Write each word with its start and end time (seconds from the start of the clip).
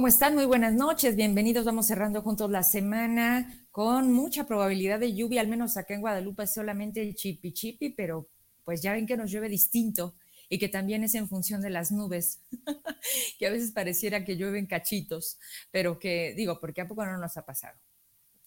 ¿Cómo 0.00 0.08
están? 0.08 0.34
Muy 0.34 0.46
buenas 0.46 0.72
noches, 0.72 1.14
bienvenidos. 1.14 1.66
Vamos 1.66 1.86
cerrando 1.86 2.22
juntos 2.22 2.50
la 2.50 2.62
semana 2.62 3.66
con 3.70 4.14
mucha 4.14 4.46
probabilidad 4.46 4.98
de 4.98 5.12
lluvia, 5.14 5.42
al 5.42 5.48
menos 5.48 5.76
acá 5.76 5.92
en 5.92 6.00
Guadalupe 6.00 6.44
es 6.44 6.54
solamente 6.54 7.02
el 7.02 7.14
chipi 7.14 7.52
chipi, 7.52 7.90
pero 7.90 8.30
pues 8.64 8.80
ya 8.80 8.94
ven 8.94 9.06
que 9.06 9.18
nos 9.18 9.30
llueve 9.30 9.50
distinto 9.50 10.14
y 10.48 10.58
que 10.58 10.70
también 10.70 11.04
es 11.04 11.14
en 11.16 11.28
función 11.28 11.60
de 11.60 11.68
las 11.68 11.92
nubes, 11.92 12.40
que 13.38 13.46
a 13.46 13.50
veces 13.50 13.72
pareciera 13.72 14.24
que 14.24 14.38
llueven 14.38 14.66
cachitos, 14.66 15.38
pero 15.70 15.98
que 15.98 16.32
digo, 16.34 16.58
porque 16.58 16.80
a 16.80 16.88
poco 16.88 17.04
no 17.04 17.18
nos 17.18 17.36
ha 17.36 17.44
pasado. 17.44 17.78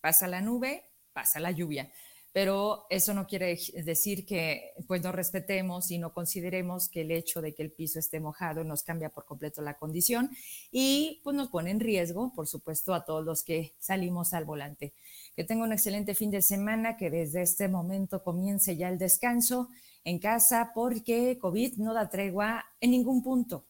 Pasa 0.02 0.28
la 0.28 0.42
nube, 0.42 0.90
pasa 1.14 1.40
la 1.40 1.52
lluvia 1.52 1.88
pero 2.34 2.88
eso 2.90 3.14
no 3.14 3.28
quiere 3.28 3.60
decir 3.86 4.26
que 4.26 4.74
pues 4.88 5.04
no 5.04 5.12
respetemos 5.12 5.92
y 5.92 6.00
no 6.00 6.14
consideremos 6.14 6.90
que 6.90 7.02
el 7.02 7.12
hecho 7.12 7.42
de 7.42 7.54
que 7.54 7.62
el 7.62 7.72
piso 7.72 8.00
esté 8.00 8.20
mojado 8.20 8.64
nos 8.64 8.82
cambia 8.82 9.12
por 9.12 9.26
completo 9.26 9.62
la 9.62 9.78
condición 9.78 10.32
y 10.72 11.22
pues 11.24 11.36
nos 11.36 11.50
pone 11.50 11.70
en 11.70 11.80
riesgo, 11.80 12.34
por 12.34 12.48
supuesto, 12.48 12.96
a 12.96 13.06
todos 13.06 13.24
los 13.24 13.44
que 13.44 13.76
salimos 13.78 14.34
al 14.34 14.46
volante. 14.46 14.94
Que 15.36 15.44
tenga 15.44 15.64
un 15.64 15.74
excelente 15.74 16.16
fin 16.16 16.32
de 16.32 16.42
semana, 16.42 16.98
que 16.98 17.12
desde 17.12 17.44
este 17.44 17.68
momento 17.68 18.24
comience 18.24 18.76
ya 18.76 18.90
el 18.90 18.98
descanso 18.98 19.70
en 20.04 20.18
casa 20.18 20.72
porque 20.74 21.38
COVID 21.40 21.78
no 21.78 21.94
da 21.94 22.10
tregua 22.10 22.66
en 22.82 22.92
ningún 22.92 23.22
punto, 23.22 23.68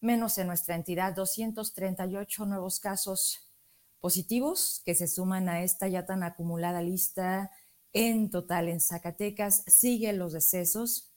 menos 0.00 0.36
en 0.38 0.48
nuestra 0.48 0.74
entidad, 0.74 1.14
238 1.14 2.44
nuevos 2.44 2.80
casos 2.80 3.52
positivos 4.00 4.82
que 4.84 4.96
se 4.96 5.06
suman 5.06 5.48
a 5.48 5.62
esta 5.62 5.86
ya 5.86 6.06
tan 6.06 6.24
acumulada 6.24 6.82
lista 6.82 7.52
en 7.92 8.30
total 8.30 8.68
en 8.68 8.80
Zacatecas, 8.80 9.64
siguen 9.66 10.18
los 10.18 10.32
decesos. 10.32 11.12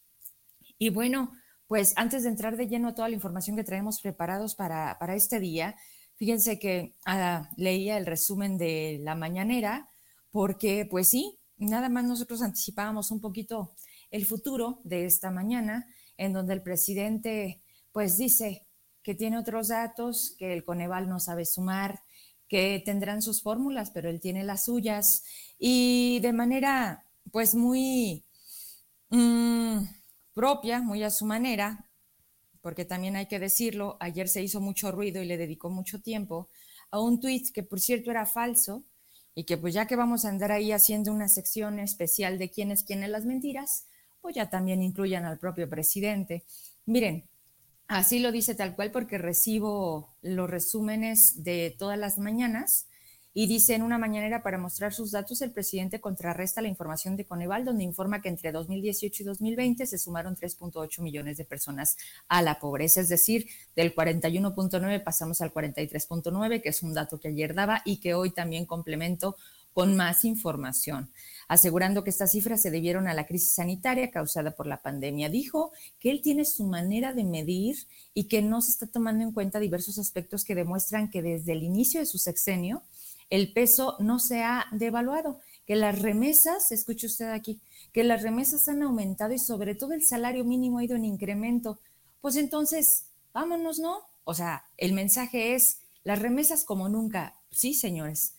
Y 0.78 0.90
bueno, 0.90 1.32
pues 1.68 1.94
antes 1.96 2.24
de 2.24 2.30
entrar 2.30 2.58
de 2.58 2.68
lleno 2.68 2.90
a 2.90 2.96
toda 2.96 3.10
la 3.10 3.16
información 3.16 3.56
que 3.56 3.64
traemos 3.64 4.02
preparados 4.02 4.56
para, 4.56 4.98
este 5.16 5.40
día, 5.40 5.76
fíjense 6.16 6.60
que 6.60 6.96
ah, 7.06 7.50
leía 7.58 7.98
el 7.98 8.06
resumen 8.06 8.58
de 8.58 9.00
la 9.02 9.16
mañanera, 9.16 9.90
porque 10.30 10.88
pues 10.90 11.08
sí, 11.08 11.40
nada 11.58 11.90
más 11.90 12.06
nosotros 12.06 12.42
anticipábamos 12.42 13.12
un 13.12 13.22
poquito 13.22 13.76
el 14.12 14.26
futuro 14.26 14.82
de 14.84 15.06
esta 15.06 15.32
mañana, 15.32 15.88
en 16.18 16.34
donde 16.34 16.54
el 16.54 16.62
presidente 16.62 17.64
pues 17.92 18.18
dice 18.18 18.68
que 19.02 19.16
tiene 19.16 19.38
otros 19.38 19.70
datos, 19.70 20.36
que 20.38 20.54
el 20.54 20.64
Coneval 20.64 21.10
no 21.10 21.20
sabe 21.20 21.46
sumar, 21.46 22.03
que 22.54 22.84
tendrán 22.86 23.24
sus 23.24 23.42
fórmulas, 23.42 23.90
pero 23.90 24.12
él 24.12 24.20
tiene 24.20 24.44
las 24.44 24.66
suyas 24.66 25.24
y 25.58 26.20
de 26.20 26.34
manera 26.34 27.04
pues 27.32 27.56
muy 27.56 28.26
mm, 29.10 29.80
propia, 30.36 30.80
muy 30.80 31.02
a 31.02 31.10
su 31.10 31.26
manera, 31.26 31.90
porque 32.62 32.86
también 32.86 33.16
hay 33.16 33.26
que 33.26 33.40
decirlo, 33.40 33.98
ayer 34.00 34.30
se 34.30 34.44
hizo 34.44 34.62
mucho 34.62 34.92
ruido 34.92 35.20
y 35.24 35.26
le 35.26 35.38
dedicó 35.38 35.72
mucho 35.72 36.00
tiempo 36.00 36.48
a 36.92 37.00
un 37.00 37.20
tuit 37.20 37.50
que 37.52 37.64
por 37.64 37.80
cierto 37.80 38.12
era 38.12 38.28
falso 38.28 38.84
y 39.34 39.46
que 39.46 39.58
pues 39.58 39.74
ya 39.74 39.88
que 39.88 39.96
vamos 39.96 40.24
a 40.24 40.30
andar 40.30 40.52
ahí 40.52 40.72
haciendo 40.72 41.12
una 41.12 41.30
sección 41.30 41.80
especial 41.80 42.38
de 42.38 42.52
quién 42.52 42.70
es 42.72 42.86
las 42.88 43.26
mentiras, 43.26 43.88
pues 44.22 44.36
ya 44.36 44.52
también 44.52 44.84
incluyan 44.84 45.26
al 45.26 45.40
propio 45.40 45.68
presidente. 45.68 46.46
Miren, 46.86 47.28
Así 47.88 48.20
lo 48.20 48.32
dice 48.32 48.56
tal 48.56 48.76
cual 48.76 48.92
porque 48.92 49.18
recibo 49.18 50.16
los 50.22 50.50
resúmenes 50.50 51.44
de 51.44 51.76
todas 51.78 51.98
las 51.98 52.18
mañanas 52.18 52.88
y 53.36 53.48
dice 53.48 53.74
en 53.74 53.82
una 53.82 53.98
mañanera 53.98 54.44
para 54.44 54.60
mostrar 54.60 54.94
sus 54.94 55.12
datos, 55.12 55.42
el 55.42 55.52
presidente 55.52 56.00
contrarresta 56.00 56.62
la 56.62 56.68
información 56.68 57.16
de 57.16 57.26
Coneval, 57.26 57.66
donde 57.66 57.84
informa 57.84 58.22
que 58.22 58.30
entre 58.30 58.52
2018 58.52 59.24
y 59.24 59.26
2020 59.26 59.88
se 59.88 59.98
sumaron 59.98 60.36
3.8 60.36 61.02
millones 61.02 61.38
de 61.38 61.46
personas 61.46 61.98
a 62.28 62.44
la 62.44 62.60
pobreza, 62.60 63.02
es 63.02 63.10
decir, 63.10 63.48
del 63.76 63.96
41.9 63.96 65.04
pasamos 65.04 65.42
al 65.42 65.52
43.9, 65.52 66.62
que 66.62 66.70
es 66.70 66.84
un 66.84 66.94
dato 66.94 67.20
que 67.20 67.30
ayer 67.30 67.56
daba 67.56 67.82
y 67.86 67.98
que 67.98 68.14
hoy 68.14 68.30
también 68.30 68.68
complemento 68.68 69.36
con 69.74 69.96
más 69.96 70.24
información, 70.26 71.12
asegurando 71.48 72.04
que 72.04 72.10
estas 72.10 72.32
cifras 72.32 72.62
se 72.62 72.72
debieron 72.72 73.08
a 73.08 73.14
la 73.14 73.26
crisis 73.26 73.54
sanitaria 73.54 74.12
causada 74.12 74.52
por 74.52 74.68
la 74.68 74.82
pandemia. 74.82 75.30
Dijo 75.30 75.72
que 76.00 76.12
él 76.12 76.22
tiene 76.22 76.46
su 76.46 76.64
manera 76.66 77.14
de 77.14 77.24
medir 77.24 77.76
y 78.14 78.26
que 78.26 78.42
no 78.42 78.62
se 78.62 78.72
está 78.72 78.88
tomando 78.88 79.24
en 79.24 79.32
cuenta 79.32 79.60
diversos 79.60 79.98
aspectos 80.00 80.46
que 80.46 80.56
demuestran 80.56 81.10
que 81.10 81.22
desde 81.22 81.54
el 81.54 81.64
inicio 81.64 82.00
de 82.00 82.06
su 82.06 82.18
sexenio 82.18 82.84
el 83.30 83.52
peso 83.52 83.96
no 84.00 84.20
se 84.20 84.44
ha 84.44 84.68
devaluado, 84.72 85.40
que 85.66 85.76
las 85.76 86.00
remesas, 86.00 86.72
escuche 86.72 87.08
usted 87.08 87.32
aquí, 87.32 87.60
que 87.92 88.04
las 88.04 88.22
remesas 88.22 88.68
han 88.68 88.84
aumentado 88.84 89.34
y 89.34 89.40
sobre 89.40 89.76
todo 89.76 89.94
el 89.94 90.04
salario 90.04 90.44
mínimo 90.44 90.78
ha 90.78 90.84
ido 90.84 90.96
en 90.96 91.06
incremento. 91.06 91.80
Pues 92.22 92.36
entonces, 92.36 93.06
vámonos, 93.34 93.80
¿no? 93.80 94.02
O 94.24 94.34
sea, 94.34 94.66
el 94.78 94.94
mensaje 94.94 95.56
es, 95.56 95.80
las 96.04 96.20
remesas 96.20 96.64
como 96.64 96.90
nunca. 96.90 97.36
Sí, 97.50 97.74
señores, 97.74 98.36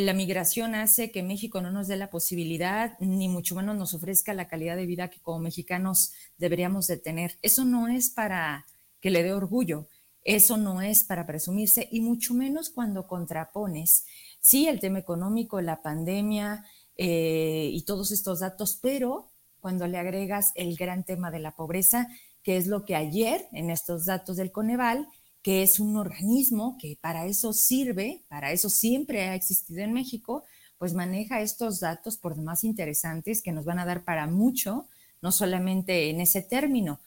la 0.00 0.14
migración 0.14 0.74
hace 0.74 1.10
que 1.10 1.22
México 1.22 1.60
no 1.60 1.70
nos 1.70 1.86
dé 1.86 1.96
la 1.96 2.08
posibilidad, 2.08 2.98
ni 2.98 3.28
mucho 3.28 3.54
menos 3.54 3.76
nos 3.76 3.92
ofrezca 3.92 4.32
la 4.32 4.48
calidad 4.48 4.76
de 4.76 4.86
vida 4.86 5.08
que 5.08 5.20
como 5.20 5.40
mexicanos 5.40 6.12
deberíamos 6.38 6.86
de 6.86 6.96
tener. 6.96 7.38
Eso 7.42 7.64
no 7.64 7.88
es 7.88 8.08
para 8.08 8.66
que 9.00 9.10
le 9.10 9.22
dé 9.22 9.34
orgullo, 9.34 9.88
eso 10.24 10.56
no 10.56 10.80
es 10.80 11.04
para 11.04 11.26
presumirse 11.26 11.88
y 11.90 12.00
mucho 12.00 12.32
menos 12.32 12.70
cuando 12.70 13.06
contrapones, 13.06 14.06
sí, 14.40 14.66
el 14.66 14.80
tema 14.80 14.98
económico, 14.98 15.60
la 15.60 15.82
pandemia 15.82 16.64
eh, 16.96 17.68
y 17.72 17.82
todos 17.82 18.12
estos 18.12 18.40
datos, 18.40 18.78
pero 18.80 19.30
cuando 19.60 19.86
le 19.86 19.98
agregas 19.98 20.52
el 20.54 20.76
gran 20.76 21.04
tema 21.04 21.30
de 21.30 21.40
la 21.40 21.54
pobreza, 21.54 22.08
que 22.42 22.56
es 22.56 22.66
lo 22.66 22.84
que 22.84 22.96
ayer 22.96 23.46
en 23.52 23.70
estos 23.70 24.06
datos 24.06 24.36
del 24.36 24.52
Coneval, 24.52 25.06
que 25.42 25.62
es 25.62 25.80
un 25.80 25.96
organismo 25.96 26.76
que 26.78 26.96
para 27.00 27.26
eso 27.26 27.52
sirve, 27.52 28.24
para 28.28 28.52
eso 28.52 28.70
siempre 28.70 29.28
ha 29.28 29.34
existido 29.34 29.80
en 29.82 29.92
México, 29.92 30.44
pues 30.78 30.94
maneja 30.94 31.40
estos 31.40 31.80
datos 31.80 32.16
por 32.16 32.36
demás 32.36 32.64
interesantes 32.64 33.42
que 33.42 33.52
nos 33.52 33.64
van 33.64 33.78
a 33.78 33.84
dar 33.84 34.04
para 34.04 34.26
mucho, 34.26 34.86
no 35.20 35.32
solamente 35.32 36.10
en 36.10 36.20
ese 36.20 36.42
término. 36.42 37.00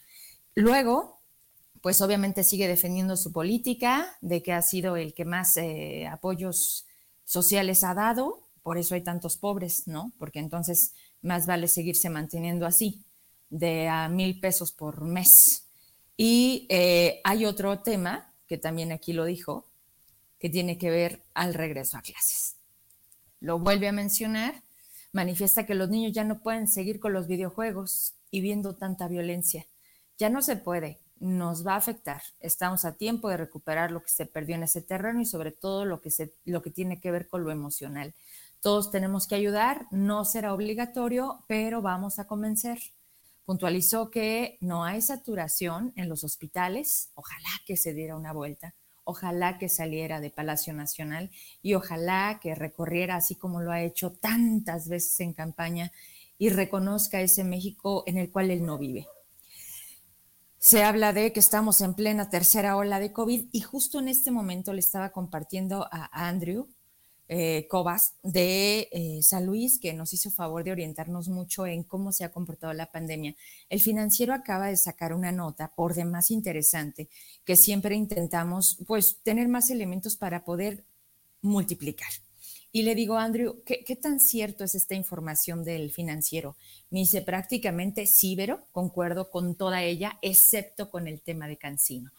Luego, 0.54 1.20
pues 1.82 2.02
obviamente 2.02 2.44
sigue 2.44 2.68
defendiendo 2.68 3.18
su 3.18 3.32
política, 3.32 4.18
de 4.22 4.42
que 4.42 4.54
ha 4.54 4.62
sido 4.62 4.96
el 4.96 5.14
que 5.14 5.26
más 5.26 5.58
eh, 5.58 6.08
apoyos 6.08 6.88
sociales 7.26 7.84
ha 7.84 7.94
dado, 7.94 8.48
por 8.64 8.78
eso 8.78 8.96
hay 8.96 9.04
tantos 9.04 9.38
pobres, 9.38 9.88
¿no? 9.88 10.12
Porque 10.18 10.40
entonces 10.40 10.94
más 11.22 11.46
vale 11.46 11.68
seguirse 11.68 12.10
manteniendo 12.10 12.66
así, 12.66 13.04
de 13.50 13.88
a 13.88 14.10
mil 14.10 14.40
pesos 14.40 14.72
por 14.72 15.02
mes. 15.02 15.65
Y 16.18 16.66
eh, 16.70 17.22
hay 17.24 17.46
otro 17.46 17.80
tema, 17.80 18.34
que 18.48 18.58
también 18.58 18.92
aquí 18.92 19.14
lo 19.14 19.26
dijo, 19.26 19.68
que 20.40 20.50
tiene 20.50 20.78
que 20.78 20.90
ver 20.90 21.24
al 21.34 21.54
regreso 21.54 21.98
a 21.98 22.02
clases. 22.02 22.56
Lo 23.40 23.60
vuelve 23.60 23.88
a 23.88 23.92
mencionar, 23.92 24.64
manifiesta 25.12 25.66
que 25.66 25.76
los 25.76 25.90
niños 25.90 26.14
ya 26.14 26.24
no 26.24 26.40
pueden 26.40 26.68
seguir 26.68 27.00
con 27.00 27.14
los 27.14 27.28
videojuegos 27.28 28.16
y 28.32 28.42
viendo 28.42 28.76
tanta 28.76 29.08
violencia. 29.08 29.66
Ya 30.18 30.30
no 30.30 30.42
se 30.42 30.56
puede, 30.56 31.00
nos 31.20 31.66
va 31.66 31.74
a 31.74 31.78
afectar. 31.78 32.22
Estamos 32.40 32.86
a 32.86 32.96
tiempo 32.96 33.30
de 33.30 33.38
recuperar 33.38 33.92
lo 33.92 34.02
que 34.02 34.10
se 34.10 34.26
perdió 34.26 34.56
en 34.56 34.64
ese 34.64 34.82
terreno 34.82 35.22
y 35.22 35.26
sobre 35.26 35.52
todo 35.52 35.86
lo 35.86 36.02
que, 36.02 36.12
se, 36.12 36.34
lo 36.46 36.62
que 36.62 36.72
tiene 36.72 37.00
que 37.00 37.12
ver 37.12 37.28
con 37.28 37.44
lo 37.44 37.52
emocional. 37.52 38.14
Todos 38.62 38.92
tenemos 38.92 39.28
que 39.28 39.36
ayudar, 39.36 39.88
no 39.92 40.26
será 40.26 40.54
obligatorio, 40.54 41.44
pero 41.48 41.82
vamos 41.82 42.20
a 42.20 42.28
convencer. 42.28 42.80
Puntualizó 43.46 44.10
que 44.10 44.58
no 44.60 44.84
hay 44.84 45.02
saturación 45.02 45.94
en 45.96 46.10
los 46.10 46.24
hospitales, 46.24 47.12
ojalá 47.14 47.50
que 47.66 47.78
se 47.78 47.94
diera 47.94 48.18
una 48.18 48.34
vuelta, 48.34 48.74
ojalá 49.04 49.58
que 49.60 49.70
saliera 49.70 50.20
de 50.20 50.32
Palacio 50.32 50.74
Nacional 50.74 51.30
y 51.62 51.76
ojalá 51.76 52.40
que 52.42 52.56
recorriera 52.56 53.16
así 53.16 53.36
como 53.36 53.62
lo 53.62 53.72
ha 53.72 53.84
hecho 53.84 54.12
tantas 54.12 54.90
veces 54.90 55.20
en 55.20 55.34
campaña 55.34 55.92
y 56.38 56.50
reconozca 56.50 57.22
ese 57.22 57.44
México 57.44 58.04
en 58.08 58.18
el 58.18 58.32
cual 58.32 58.52
él 58.52 58.66
no 58.66 58.78
vive. 58.78 59.08
Se 60.58 60.84
habla 60.84 61.14
de 61.14 61.32
que 61.32 61.40
estamos 61.40 61.80
en 61.82 61.94
plena 61.94 62.32
tercera 62.32 62.76
ola 62.76 63.00
de 63.00 63.14
COVID 63.14 63.50
y 63.52 63.62
justo 63.62 64.00
en 64.00 64.08
este 64.08 64.32
momento 64.32 64.74
le 64.74 64.80
estaba 64.80 65.12
compartiendo 65.12 65.88
a 65.92 66.10
Andrew 66.28 66.68
eh, 67.28 67.68
Cobas 67.70 68.16
de 68.22 68.88
eh, 68.92 69.20
San 69.24 69.46
Luis, 69.46 69.80
que 69.80 69.94
nos 69.94 70.14
hizo 70.14 70.30
favor 70.30 70.64
de 70.64 70.72
orientarnos 70.72 71.28
mucho 71.28 71.66
en 71.66 71.84
cómo 71.84 72.12
se 72.12 72.24
ha 72.24 72.32
comportado 72.32 72.74
la 72.74 72.92
pandemia. 72.92 73.36
El 73.70 73.82
financiero 73.82 74.34
acaba 74.34 74.68
de 74.68 74.78
sacar 74.78 75.14
una 75.14 75.32
nota 75.32 75.74
por 75.76 75.96
demás 75.96 76.32
interesante, 76.32 77.10
que 77.44 77.56
siempre 77.56 77.96
intentamos 77.96 78.78
pues 78.88 79.20
tener 79.24 79.48
más 79.48 79.70
elementos 79.70 80.16
para 80.16 80.46
poder 80.46 80.86
multiplicar. 81.42 82.10
Y 82.76 82.84
le 82.84 82.94
digo, 82.94 83.18
Andrew, 83.18 83.64
¿qué, 83.66 83.96
tan 83.96 84.20
cierto 84.20 84.66
es 84.66 84.76
esta 84.76 84.96
información 84.96 85.64
del 85.64 85.92
financiero? 85.92 86.58
Me 86.90 87.00
dice 87.00 87.22
prácticamente 87.22 88.06
sí, 88.06 88.38
concuerdo 88.74 89.30
con 89.30 89.56
toda 89.56 89.82
ella, 89.82 90.20
excepto 90.22 90.90
con 90.90 91.08
el 91.08 91.22
tema 91.22 91.48
de 91.48 91.56
Cancino. 91.56 92.12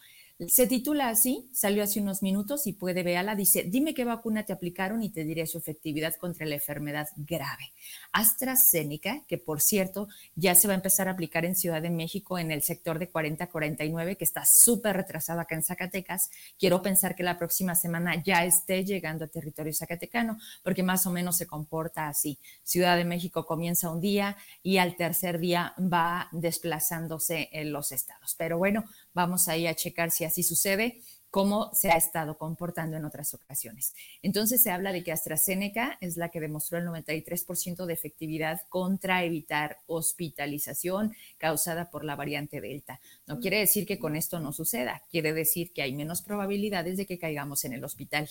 Se 0.45 0.67
titula 0.67 1.09
así, 1.09 1.49
salió 1.51 1.81
hace 1.81 1.99
unos 1.99 2.21
minutos 2.21 2.67
y 2.67 2.73
puede 2.73 3.01
verla. 3.01 3.33
Dice: 3.35 3.63
Dime 3.63 3.95
qué 3.95 4.05
vacuna 4.05 4.45
te 4.45 4.53
aplicaron 4.53 5.01
y 5.01 5.09
te 5.09 5.23
diré 5.23 5.47
su 5.47 5.57
efectividad 5.57 6.13
contra 6.15 6.45
la 6.45 6.53
enfermedad 6.53 7.07
grave. 7.15 7.73
AstraZeneca, 8.11 9.23
que 9.27 9.39
por 9.39 9.61
cierto 9.61 10.07
ya 10.35 10.53
se 10.53 10.67
va 10.67 10.75
a 10.75 10.77
empezar 10.77 11.07
a 11.07 11.11
aplicar 11.11 11.43
en 11.43 11.55
Ciudad 11.55 11.81
de 11.81 11.89
México 11.89 12.37
en 12.37 12.51
el 12.51 12.61
sector 12.61 12.99
de 12.99 13.11
40-49, 13.11 14.15
que 14.15 14.25
está 14.25 14.45
súper 14.45 14.95
retrasado 14.95 15.39
acá 15.39 15.55
en 15.55 15.63
Zacatecas. 15.63 16.29
Quiero 16.59 16.83
pensar 16.83 17.15
que 17.15 17.23
la 17.23 17.39
próxima 17.39 17.73
semana 17.73 18.21
ya 18.23 18.45
esté 18.45 18.85
llegando 18.85 19.25
a 19.25 19.29
territorio 19.29 19.73
zacatecano, 19.73 20.37
porque 20.63 20.83
más 20.83 21.07
o 21.07 21.11
menos 21.11 21.35
se 21.37 21.47
comporta 21.47 22.09
así. 22.09 22.37
Ciudad 22.63 22.95
de 22.95 23.05
México 23.05 23.47
comienza 23.47 23.89
un 23.89 24.01
día 24.01 24.37
y 24.61 24.77
al 24.77 24.97
tercer 24.97 25.39
día 25.39 25.73
va 25.79 26.29
desplazándose 26.31 27.49
en 27.51 27.71
los 27.71 27.91
estados. 27.91 28.35
Pero 28.37 28.59
bueno, 28.59 28.85
Vamos 29.17 29.47
ahí 29.47 29.65
a 29.65 29.73
checar 29.73 30.11
si 30.11 30.25
así 30.27 30.43
sucede, 30.43 31.01
cómo 31.29 31.71
se 31.73 31.91
ha 31.91 31.97
estado 31.97 32.37
comportando 32.37 32.97
en 32.97 33.05
otras 33.05 33.33
ocasiones. 33.33 33.93
Entonces 34.21 34.61
se 34.63 34.71
habla 34.71 34.91
de 34.91 35.03
que 35.03 35.11
AstraZeneca 35.11 35.97
es 36.01 36.17
la 36.17 36.29
que 36.29 36.39
demostró 36.39 36.77
el 36.77 36.85
93% 36.85 37.85
de 37.85 37.93
efectividad 37.93 38.61
contra 38.69 39.23
evitar 39.23 39.77
hospitalización 39.87 41.13
causada 41.37 41.89
por 41.89 42.05
la 42.05 42.15
variante 42.15 42.61
Delta. 42.61 42.99
No 43.27 43.39
quiere 43.39 43.59
decir 43.59 43.85
que 43.85 43.99
con 43.99 44.15
esto 44.15 44.39
no 44.39 44.53
suceda, 44.53 45.03
quiere 45.11 45.33
decir 45.33 45.73
que 45.73 45.81
hay 45.81 45.93
menos 45.93 46.21
probabilidades 46.21 46.97
de 46.97 47.05
que 47.05 47.19
caigamos 47.19 47.65
en 47.65 47.73
el 47.73 47.83
hospital. 47.83 48.29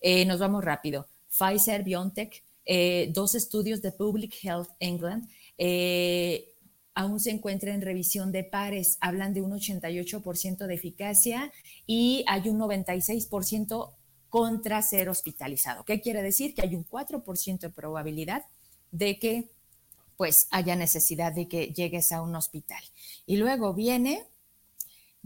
Eh, 0.00 0.24
nos 0.26 0.38
vamos 0.38 0.64
rápido. 0.64 1.08
Pfizer, 1.30 1.82
BioNTech, 1.82 2.42
eh, 2.66 3.10
dos 3.12 3.34
estudios 3.34 3.82
de 3.82 3.92
Public 3.92 4.34
Health 4.42 4.70
England. 4.78 5.28
Eh, 5.58 6.53
aún 6.94 7.20
se 7.20 7.30
encuentra 7.30 7.74
en 7.74 7.82
revisión 7.82 8.32
de 8.32 8.44
pares. 8.44 8.98
Hablan 9.00 9.34
de 9.34 9.42
un 9.42 9.52
88% 9.52 10.66
de 10.66 10.74
eficacia 10.74 11.52
y 11.86 12.24
hay 12.28 12.48
un 12.48 12.58
96% 12.58 13.92
contra 14.28 14.82
ser 14.82 15.08
hospitalizado. 15.08 15.84
¿Qué 15.84 16.00
quiere 16.00 16.22
decir? 16.22 16.54
Que 16.54 16.62
hay 16.62 16.74
un 16.74 16.84
4% 16.86 17.58
de 17.60 17.70
probabilidad 17.70 18.44
de 18.90 19.18
que 19.18 19.50
pues 20.16 20.46
haya 20.50 20.76
necesidad 20.76 21.32
de 21.32 21.48
que 21.48 21.68
llegues 21.68 22.12
a 22.12 22.22
un 22.22 22.34
hospital. 22.36 22.82
Y 23.26 23.36
luego 23.36 23.74
viene 23.74 24.26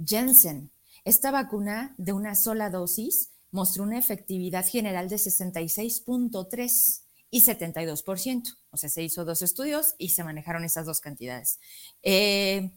Jensen. 0.02 0.70
Esta 1.04 1.30
vacuna 1.30 1.94
de 1.98 2.12
una 2.12 2.34
sola 2.34 2.70
dosis 2.70 3.30
mostró 3.50 3.84
una 3.84 3.98
efectividad 3.98 4.66
general 4.66 5.08
de 5.08 5.16
66.3 5.16 7.00
y 7.30 7.40
72%. 7.44 8.57
O 8.70 8.76
sea, 8.76 8.88
se 8.88 9.02
hizo 9.02 9.24
dos 9.24 9.42
estudios 9.42 9.94
y 9.98 10.10
se 10.10 10.24
manejaron 10.24 10.64
esas 10.64 10.86
dos 10.86 11.00
cantidades. 11.00 11.58
Eh, 12.02 12.72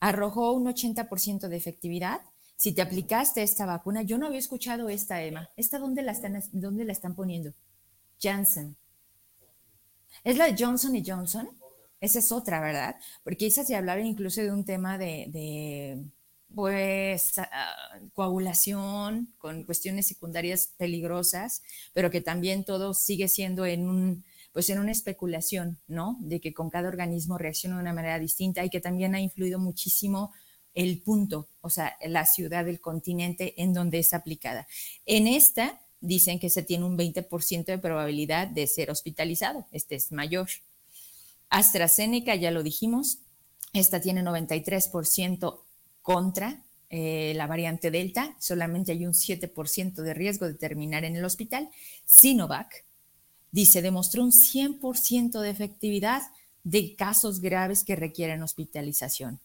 arrojó 0.00 0.52
un 0.52 0.66
80% 0.66 1.48
de 1.48 1.56
efectividad. 1.56 2.20
Si 2.56 2.72
te 2.72 2.82
aplicaste 2.82 3.42
esta 3.42 3.66
vacuna, 3.66 4.02
yo 4.02 4.18
no 4.18 4.26
había 4.26 4.38
escuchado 4.38 4.88
esta, 4.88 5.22
Emma. 5.22 5.50
¿Esta 5.56 5.78
dónde 5.78 6.02
la 6.02 6.12
están, 6.12 6.42
dónde 6.52 6.84
la 6.84 6.92
están 6.92 7.14
poniendo? 7.14 7.52
Janssen. 8.20 8.76
¿Es 10.24 10.36
la 10.36 10.50
de 10.50 10.56
Johnson 10.58 10.96
y 10.96 11.04
Johnson? 11.06 11.48
Esa 12.00 12.18
es 12.18 12.32
otra, 12.32 12.60
¿verdad? 12.60 12.96
Porque 13.22 13.46
esa 13.46 13.64
se 13.64 13.76
hablaba 13.76 14.00
incluso 14.00 14.40
de 14.40 14.50
un 14.50 14.64
tema 14.64 14.98
de 14.98 16.04
pues 16.54 17.38
ah, 17.38 18.00
coagulación 18.14 19.34
con 19.38 19.64
cuestiones 19.64 20.06
secundarias 20.06 20.72
peligrosas, 20.78 21.62
pero 21.92 22.10
que 22.10 22.20
también 22.20 22.64
todo 22.64 22.94
sigue 22.94 23.28
siendo 23.28 23.66
en 23.66 23.88
un 23.88 24.24
pues 24.56 24.70
en 24.70 24.78
una 24.78 24.92
especulación, 24.92 25.78
¿no? 25.86 26.16
De 26.18 26.40
que 26.40 26.54
con 26.54 26.70
cada 26.70 26.88
organismo 26.88 27.36
reacciona 27.36 27.76
de 27.76 27.82
una 27.82 27.92
manera 27.92 28.18
distinta 28.18 28.64
y 28.64 28.70
que 28.70 28.80
también 28.80 29.14
ha 29.14 29.20
influido 29.20 29.58
muchísimo 29.58 30.32
el 30.72 31.02
punto, 31.02 31.50
o 31.60 31.68
sea, 31.68 31.94
la 32.06 32.24
ciudad 32.24 32.64
del 32.64 32.80
continente 32.80 33.52
en 33.62 33.74
donde 33.74 33.98
es 33.98 34.14
aplicada. 34.14 34.66
En 35.04 35.26
esta 35.26 35.82
dicen 36.00 36.38
que 36.38 36.48
se 36.48 36.62
tiene 36.62 36.86
un 36.86 36.96
20% 36.96 37.66
de 37.66 37.76
probabilidad 37.76 38.48
de 38.48 38.66
ser 38.66 38.90
hospitalizado, 38.90 39.66
este 39.72 39.94
es 39.94 40.10
mayor. 40.10 40.48
AstraZeneca, 41.50 42.34
ya 42.34 42.50
lo 42.50 42.62
dijimos, 42.62 43.18
esta 43.74 44.00
tiene 44.00 44.22
93% 44.22 45.60
contra 46.00 46.64
eh, 46.88 47.34
la 47.36 47.46
variante 47.46 47.90
Delta, 47.90 48.34
solamente 48.40 48.92
hay 48.92 49.04
un 49.04 49.12
7% 49.12 49.96
de 49.96 50.14
riesgo 50.14 50.46
de 50.46 50.54
terminar 50.54 51.04
en 51.04 51.14
el 51.14 51.26
hospital. 51.26 51.68
Sinovac 52.06 52.85
dice, 53.56 53.80
demostró 53.80 54.22
un 54.22 54.32
100% 54.32 55.40
de 55.40 55.48
efectividad 55.48 56.20
de 56.62 56.94
casos 56.94 57.40
graves 57.40 57.84
que 57.84 57.96
requieren 57.96 58.42
hospitalización, 58.42 59.40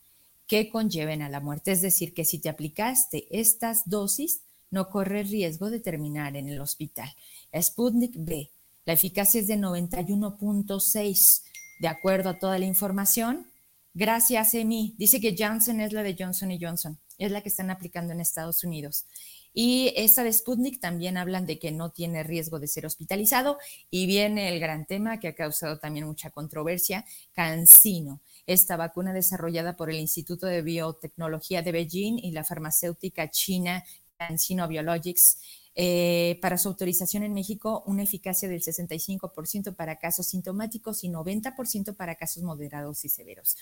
que 0.48 0.70
conlleven 0.70 1.22
a 1.22 1.30
la 1.30 1.40
muerte. 1.40 1.72
Es 1.72 1.82
decir, 1.82 2.14
que 2.14 2.26
si 2.26 2.38
te 2.40 2.50
aplicaste 2.50 3.26
estas 3.32 3.84
dosis, 3.90 4.42
no 4.70 4.90
corre 4.90 5.24
riesgo 5.24 5.70
de 5.70 5.80
terminar 5.80 6.36
en 6.36 6.50
el 6.50 6.60
hospital. 6.60 7.10
Sputnik 7.58 8.16
B, 8.18 8.50
la 8.84 8.92
eficacia 8.92 9.40
es 9.40 9.48
de 9.48 9.56
91.6. 9.56 11.44
De 11.80 11.88
acuerdo 11.88 12.32
a 12.32 12.38
toda 12.38 12.60
la 12.60 12.66
información, 12.66 13.48
Gracias, 13.94 14.54
Emi. 14.54 14.96
Dice 14.98 15.20
que 15.20 15.36
Johnson 15.38 15.82
es 15.82 15.92
la 15.92 16.02
de 16.02 16.16
Johnson 16.18 16.50
Johnson, 16.60 16.98
es 17.18 17.30
la 17.30 17.42
que 17.42 17.50
están 17.50 17.70
aplicando 17.70 18.14
en 18.14 18.22
Estados 18.22 18.64
Unidos. 18.64 19.06
Y 19.54 19.94
esta 19.96 20.24
de 20.24 20.32
Sputnik 20.32 20.80
también 20.80 21.18
hablan 21.18 21.46
de 21.46 21.60
que 21.60 21.72
no 21.72 21.92
tiene 21.92 22.24
riesgo 22.24 22.60
de 22.60 22.68
ser 22.68 22.86
hospitalizado. 22.86 23.58
Y 23.90 24.06
viene 24.06 24.54
el 24.54 24.60
gran 24.60 24.86
tema 24.86 25.20
que 25.20 25.30
ha 25.30 25.36
causado 25.36 25.80
también 25.80 26.06
mucha 26.06 26.30
controversia, 26.30 27.06
Cancino. 27.34 28.22
Esta 28.46 28.78
vacuna 28.78 29.14
desarrollada 29.14 29.76
por 29.76 29.90
el 29.90 29.98
Instituto 29.98 30.48
de 30.48 30.62
Biotecnología 30.62 31.62
de 31.62 31.72
Beijing 31.72 32.18
y 32.18 32.32
la 32.32 32.44
farmacéutica 32.44 33.30
china 33.30 33.84
Cancino 34.18 34.68
Biologics 34.68 35.40
eh, 35.74 36.38
para 36.42 36.58
su 36.58 36.68
autorización 36.68 37.24
en 37.24 37.34
México, 37.34 37.84
una 37.88 38.04
eficacia 38.04 38.50
del 38.50 38.62
65% 38.62 39.76
para 39.76 39.98
casos 39.98 40.28
sintomáticos 40.28 41.04
y 41.04 41.10
90% 41.10 41.96
para 41.96 42.16
casos 42.16 42.44
moderados 42.44 43.06
y 43.06 43.10
severos. 43.10 43.56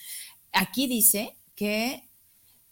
Aquí 0.52 0.88
dice 0.88 1.38
que 1.56 2.09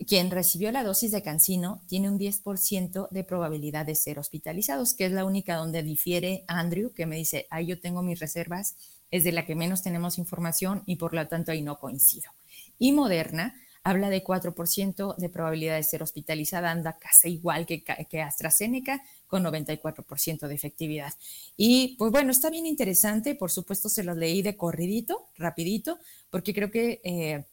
quien 0.05 0.29
recibió 0.29 0.71
la 0.71 0.83
dosis 0.83 1.11
de 1.11 1.23
cancino 1.23 1.81
tiene 1.87 2.09
un 2.09 2.19
10% 2.19 3.09
de 3.09 3.23
probabilidad 3.23 3.85
de 3.85 3.95
ser 3.95 4.19
hospitalizados, 4.19 4.93
que 4.93 5.05
es 5.05 5.11
la 5.11 5.25
única 5.25 5.55
donde 5.55 5.81
difiere 5.81 6.43
Andrew, 6.47 6.93
que 6.93 7.05
me 7.05 7.15
dice, 7.15 7.47
ahí 7.49 7.67
yo 7.67 7.79
tengo 7.79 8.03
mis 8.03 8.19
reservas, 8.19 8.75
es 9.09 9.23
de 9.23 9.31
la 9.31 9.45
que 9.45 9.55
menos 9.55 9.81
tenemos 9.81 10.17
información 10.17 10.83
y 10.85 10.97
por 10.97 11.13
lo 11.13 11.27
tanto 11.27 11.51
ahí 11.51 11.61
no 11.61 11.79
coincido. 11.79 12.31
Y 12.77 12.91
Moderna 12.91 13.55
habla 13.83 14.09
de 14.09 14.23
4% 14.23 15.15
de 15.15 15.29
probabilidad 15.29 15.77
de 15.77 15.83
ser 15.83 16.03
hospitalizada, 16.03 16.71
anda 16.71 16.97
casi 16.99 17.29
igual 17.29 17.65
que, 17.65 17.83
que 17.83 18.21
AstraZeneca, 18.21 19.01
con 19.27 19.43
94% 19.43 20.47
de 20.47 20.55
efectividad. 20.55 21.13
Y 21.55 21.95
pues 21.97 22.11
bueno, 22.11 22.31
está 22.31 22.49
bien 22.49 22.65
interesante, 22.65 23.33
por 23.33 23.49
supuesto 23.49 23.87
se 23.87 24.03
los 24.03 24.17
leí 24.17 24.41
de 24.41 24.57
corridito, 24.57 25.27
rapidito, 25.37 25.99
porque 26.29 26.53
creo 26.53 26.69
que 26.69 26.99
eh, 27.03 27.45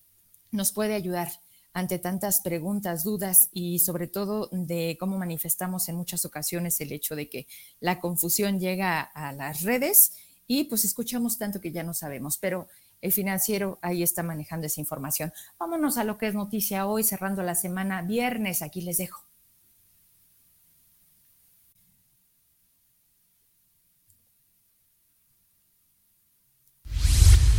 nos 0.50 0.73
puede 0.73 0.95
ayudar 0.95 1.30
ante 1.75 1.99
tantas 1.99 2.40
preguntas, 2.40 3.02
dudas 3.02 3.50
y 3.52 3.81
sobre 3.81 4.07
todo 4.07 4.49
de 4.52 4.97
cómo 4.99 5.19
manifestamos 5.19 5.88
en 5.88 5.97
muchas 5.97 6.25
ocasiones 6.25 6.81
el 6.81 6.93
hecho 6.93 7.16
de 7.16 7.28
que 7.28 7.49
la 7.81 7.99
confusión 7.99 8.61
llega 8.61 9.00
a 9.00 9.33
las 9.33 9.62
redes 9.62 10.12
y 10.47 10.64
pues 10.64 10.85
escuchamos 10.85 11.37
tanto 11.37 11.61
que 11.61 11.73
ya 11.73 11.83
no 11.83 11.93
sabemos, 11.93 12.38
pero 12.38 12.69
el 13.00 13.12
financiero 13.12 13.81
ahí 13.83 14.04
está 14.04 14.23
manejando 14.23 14.69
esa 14.69 14.81
información. 14.81 15.33
Vámonos 15.59 15.99
a 15.99 16.04
lo 16.04 16.16
que 16.16 16.28
es 16.28 16.35
noticia 16.35 16.87
hoy, 16.87 17.02
cerrando 17.02 17.43
la 17.43 17.57
semana 17.57 18.02
viernes. 18.02 18.62
Aquí 18.62 18.81
les 18.81 18.99
dejo. 18.99 19.25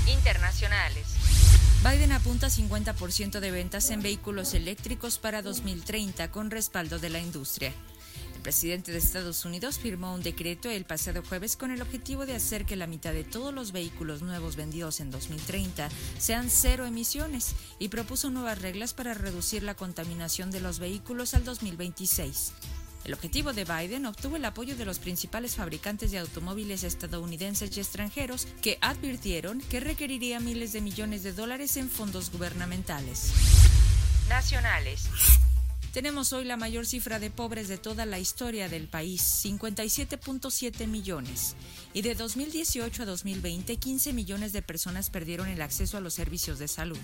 Internacionales. 0.08 1.55
Biden 1.88 2.14
apunta 2.14 2.48
50% 2.48 3.40
de 3.40 3.52
ventas 3.52 3.92
en 3.92 4.02
vehículos 4.02 4.56
eléctricos 4.56 5.20
para 5.20 5.44
2030 5.44 6.32
con 6.32 6.50
respaldo 6.50 6.98
de 6.98 7.12
la 7.12 7.20
industria 7.20 7.74
presidente 8.46 8.92
de 8.92 9.00
Estados 9.00 9.44
Unidos 9.44 9.80
firmó 9.80 10.14
un 10.14 10.22
decreto 10.22 10.70
el 10.70 10.86
pasado 10.86 11.24
jueves 11.28 11.58
con 11.58 11.72
el 11.72 11.82
objetivo 11.82 12.28
de 12.28 12.36
hacer 12.36 12.64
que 12.66 12.76
la 12.76 12.86
mitad 12.86 13.12
de 13.12 13.24
todos 13.24 13.52
los 13.52 13.72
vehículos 13.72 14.22
nuevos 14.22 14.56
vendidos 14.56 15.00
en 15.00 15.10
2030 15.10 15.90
sean 16.20 16.52
cero 16.52 16.86
emisiones 16.86 17.56
y 17.80 17.88
propuso 17.88 18.30
nuevas 18.30 18.62
reglas 18.62 18.94
para 18.94 19.16
reducir 19.16 19.64
la 19.64 19.74
contaminación 19.74 20.52
de 20.52 20.62
los 20.62 20.78
vehículos 20.78 21.34
al 21.34 21.44
2026. 21.44 22.54
El 23.06 23.14
objetivo 23.14 23.54
de 23.54 23.66
Biden 23.66 24.08
obtuvo 24.08 24.36
el 24.36 24.46
apoyo 24.46 24.76
de 24.76 24.84
los 24.84 24.98
principales 24.98 25.56
fabricantes 25.56 26.10
de 26.10 26.18
automóviles 26.18 26.84
estadounidenses 26.84 27.78
y 27.78 27.80
extranjeros 27.80 28.48
que 28.64 28.80
advirtieron 28.82 29.62
que 29.62 29.80
requeriría 29.80 30.40
miles 30.40 30.74
de 30.74 30.82
millones 30.82 31.22
de 31.22 31.32
dólares 31.32 31.78
en 31.78 31.88
fondos 31.88 32.32
gubernamentales. 32.32 33.32
Nacionales. 34.28 35.08
Tenemos 35.94 36.34
hoy 36.34 36.46
la 36.46 36.58
mayor 36.58 36.88
cifra 36.88 37.20
de 37.20 37.30
pobres 37.30 37.68
de 37.68 37.78
toda 37.78 38.08
la 38.08 38.18
historia 38.18 38.70
del 38.70 38.88
país, 38.88 39.22
57.7 39.46 40.88
millones. 40.88 41.56
Y 41.94 42.02
de 42.02 42.16
2018 42.16 43.04
a 43.04 43.06
2020, 43.06 43.78
15 43.78 44.14
millones 44.14 44.52
de 44.52 44.64
personas 44.64 45.12
perdieron 45.12 45.48
el 45.48 45.62
acceso 45.62 45.98
a 45.98 46.02
los 46.02 46.16
servicios 46.16 46.58
de 46.58 46.68
salud. 46.68 46.98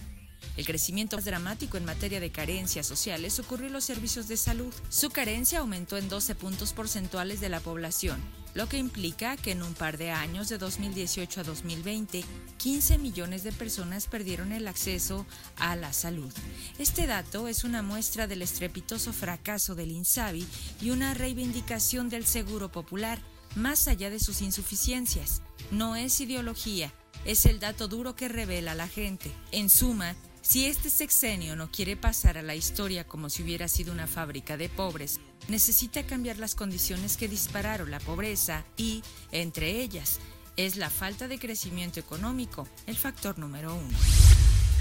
El 0.57 0.65
crecimiento 0.65 1.15
más 1.15 1.25
dramático 1.25 1.77
en 1.77 1.85
materia 1.85 2.19
de 2.19 2.31
carencias 2.31 2.85
sociales 2.85 3.39
ocurrió 3.39 3.67
en 3.67 3.73
los 3.73 3.85
servicios 3.85 4.27
de 4.27 4.37
salud. 4.37 4.73
Su 4.89 5.09
carencia 5.09 5.59
aumentó 5.59 5.97
en 5.97 6.09
12 6.09 6.35
puntos 6.35 6.73
porcentuales 6.73 7.39
de 7.39 7.49
la 7.49 7.59
población, 7.59 8.21
lo 8.53 8.67
que 8.67 8.77
implica 8.77 9.37
que 9.37 9.51
en 9.51 9.63
un 9.63 9.73
par 9.73 9.97
de 9.97 10.11
años, 10.11 10.49
de 10.49 10.57
2018 10.57 11.41
a 11.41 11.43
2020, 11.43 12.23
15 12.57 12.97
millones 12.97 13.43
de 13.43 13.53
personas 13.53 14.07
perdieron 14.07 14.51
el 14.51 14.67
acceso 14.67 15.25
a 15.57 15.75
la 15.75 15.93
salud. 15.93 16.31
Este 16.77 17.07
dato 17.07 17.47
es 17.47 17.63
una 17.63 17.81
muestra 17.81 18.27
del 18.27 18.41
estrepitoso 18.41 19.13
fracaso 19.13 19.73
del 19.73 19.91
INSABI 19.91 20.45
y 20.81 20.89
una 20.89 21.13
reivindicación 21.13 22.09
del 22.09 22.25
Seguro 22.25 22.71
Popular, 22.71 23.19
más 23.55 23.87
allá 23.87 24.09
de 24.09 24.19
sus 24.19 24.41
insuficiencias. 24.41 25.41
No 25.71 25.95
es 25.95 26.19
ideología, 26.19 26.93
es 27.25 27.45
el 27.45 27.59
dato 27.59 27.87
duro 27.87 28.15
que 28.15 28.27
revela 28.27 28.75
la 28.75 28.87
gente. 28.87 29.31
En 29.51 29.69
suma, 29.69 30.15
si 30.51 30.65
este 30.65 30.89
sexenio 30.89 31.55
no 31.55 31.71
quiere 31.71 31.95
pasar 31.95 32.37
a 32.37 32.41
la 32.41 32.55
historia 32.55 33.07
como 33.07 33.29
si 33.29 33.41
hubiera 33.41 33.69
sido 33.69 33.93
una 33.93 34.05
fábrica 34.05 34.57
de 34.57 34.67
pobres, 34.67 35.21
necesita 35.47 36.05
cambiar 36.05 36.39
las 36.39 36.55
condiciones 36.55 37.15
que 37.15 37.29
dispararon 37.29 37.89
la 37.89 38.01
pobreza 38.01 38.65
y, 38.75 39.01
entre 39.31 39.79
ellas, 39.79 40.19
es 40.57 40.75
la 40.75 40.89
falta 40.89 41.29
de 41.29 41.39
crecimiento 41.39 42.01
económico 42.01 42.67
el 42.85 42.97
factor 42.97 43.39
número 43.39 43.73
uno. 43.73 43.97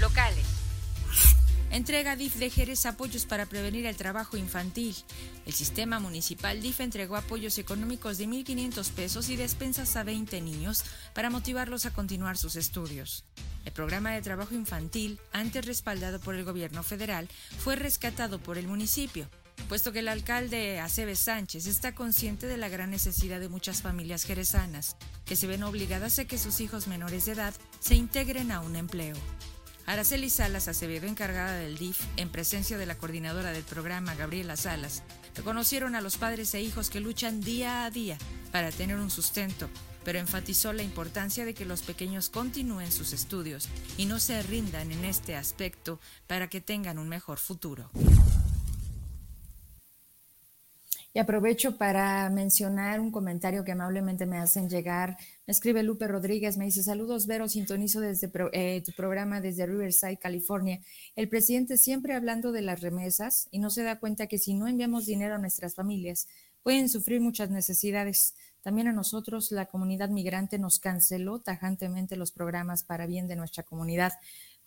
Locales. 0.01 0.43
Entrega 1.71 2.17
DIF 2.17 2.35
de 2.35 2.49
Jerez 2.49 2.85
apoyos 2.85 3.25
para 3.25 3.45
prevenir 3.45 3.85
el 3.85 3.95
trabajo 3.95 4.35
infantil. 4.35 4.93
El 5.45 5.53
sistema 5.53 6.01
municipal 6.01 6.61
DIF 6.61 6.81
entregó 6.81 7.15
apoyos 7.15 7.57
económicos 7.57 8.17
de 8.17 8.27
1.500 8.27 8.89
pesos 8.91 9.29
y 9.29 9.37
despensas 9.37 9.95
a 9.95 10.03
20 10.03 10.41
niños 10.41 10.83
para 11.13 11.29
motivarlos 11.29 11.85
a 11.85 11.93
continuar 11.93 12.37
sus 12.37 12.57
estudios. 12.57 13.23
El 13.63 13.71
programa 13.71 14.11
de 14.11 14.21
trabajo 14.21 14.53
infantil, 14.53 15.17
antes 15.31 15.65
respaldado 15.65 16.19
por 16.19 16.35
el 16.35 16.43
gobierno 16.43 16.83
federal, 16.83 17.29
fue 17.57 17.77
rescatado 17.77 18.37
por 18.37 18.57
el 18.57 18.67
municipio, 18.67 19.29
puesto 19.69 19.93
que 19.93 19.99
el 19.99 20.09
alcalde 20.09 20.81
Aceves 20.81 21.19
Sánchez 21.19 21.67
está 21.67 21.95
consciente 21.95 22.47
de 22.47 22.57
la 22.57 22.67
gran 22.67 22.89
necesidad 22.89 23.39
de 23.39 23.47
muchas 23.47 23.81
familias 23.81 24.25
jerezanas, 24.25 24.97
que 25.23 25.37
se 25.37 25.47
ven 25.47 25.63
obligadas 25.63 26.19
a 26.19 26.25
que 26.25 26.37
sus 26.37 26.59
hijos 26.59 26.87
menores 26.87 27.27
de 27.27 27.31
edad 27.31 27.53
se 27.79 27.95
integren 27.95 28.51
a 28.51 28.59
un 28.59 28.75
empleo. 28.75 29.15
Araceli 29.85 30.29
Salas 30.29 30.67
Acevedo, 30.67 31.07
encargada 31.07 31.55
del 31.55 31.77
DIF, 31.77 31.99
en 32.17 32.29
presencia 32.29 32.77
de 32.77 32.85
la 32.85 32.97
coordinadora 32.97 33.51
del 33.51 33.63
programa, 33.63 34.15
Gabriela 34.15 34.55
Salas, 34.55 35.03
reconocieron 35.35 35.95
a 35.95 36.01
los 36.01 36.17
padres 36.17 36.53
e 36.53 36.61
hijos 36.61 36.89
que 36.89 36.99
luchan 36.99 37.41
día 37.41 37.85
a 37.85 37.91
día 37.91 38.17
para 38.51 38.71
tener 38.71 38.97
un 38.97 39.09
sustento 39.09 39.69
pero 40.03 40.19
enfatizó 40.19 40.73
la 40.73 40.83
importancia 40.83 41.45
de 41.45 41.53
que 41.53 41.65
los 41.65 41.81
pequeños 41.81 42.29
continúen 42.29 42.91
sus 42.91 43.13
estudios 43.13 43.69
y 43.97 44.05
no 44.05 44.19
se 44.19 44.41
rindan 44.43 44.91
en 44.91 45.05
este 45.05 45.35
aspecto 45.35 45.99
para 46.27 46.49
que 46.49 46.61
tengan 46.61 46.97
un 46.97 47.09
mejor 47.09 47.37
futuro. 47.37 47.89
Y 51.13 51.19
aprovecho 51.19 51.77
para 51.77 52.29
mencionar 52.29 53.01
un 53.01 53.11
comentario 53.11 53.65
que 53.65 53.73
amablemente 53.73 54.25
me 54.25 54.37
hacen 54.37 54.69
llegar. 54.69 55.17
Me 55.45 55.51
escribe 55.51 55.83
Lupe 55.83 56.07
Rodríguez, 56.07 56.57
me 56.57 56.65
dice, 56.65 56.83
saludos 56.83 57.27
Vero, 57.27 57.49
sintonizo 57.49 57.99
desde 57.99 58.31
eh, 58.53 58.81
tu 58.85 58.93
programa 58.93 59.41
desde 59.41 59.65
Riverside, 59.65 60.17
California. 60.17 60.79
El 61.17 61.27
presidente 61.27 61.77
siempre 61.77 62.13
hablando 62.13 62.53
de 62.53 62.61
las 62.61 62.79
remesas 62.79 63.49
y 63.51 63.59
no 63.59 63.69
se 63.69 63.83
da 63.83 63.99
cuenta 63.99 64.27
que 64.27 64.37
si 64.37 64.53
no 64.53 64.67
enviamos 64.67 65.05
dinero 65.05 65.35
a 65.35 65.39
nuestras 65.39 65.75
familias, 65.75 66.29
pueden 66.63 66.87
sufrir 66.87 67.19
muchas 67.19 67.49
necesidades. 67.49 68.35
También 68.61 68.87
a 68.87 68.93
nosotros, 68.93 69.51
la 69.51 69.65
comunidad 69.65 70.09
migrante, 70.09 70.59
nos 70.59 70.79
canceló 70.79 71.39
tajantemente 71.39 72.15
los 72.15 72.31
programas 72.31 72.83
para 72.83 73.07
bien 73.07 73.27
de 73.27 73.35
nuestra 73.35 73.63
comunidad, 73.63 74.13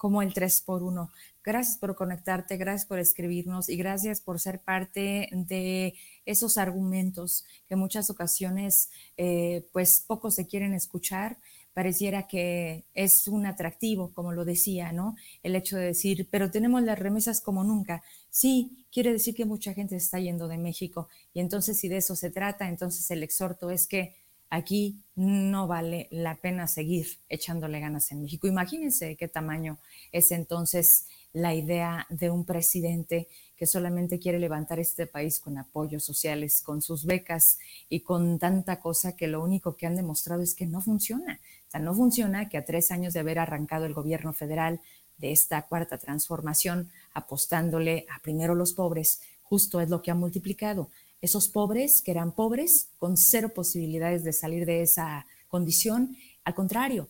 como 0.05 0.21
el 0.21 0.35
3x1. 0.35 1.09
Gracias 1.43 1.79
por 1.79 1.95
conectarte, 1.95 2.59
gracias 2.59 2.85
por 2.85 2.99
escribirnos 2.99 3.71
y 3.71 3.77
gracias 3.79 4.21
por 4.21 4.39
ser 4.39 4.61
parte 4.61 5.31
de 5.33 5.95
esos 6.27 6.59
argumentos 6.59 7.47
que 7.67 7.75
muchas 7.75 8.11
ocasiones, 8.11 8.91
eh, 9.17 9.67
pues, 9.73 10.05
pocos 10.07 10.35
se 10.35 10.47
quieren 10.47 10.75
escuchar 10.75 11.39
pareciera 11.73 12.27
que 12.29 12.85
es 12.93 13.27
un 13.29 13.47
atractivo, 13.47 14.13
como 14.13 14.33
lo 14.33 14.45
decía, 14.45 14.93
¿no? 14.93 15.17
El 15.43 15.57
hecho 15.57 15.79
de 15.79 15.87
decir, 15.87 16.29
pero 16.31 16.51
tenemos 16.51 16.83
las 16.83 16.99
remesas 16.99 17.41
como 17.41 17.65
nunca. 17.65 18.03
Sí, 18.29 18.85
quiere 18.93 19.11
decir 19.11 19.35
que 19.35 19.47
mucha 19.47 19.73
gente 19.73 19.97
está 19.97 20.21
yendo 20.21 20.49
de 20.49 20.59
México 20.59 21.09
y 21.33 21.41
entonces 21.41 21.81
si 21.81 21.89
de 21.89 21.97
eso 21.97 22.15
se 22.15 22.31
trata, 22.31 22.69
entonces 22.69 23.11
el 23.11 23.23
exhorto 23.23 23.71
es 23.71 23.87
que 23.87 24.15
aquí 24.55 25.03
no 25.17 25.67
vale 25.67 26.09
la 26.11 26.37
pena 26.37 26.67
seguir 26.69 27.07
echándole 27.29 27.81
ganas 27.81 28.11
en 28.13 28.23
México. 28.23 28.47
Imagínense 28.47 29.17
qué 29.17 29.29
tamaño 29.29 29.79
es 30.13 30.31
entonces 30.31 31.07
la 31.33 31.55
idea 31.55 32.07
de 32.11 32.31
un 32.31 32.45
presidente 32.45 33.27
que 33.57 33.67
solamente 33.67 34.21
quiere 34.21 34.39
levantar 34.39 34.79
este 34.79 35.07
país 35.07 35.41
con 35.41 35.59
apoyos 35.59 36.05
sociales, 36.05 36.63
con 36.63 36.83
sus 36.83 37.05
becas 37.05 37.59
y 37.89 38.01
con 38.01 38.39
tanta 38.39 38.81
cosa 38.81 39.17
que 39.17 39.27
lo 39.27 39.43
único 39.43 39.77
que 39.77 39.87
han 39.87 39.97
demostrado 39.97 40.43
es 40.43 40.55
que 40.55 40.67
no 40.67 40.81
funciona. 40.81 41.41
O 41.67 41.71
sea, 41.71 41.81
no 41.81 41.95
funciona 41.95 42.49
que 42.49 42.59
a 42.59 42.65
tres 42.65 42.93
años 42.93 43.13
de 43.15 43.21
haber 43.21 43.41
arrancado 43.41 43.87
el 43.87 43.95
gobierno 43.95 44.33
federal 44.33 44.81
de 45.19 45.33
esta 45.33 45.63
cuarta 45.63 45.99
transformación, 45.99 46.91
apostándole 47.13 48.07
a 48.15 48.21
primero 48.23 48.55
los 48.55 48.73
pobres, 48.73 49.21
justo 49.43 49.81
es 49.81 49.89
lo 49.91 50.03
que 50.03 50.11
ha 50.11 50.15
multiplicado. 50.15 50.91
Esos 51.21 51.49
pobres 51.49 52.03
que 52.03 52.11
eran 52.11 52.33
pobres 52.33 52.91
con 52.99 53.17
cero 53.17 53.53
posibilidades 53.55 54.25
de 54.25 54.33
salir 54.33 54.67
de 54.67 54.83
esa 54.83 55.27
condición, 55.49 56.17
al 56.45 56.55
contrario, 56.55 57.09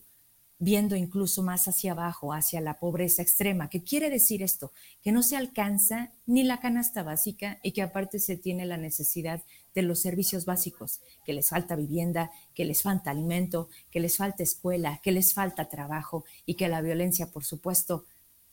viendo 0.57 0.95
incluso 0.95 1.43
más 1.43 1.67
hacia 1.67 1.91
abajo, 1.91 2.33
hacia 2.33 2.61
la 2.61 2.79
pobreza 2.79 3.21
extrema. 3.21 3.69
¿Qué 3.69 3.83
quiere 3.83 4.09
decir 4.09 4.41
esto? 4.41 4.71
Que 5.01 5.11
no 5.11 5.21
se 5.21 5.35
alcanza 5.35 6.11
ni 6.25 6.43
la 6.43 6.59
canasta 6.59 7.03
básica 7.03 7.59
y 7.61 7.71
que 7.71 7.81
aparte 7.81 8.19
se 8.19 8.37
tiene 8.37 8.65
la 8.65 8.77
necesidad 8.77 9.43
de 9.73 9.81
los 9.81 10.01
servicios 10.01 10.45
básicos, 10.45 11.01
que 11.25 11.33
les 11.33 11.49
falta 11.49 11.75
vivienda, 11.75 12.31
que 12.53 12.63
les 12.63 12.81
falta 12.81 13.11
alimento, 13.11 13.69
que 13.91 13.99
les 13.99 14.15
falta 14.15 14.43
escuela, 14.43 15.01
que 15.03 15.11
les 15.11 15.33
falta 15.33 15.67
trabajo 15.67 16.23
y 16.45 16.55
que 16.55 16.69
la 16.69 16.81
violencia, 16.81 17.31
por 17.31 17.43
supuesto, 17.43 18.05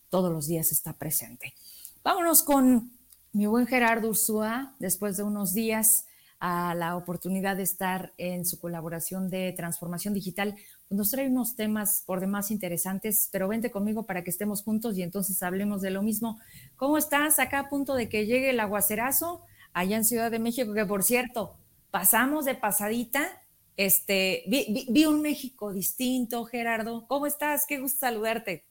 todos 0.09 0.33
los 0.33 0.49
días 0.49 0.73
está 0.73 0.95
presente. 0.95 1.55
Vámonos 2.03 2.43
con 2.43 2.91
mi 3.33 3.47
buen 3.47 3.67
Gerardo 3.67 4.09
Ursúa, 4.09 4.75
después 4.79 5.17
de 5.17 5.23
unos 5.23 5.55
días 5.55 6.07
a 6.39 6.75
la 6.75 6.97
oportunidad 6.97 7.57
de 7.57 7.63
estar 7.63 8.13
en 8.19 8.45
su 8.45 8.59
colaboración 8.59 9.31
de 9.31 9.53
transformación 9.53 10.13
digital 10.13 10.57
nos 10.91 11.11
trae 11.11 11.29
unos 11.29 11.57
temas 11.57 12.03
por 12.07 12.21
demás 12.21 12.51
interesantes, 12.51 13.29
pero 13.33 13.49
vente 13.49 13.71
conmigo 13.71 14.05
para 14.05 14.23
que 14.25 14.31
estemos 14.31 14.63
juntos 14.63 14.99
y 14.99 15.03
entonces 15.03 15.43
hablemos 15.43 15.83
de 15.83 15.91
lo 15.91 16.03
mismo. 16.03 16.39
¿Cómo 16.77 16.99
estás 16.99 17.39
acá 17.39 17.61
a 17.61 17.69
punto 17.69 17.95
de 17.95 18.09
que 18.09 18.27
llegue 18.27 18.51
el 18.51 18.61
aguacerazo 18.61 19.43
allá 19.73 19.97
en 19.97 20.05
Ciudad 20.05 20.31
de 20.31 20.39
México? 20.39 20.75
Que 20.75 20.85
por 20.85 21.03
cierto, 21.03 21.57
pasamos 21.91 22.45
de 22.45 22.55
pasadita, 22.55 23.41
este, 23.77 24.43
vi, 24.47 25.07
un 25.07 25.23
México 25.23 25.73
distinto, 25.73 26.45
Gerardo. 26.45 27.07
¿Cómo 27.07 27.27
estás? 27.27 27.65
Qué 27.67 27.79
gusto 27.79 28.01
saludarte. 28.01 28.67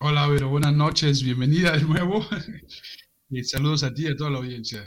Hola, 0.00 0.26
Vero, 0.26 0.50
buenas 0.50 0.74
noches, 0.74 1.22
bienvenida 1.22 1.72
de 1.72 1.82
nuevo. 1.82 2.26
y 3.28 3.44
saludos 3.44 3.82
a 3.84 3.92
ti 3.92 4.04
y 4.04 4.08
a 4.08 4.16
toda 4.16 4.30
la 4.30 4.38
audiencia. 4.38 4.84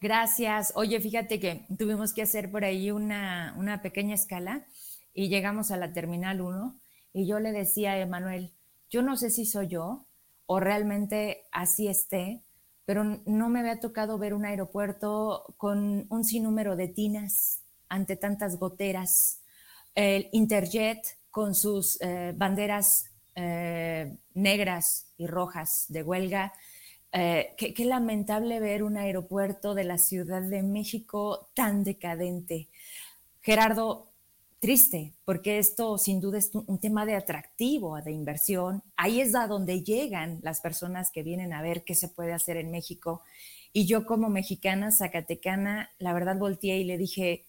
Gracias. 0.00 0.72
Oye, 0.76 1.00
fíjate 1.00 1.38
que 1.40 1.66
tuvimos 1.78 2.12
que 2.12 2.22
hacer 2.22 2.50
por 2.50 2.64
ahí 2.64 2.90
una, 2.90 3.54
una 3.58 3.82
pequeña 3.82 4.14
escala 4.14 4.66
y 5.12 5.28
llegamos 5.28 5.70
a 5.70 5.76
la 5.76 5.92
Terminal 5.92 6.40
1 6.40 6.80
y 7.12 7.26
yo 7.26 7.38
le 7.40 7.52
decía 7.52 7.92
a 7.92 7.98
Emanuel, 7.98 8.52
yo 8.88 9.02
no 9.02 9.16
sé 9.16 9.30
si 9.30 9.44
soy 9.44 9.68
yo 9.68 10.06
o 10.46 10.58
realmente 10.58 11.42
así 11.52 11.86
esté, 11.86 12.42
pero 12.84 13.04
no 13.26 13.48
me 13.48 13.60
había 13.60 13.78
tocado 13.78 14.18
ver 14.18 14.34
un 14.34 14.44
aeropuerto 14.44 15.54
con 15.58 16.06
un 16.08 16.24
sinnúmero 16.24 16.76
de 16.76 16.88
tinas 16.88 17.62
ante 17.88 18.16
tantas 18.16 18.58
goteras, 18.58 19.42
el 19.94 20.28
Interjet 20.32 20.98
con 21.30 21.54
sus 21.54 22.00
eh, 22.00 22.32
banderas 22.36 23.04
eh, 23.36 24.18
negras 24.34 25.12
y 25.16 25.26
rojas 25.26 25.86
de 25.88 26.02
huelga. 26.02 26.52
Eh, 27.12 27.54
qué, 27.56 27.74
qué, 27.74 27.84
lamentable 27.84 28.60
ver 28.60 28.82
un 28.82 28.96
aeropuerto 28.96 29.74
de 29.74 29.84
la 29.84 29.98
Ciudad 29.98 30.42
de 30.42 30.62
México 30.62 31.48
tan 31.54 31.82
decadente. 31.82 32.68
Gerardo, 33.40 34.10
triste, 34.60 35.14
porque 35.24 35.58
esto 35.58 35.96
sin 35.96 36.20
duda 36.20 36.38
es 36.38 36.50
un 36.54 36.78
tema 36.78 37.06
de 37.06 37.16
atractivo, 37.16 38.00
de 38.00 38.12
inversión. 38.12 38.82
Ahí 38.96 39.20
es 39.20 39.34
a 39.34 39.46
donde 39.46 39.82
llegan 39.82 40.38
las 40.42 40.60
personas 40.60 41.10
que 41.10 41.22
vienen 41.22 41.52
a 41.52 41.62
ver 41.62 41.82
qué 41.82 41.94
se 41.94 42.08
puede 42.08 42.32
hacer 42.34 42.58
en 42.58 42.70
México. 42.70 43.22
Y 43.72 43.86
yo 43.86 44.04
como 44.04 44.28
mexicana, 44.28 44.92
zacatecana, 44.92 45.90
la 45.98 46.12
verdad 46.12 46.36
volteé 46.36 46.78
y 46.78 46.84
le 46.84 46.98
dije, 46.98 47.46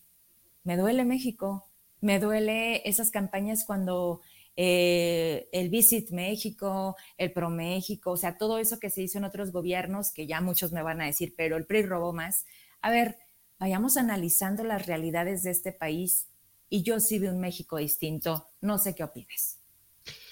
me 0.64 0.78
duele 0.78 1.04
México, 1.04 1.66
me 2.00 2.20
duele 2.20 2.88
esas 2.88 3.12
campañas 3.12 3.66
cuando 3.66 4.22
eh, 4.56 5.48
el 5.52 5.70
Visit 5.70 6.12
México, 6.12 6.96
el 7.18 7.32
Pro 7.32 7.50
México, 7.50 8.12
o 8.12 8.18
sea, 8.18 8.38
todo 8.38 8.58
eso 8.58 8.80
que 8.80 8.90
se 8.90 9.02
hizo 9.02 9.18
en 9.18 9.24
otros 9.24 9.52
gobiernos, 9.52 10.12
que 10.12 10.28
ya 10.28 10.42
muchos 10.42 10.72
me 10.72 10.84
van 10.84 11.02
a 11.02 11.06
decir, 11.06 11.34
pero 11.38 11.58
el 11.58 11.66
PRI 11.66 11.84
robó 11.84 12.14
más. 12.14 12.46
A 12.82 12.92
ver, 12.92 13.18
vayamos 13.60 13.98
analizando 13.98 14.64
las 14.64 14.86
realidades 14.88 15.44
de 15.44 15.52
este 15.52 15.72
país 15.72 16.28
y 16.70 16.84
yo 16.84 17.00
sí 17.00 17.20
veo 17.20 17.34
un 17.34 17.40
México 17.40 17.78
distinto. 17.78 18.48
No 18.62 18.78
sé 18.78 18.96
qué 18.96 19.04
opinas. 19.04 19.60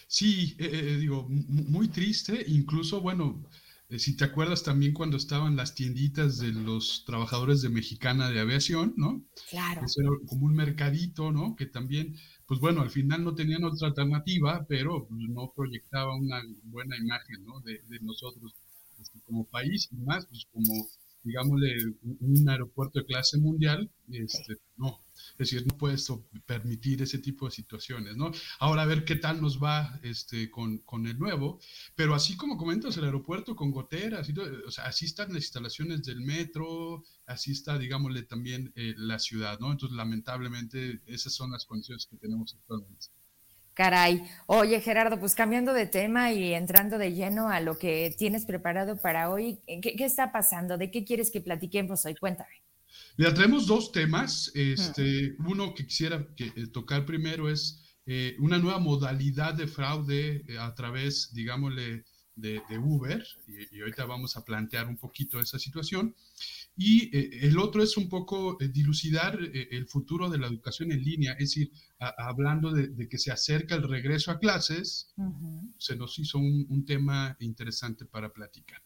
Sí, 0.08 0.56
eh, 0.58 0.70
eh, 0.74 0.98
digo, 0.98 1.28
muy 1.30 1.88
triste, 1.90 2.44
incluso, 2.48 3.00
bueno, 3.00 3.46
eh, 3.90 4.00
si 4.00 4.16
te 4.16 4.24
acuerdas 4.24 4.64
también 4.64 4.94
cuando 4.94 5.18
estaban 5.18 5.56
las 5.56 5.76
tienditas 5.76 6.40
de 6.40 6.52
los 6.52 7.04
trabajadores 7.06 7.62
de 7.62 7.70
Mexicana 7.70 8.32
de 8.32 8.40
Aviación, 8.40 8.94
¿no? 8.98 9.24
Claro. 9.50 9.86
Eso 9.86 10.02
era 10.02 10.10
como 10.28 10.46
un 10.48 10.56
mercadito, 10.56 11.32
¿no? 11.32 11.56
Que 11.56 11.68
también, 11.68 12.16
pues 12.50 12.60
bueno, 12.60 12.82
al 12.82 12.90
final 12.90 13.24
no 13.24 13.36
tenían 13.36 13.64
otra 13.64 13.90
alternativa, 13.90 14.66
pero 14.68 15.08
no 15.12 15.54
proyectaba 15.56 16.16
una 16.16 16.42
buena 16.64 16.98
imagen, 16.98 17.46
¿no? 17.46 17.62
De, 17.62 17.82
de 17.88 18.00
nosotros 18.02 18.56
este, 19.00 19.20
como 19.22 19.46
país 19.46 19.88
y 19.92 19.98
más, 19.98 20.26
pues 20.26 20.48
como 20.52 20.88
digámosle, 21.24 21.76
un 22.20 22.50
aeropuerto 22.50 23.00
de 23.00 23.06
clase 23.06 23.38
mundial, 23.38 23.90
este, 24.12 24.58
no, 24.78 25.04
es 25.14 25.38
decir, 25.38 25.66
no 25.68 25.78
puedes 25.78 26.08
permitir 26.46 27.02
ese 27.02 27.20
tipo 27.20 27.46
de 27.46 27.52
situaciones, 27.52 28.16
¿no? 28.16 28.32
Ahora 28.60 28.84
a 28.84 28.86
ver 28.86 29.04
qué 29.06 29.16
tal 29.16 29.42
nos 29.42 29.62
va 29.62 30.00
este, 30.04 30.50
con, 30.50 30.80
con 30.80 31.08
el 31.08 31.20
nuevo, 31.20 31.60
pero 31.96 32.16
así 32.16 32.38
como 32.38 32.58
comentas, 32.58 32.98
el 32.98 33.04
aeropuerto 33.04 33.56
con 33.56 33.72
goteras, 33.72 34.30
o 34.66 34.72
sea, 34.72 34.86
así 34.86 35.06
están 35.06 35.34
las 35.34 35.44
instalaciones 35.44 36.04
del 36.04 36.22
metro, 36.22 37.04
así 37.26 37.52
está, 37.52 37.78
digámosle, 37.78 38.24
también 38.24 38.72
eh, 38.76 38.94
la 38.98 39.20
ciudad, 39.20 39.60
¿no? 39.60 39.72
Entonces, 39.72 39.96
lamentablemente, 39.96 41.02
esas 41.06 41.34
son 41.34 41.52
las 41.52 41.66
condiciones 41.66 42.06
que 42.06 42.18
tenemos 42.18 42.56
actualmente. 42.56 43.08
Caray. 43.80 44.22
Oye, 44.48 44.82
Gerardo, 44.82 45.22
pues 45.22 45.36
cambiando 45.36 45.72
de 45.72 45.86
tema 45.86 46.34
y 46.34 46.54
entrando 46.54 46.98
de 46.98 47.14
lleno 47.14 47.48
a 47.48 47.62
lo 47.62 47.78
que 47.78 48.14
tienes 48.18 48.46
preparado 48.46 48.98
para 48.98 49.30
hoy, 49.30 49.60
¿qué, 49.66 49.96
está 50.00 50.34
pasando? 50.34 50.78
¿De 50.78 50.92
qué 50.92 51.06
quieres 51.06 51.32
que 51.32 51.40
platiquemos 51.40 52.04
hoy? 52.04 52.14
Cuéntame. 52.16 52.62
Mira, 53.16 53.34
tenemos 53.34 53.68
dos 53.68 53.94
temas. 53.94 54.52
Este, 54.54 55.34
Uno 55.48 55.74
que 55.74 55.86
quisiera 55.86 56.28
eh, 56.40 56.68
tocar 56.74 57.06
primero 57.06 57.50
es 57.50 57.98
eh, 58.06 58.36
una 58.40 58.58
nueva 58.58 58.80
modalidad 58.80 59.54
de 59.54 59.68
fraude 59.68 60.44
eh, 60.50 60.58
a 60.60 60.76
través, 60.76 61.34
digámosle, 61.34 62.04
de, 62.40 62.62
Uber, 62.78 63.24
y, 63.48 63.80
ahorita 63.80 64.06
vamos 64.06 64.38
a 64.38 64.44
plantear 64.44 64.88
un 64.88 64.98
poquito 64.98 65.40
esa 65.40 65.60
situación. 65.60 66.16
Y 66.76 67.16
eh, 67.16 67.40
el 67.42 67.60
otro 67.60 67.84
es 67.84 67.98
un 67.98 68.08
poco 68.08 68.58
eh, 68.62 68.70
dilucidar 68.70 69.38
eh, 69.42 69.68
el 69.72 69.88
futuro 69.88 70.30
de 70.30 70.38
la 70.38 70.48
educación 70.48 70.92
en 70.92 71.04
línea, 71.04 71.34
es 71.34 71.50
decir, 71.50 71.72
hablando 72.00 72.72
de, 72.72 73.10
que 73.10 73.18
se 73.18 73.32
acerca 73.32 73.76
el 73.76 73.84
regreso 73.84 74.32
a 74.32 74.40
clases, 74.40 75.14
se 75.78 75.96
nos 75.98 76.18
hizo 76.18 76.38
un 76.38 76.86
tema 76.86 77.36
interesante 77.40 78.06
para 78.06 78.32
platicar. 78.32 78.82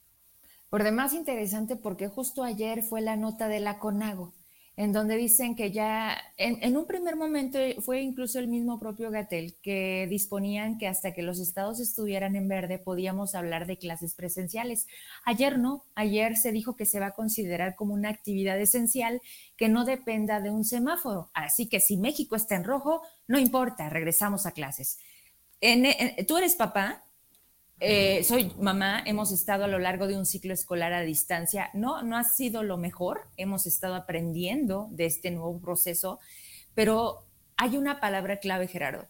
Por 0.74 0.82
demás 0.82 1.14
interesante 1.14 1.76
porque 1.76 2.08
justo 2.08 2.44
ayer 2.44 2.82
fue 2.82 3.02
la 3.02 3.16
nota 3.16 3.48
de 3.48 3.60
la 3.60 3.78
CONAGO 3.78 4.34
en 4.76 4.92
donde 4.92 5.18
dicen 5.18 5.56
que 5.56 5.72
ya, 5.72 6.18
en, 6.38 6.76
un 6.76 6.88
primer 6.88 7.16
momento 7.16 7.60
fue 7.82 8.02
incluso 8.02 8.40
el 8.40 8.48
mismo 8.48 8.80
propio 8.80 9.12
Gatel 9.12 9.56
que 9.62 10.08
disponían 10.10 10.80
que 10.80 10.88
hasta 10.88 11.14
que 11.14 11.22
los 11.22 11.40
estados 11.40 11.80
estuvieran 11.80 12.36
en 12.36 12.48
verde 12.48 12.80
podíamos 12.80 13.36
hablar 13.36 13.68
de 13.68 13.78
clases 13.78 14.16
presenciales. 14.16 14.88
Ayer 15.26 15.60
no, 15.60 15.86
ayer 15.94 16.38
se 16.38 16.52
dijo 16.52 16.76
que 16.76 16.88
se 16.88 17.00
va 17.00 17.08
a 17.08 17.12
considerar 17.12 17.76
como 17.76 17.94
una 17.94 18.10
actividad 18.10 18.60
esencial 18.60 19.22
que 19.58 19.70
no 19.70 19.86
dependa 19.86 20.42
de 20.42 20.50
un 20.50 20.66
semáforo. 20.66 21.30
Así 21.36 21.70
que 21.70 21.80
si 21.80 21.98
México 21.98 22.36
está 22.36 22.56
en 22.56 22.64
rojo, 22.64 23.02
no 23.28 23.38
importa, 23.38 23.90
regresamos 23.90 24.48
a 24.48 24.52
clases. 24.54 24.98
¿Tú 26.28 26.38
eres 26.38 26.56
papá? 26.56 27.04
Eh, 27.86 28.24
soy 28.24 28.50
mamá, 28.62 29.04
hemos 29.06 29.34
estado 29.34 29.66
a 29.66 29.68
lo 29.68 29.78
largo 29.78 30.08
de 30.08 30.16
un 30.16 30.26
ciclo 30.26 30.54
escolar 30.54 30.94
a 30.94 31.02
distancia. 31.02 31.70
No, 31.74 32.02
no 32.02 32.16
ha 32.16 32.24
sido 32.24 32.64
lo 32.64 32.78
mejor, 32.78 33.28
hemos 33.36 33.68
estado 33.68 33.96
aprendiendo 33.96 34.88
de 34.92 35.06
este 35.06 35.32
nuevo 35.32 35.60
proceso, 35.60 36.22
pero 36.74 37.28
hay 37.58 37.76
una 37.76 38.00
palabra 38.00 38.40
clave, 38.40 38.70
Gerardo, 38.70 39.10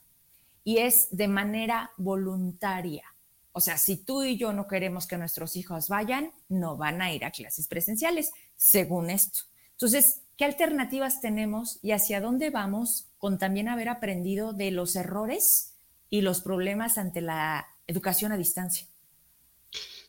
y 0.63 0.79
es 0.79 1.07
de 1.11 1.27
manera 1.27 1.91
voluntaria. 1.97 3.03
O 3.51 3.59
sea, 3.59 3.77
si 3.77 3.95
tú 3.95 4.23
y 4.23 4.37
yo 4.37 4.53
no 4.53 4.67
queremos 4.67 5.05
que 5.05 5.19
nuestros 5.19 5.55
hijos 5.55 5.87
vayan, 5.87 6.31
no 6.49 6.75
van 6.75 7.03
a 7.03 7.13
ir 7.13 7.25
a 7.25 7.31
clases 7.31 7.67
presenciales, 7.67 8.31
según 8.55 9.11
esto. 9.11 9.41
Entonces, 9.73 10.23
¿qué 10.35 10.45
alternativas 10.45 11.21
tenemos 11.21 11.77
y 11.83 11.91
hacia 11.91 12.21
dónde 12.21 12.49
vamos 12.49 13.11
con 13.19 13.37
también 13.37 13.69
haber 13.69 13.89
aprendido 13.89 14.51
de 14.51 14.71
los 14.71 14.95
errores 14.95 15.75
y 16.09 16.21
los 16.21 16.41
problemas 16.41 16.97
ante 16.97 17.21
la 17.21 17.67
educación 17.87 18.31
a 18.31 18.37
distancia. 18.37 18.87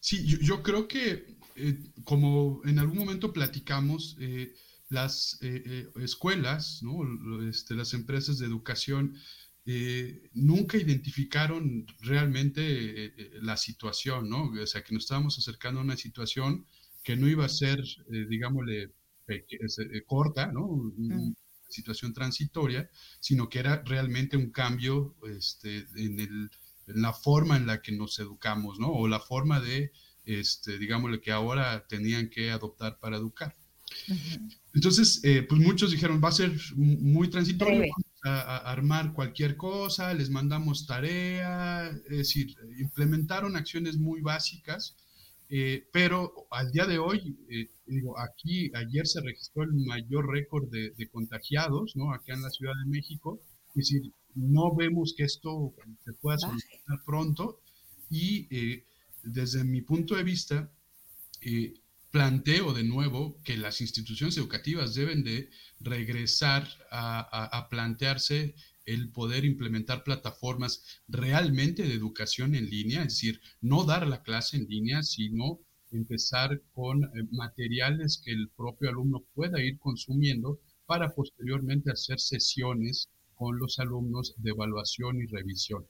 Sí, 0.01 0.27
yo, 0.43 0.63
creo 0.63 0.87
que 0.87 1.39
eh, 1.57 1.79
como 2.05 2.61
en 2.65 2.79
algún 2.79 2.99
momento 2.99 3.33
platicamos, 3.33 4.17
eh, 4.21 4.55
las 4.91 5.39
eh, 5.41 5.89
escuelas, 5.97 6.83
¿no? 6.83 7.49
este, 7.49 7.75
las 7.75 7.95
empresas 7.95 8.39
de 8.39 8.47
educación, 8.47 9.17
nunca 10.35 10.77
identificaron 10.77 11.87
realmente 12.01 13.15
la 13.41 13.57
situación, 13.57 14.29
¿no? 14.29 14.53
O 14.53 14.67
sea, 14.67 14.85
que 14.85 14.93
nos 14.93 15.05
estábamos 15.05 15.39
acercando 15.39 15.81
a 15.81 15.85
una 15.85 15.97
situación 15.97 16.67
que 17.03 17.17
no 17.17 17.27
iba 17.29 17.47
a 17.47 17.49
ser, 17.49 17.83
digámosle, 18.29 18.93
corta, 20.07 20.53
¿no? 20.53 20.67
Una 20.67 21.33
situación 21.71 22.13
transitoria, 22.13 22.91
sino 23.21 23.49
que 23.49 23.61
era 23.61 23.83
realmente 23.87 24.37
un 24.37 24.51
cambio 24.51 25.17
este, 25.27 25.87
en 25.97 26.21
el 26.21 26.51
la 26.87 27.13
forma 27.13 27.57
en 27.57 27.67
la 27.67 27.83
que 27.83 27.93
nos 27.93 28.19
educamos, 28.19 28.79
¿no? 28.79 28.93
O 28.93 29.09
la 29.09 29.21
forma 29.21 29.61
de, 29.61 29.93
este, 30.25 30.79
digámosle, 30.79 31.21
que 31.21 31.33
ahora 31.33 31.87
tenían 31.87 32.29
que 32.31 32.51
adoptar 32.51 32.99
para 32.99 33.17
educar. 33.17 33.57
Entonces, 34.73 35.21
eh, 35.23 35.43
pues 35.49 35.61
muchos 35.61 35.91
dijeron, 35.91 36.21
va 36.23 36.29
a 36.29 36.33
ser 36.33 36.53
muy 36.77 37.29
transitorio, 37.29 37.81
vamos 37.81 38.15
a, 38.25 38.71
armar 38.71 39.13
cualquier 39.13 39.57
cosa, 39.57 40.15
les 40.15 40.31
mandamos 40.31 40.87
tarea, 40.87 41.91
es 42.11 42.19
decir, 42.19 42.57
implementaron 42.79 43.57
acciones 43.57 43.99
muy 43.99 44.21
básicas, 44.21 44.97
eh, 45.49 45.87
pero 45.93 46.49
al 46.51 46.73
día 46.73 46.87
de 46.87 46.99
hoy, 46.99 47.39
eh, 47.51 47.69
digo, 47.87 48.19
aquí 48.19 48.73
ayer 48.75 49.07
se 49.07 49.21
registró 49.21 49.63
el 49.63 49.75
mayor 49.75 50.29
récord 50.29 50.69
de, 50.71 50.91
de, 50.91 51.09
contagiados, 51.09 51.95
¿no? 51.95 52.13
Acá 52.13 52.33
en 52.33 52.43
la 52.43 52.51
Ciudad 52.51 52.73
de 52.83 52.91
México, 52.91 53.41
es 53.69 53.75
decir, 53.75 54.13
no 54.35 54.75
vemos 54.75 55.15
que 55.17 55.25
esto 55.25 55.75
se 56.05 56.13
pueda 56.15 56.39
solucionar 56.39 57.05
pronto. 57.05 57.61
Y 58.11 58.47
eh, 58.51 58.85
desde 59.23 59.65
mi 59.65 59.81
punto 59.83 60.15
de 60.15 60.23
vista, 60.23 60.71
eh, 61.41 61.75
planteo 62.11 62.73
de 62.73 62.85
nuevo 62.85 63.41
que 63.43 63.57
las 63.57 63.81
instituciones 63.81 64.37
educativas 64.37 64.95
deben 64.95 65.25
de 65.25 65.51
regresar 65.81 66.69
a, 66.93 67.67
plantearse 67.69 68.55
el 68.87 69.11
poder 69.11 69.45
implementar 69.45 70.05
plataformas 70.05 71.03
realmente 71.09 71.83
de 71.83 71.93
educación 71.93 72.55
en 72.55 72.71
línea, 72.71 73.01
es 73.01 73.15
decir, 73.15 73.41
no 73.61 73.83
dar 73.83 74.07
la 74.07 74.23
clase 74.23 74.57
en 74.57 74.69
línea, 74.69 75.03
sino 75.03 75.59
empezar 75.91 76.63
con 76.73 77.03
eh, 77.03 77.09
materiales 77.33 78.23
que 78.25 78.31
el 78.31 78.49
propio 78.51 78.91
alumno 78.91 79.25
pueda 79.35 79.61
ir 79.61 79.81
consumiendo 79.81 80.61
para 80.87 81.13
posteriormente 81.13 81.91
hacer 81.91 82.21
sesiones 82.21 83.09
con 83.45 83.59
los 83.59 83.79
alumnos 83.79 84.35
de 84.39 84.53
evaluación 84.53 85.21
y 85.21 85.27
revisión. 85.27 85.85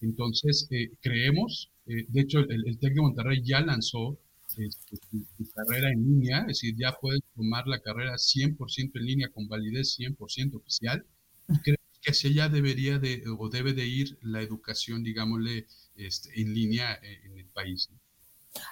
Entonces, 0.00 0.66
eh, 0.72 0.90
creemos, 1.00 1.70
eh, 1.86 2.04
de 2.08 2.20
hecho, 2.20 2.40
el, 2.40 2.78
TEC 2.80 2.94
de 2.94 3.00
Monterrey 3.00 3.42
ya 3.44 3.60
lanzó 3.60 4.18
su, 4.48 5.48
carrera 5.54 5.92
en 5.92 6.02
línea, 6.02 6.40
es 6.40 6.46
decir, 6.48 6.74
ya 6.76 6.96
puedes 7.00 7.20
tomar 7.36 7.64
la 7.68 7.78
carrera 7.78 8.18
100% 8.18 8.90
en 8.98 9.06
línea 9.06 9.28
con 9.28 9.46
validez 9.46 9.96
100% 9.96 10.56
oficial. 10.56 11.06
Y 11.48 11.58
creemos 11.60 12.00
que 12.02 12.10
hacia 12.10 12.30
allá 12.30 12.48
debería 12.48 12.98
de, 12.98 13.22
o 13.38 13.48
debe 13.48 13.72
de 13.72 13.86
ir 13.86 14.18
la 14.22 14.42
educación, 14.42 15.04
digámosle, 15.04 15.66
este, 15.94 16.40
en 16.40 16.54
línea 16.54 16.92
eh, 16.94 17.20
en 17.26 17.38
el 17.38 17.46
país. 17.46 17.88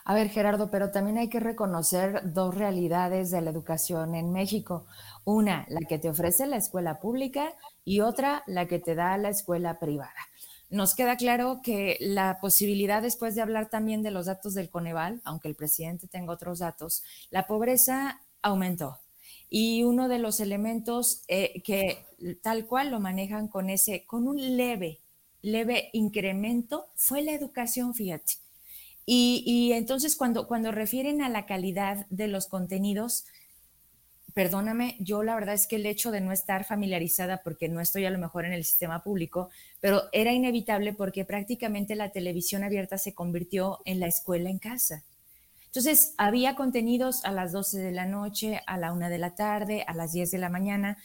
A 0.05 0.14
ver, 0.14 0.29
Gerardo, 0.29 0.70
pero 0.70 0.90
también 0.90 1.18
hay 1.18 1.29
que 1.29 1.40
reconocer 1.40 2.33
dos 2.33 2.55
realidades 2.55 3.31
de 3.31 3.40
la 3.40 3.51
educación 3.51 4.14
en 4.14 4.33
México. 4.33 4.87
Una, 5.25 5.66
la 5.68 5.81
que 5.88 5.99
te 5.99 6.09
ofrece 6.09 6.47
la 6.47 6.57
escuela 6.57 7.01
pública 7.01 7.55
y 7.85 8.01
otra, 8.01 8.42
la 8.47 8.66
que 8.66 8.79
te 8.79 8.94
da 8.94 9.16
la 9.18 9.31
escuela 9.31 9.79
privada. 9.79 10.12
Nos 10.70 10.94
queda 10.94 11.16
claro 11.16 11.61
que 11.62 11.97
la 12.01 12.38
posibilidad, 12.40 13.03
después 13.03 13.35
de 13.35 13.42
hablar 13.42 13.70
también 13.70 14.03
de 14.03 14.11
los 14.11 14.27
datos 14.27 14.55
del 14.55 14.70
Coneval, 14.70 15.20
aunque 15.25 15.49
el 15.49 15.55
presidente 15.55 16.09
tenga 16.09 16.33
otros 16.33 16.59
datos, 16.59 17.05
la 17.31 17.47
pobreza 17.47 18.23
aumentó. 18.42 18.99
Y 19.49 19.85
uno 19.85 20.09
de 20.09 20.18
los 20.18 20.40
elementos 20.40 21.23
eh, 21.29 21.62
que 21.62 22.05
tal 22.42 22.66
cual 22.66 22.90
lo 22.90 22.99
manejan 22.99 23.47
con 23.47 23.70
ese, 23.70 24.05
con 24.05 24.27
un 24.27 24.57
leve, 24.57 25.01
leve 25.42 25.90
incremento, 25.92 26.87
fue 26.97 27.23
la 27.23 27.33
educación, 27.33 27.94
fíjate. 27.94 28.43
Y, 29.07 29.73
entonces 29.73 30.17
cuando, 30.17 30.47
cuando 30.47 30.73
refieren 30.73 31.21
a 31.23 31.29
la 31.29 31.45
calidad 31.47 32.07
de 32.09 32.29
los 32.29 32.47
contenidos, 32.47 33.27
perdóname, 34.33 34.97
yo 34.99 35.23
la 35.23 35.35
verdad 35.35 35.55
es 35.55 35.67
que 35.67 35.77
el 35.77 35.87
hecho 35.87 36.11
de 36.11 36.21
no 36.21 36.33
estar 36.33 36.64
familiarizada, 36.64 37.43
porque 37.45 37.69
no 37.69 37.81
estoy 37.81 38.05
a 38.07 38.11
lo 38.11 38.19
mejor 38.19 38.47
en 38.47 38.53
el 38.53 38.64
sistema 38.64 39.03
público, 39.03 39.51
pero 39.81 40.05
era 40.12 40.33
inevitable 40.33 40.93
porque 40.95 41.25
prácticamente 41.25 41.95
la 41.95 42.11
televisión 42.11 42.64
abierta 42.64 42.99
se 42.99 43.14
convirtió 43.14 43.81
en 43.85 44.01
la 44.01 44.07
escuela 44.07 44.51
en 44.51 44.59
casa. 44.59 45.05
Entonces, 45.67 46.14
había 46.19 46.55
contenidos 46.55 47.25
a 47.25 47.33
las 47.33 47.53
12 47.53 47.79
de 47.79 47.93
la 47.93 48.07
noche, 48.07 48.61
a 48.67 48.79
la 48.79 48.93
1 48.93 49.09
de 49.09 49.19
la 49.19 49.35
tarde, 49.35 49.85
a 49.87 49.93
las 49.93 50.12
10 50.12 50.31
de 50.31 50.38
la 50.38 50.49
mañana, 50.49 50.99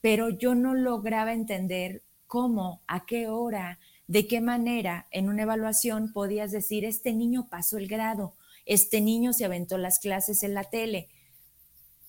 pero 0.00 0.28
yo 0.30 0.54
no 0.54 0.74
lograba 0.74 1.32
entender 1.32 2.02
cómo, 2.26 2.82
a 2.86 3.06
qué 3.06 3.28
hora, 3.28 3.78
de 4.06 4.26
qué 4.26 4.40
manera 4.40 5.06
en 5.10 5.28
una 5.28 5.42
evaluación 5.42 6.12
podías 6.12 6.52
decir, 6.52 6.84
este 6.84 7.12
niño 7.12 7.48
pasó 7.50 7.78
el 7.78 7.88
grado, 7.88 8.34
este 8.64 9.00
niño 9.00 9.32
se 9.32 9.44
aventó 9.44 9.78
las 9.78 9.98
clases 9.98 10.42
en 10.42 10.54
la 10.54 10.64
tele. 10.64 11.08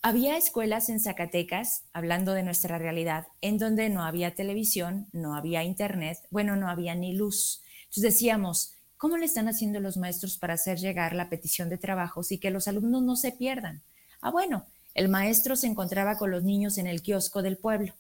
Había 0.02 0.38
escuelas 0.38 0.90
en 0.90 1.00
Zacatecas, 1.00 1.84
hablando 1.92 2.34
de 2.34 2.44
nuestra 2.44 2.78
realidad, 2.78 3.28
en 3.42 3.58
donde 3.58 3.90
no 3.90 4.04
había 4.04 4.36
televisión, 4.36 5.08
no 5.12 5.36
había 5.36 5.64
internet, 5.64 6.20
bueno, 6.30 6.56
no 6.56 6.70
había 6.70 6.96
ni 6.96 7.14
luz. 7.14 7.64
Entonces 7.86 8.14
decíamos, 8.14 8.74
¿cómo 8.98 9.18
le 9.18 9.26
están 9.26 9.48
haciendo 9.48 9.80
los 9.80 9.98
maestros 9.98 10.38
para 10.38 10.54
hacer 10.54 10.78
llegar 10.78 11.14
la 11.14 11.30
petición 11.30 11.70
de 11.70 11.78
trabajos 11.78 12.32
y 12.32 12.38
que 12.38 12.52
los 12.52 12.68
alumnos 12.68 13.04
no 13.04 13.16
se 13.16 13.32
pierdan? 13.32 13.82
Ah, 14.22 14.32
bueno, 14.32 14.68
el 14.94 15.10
maestro 15.10 15.56
se 15.56 15.68
encontraba 15.68 16.18
con 16.18 16.32
los 16.32 16.44
niños 16.44 16.78
en 16.78 16.88
el 16.88 17.02
kiosco 17.02 17.42
del 17.42 17.58
pueblo. 17.58 17.94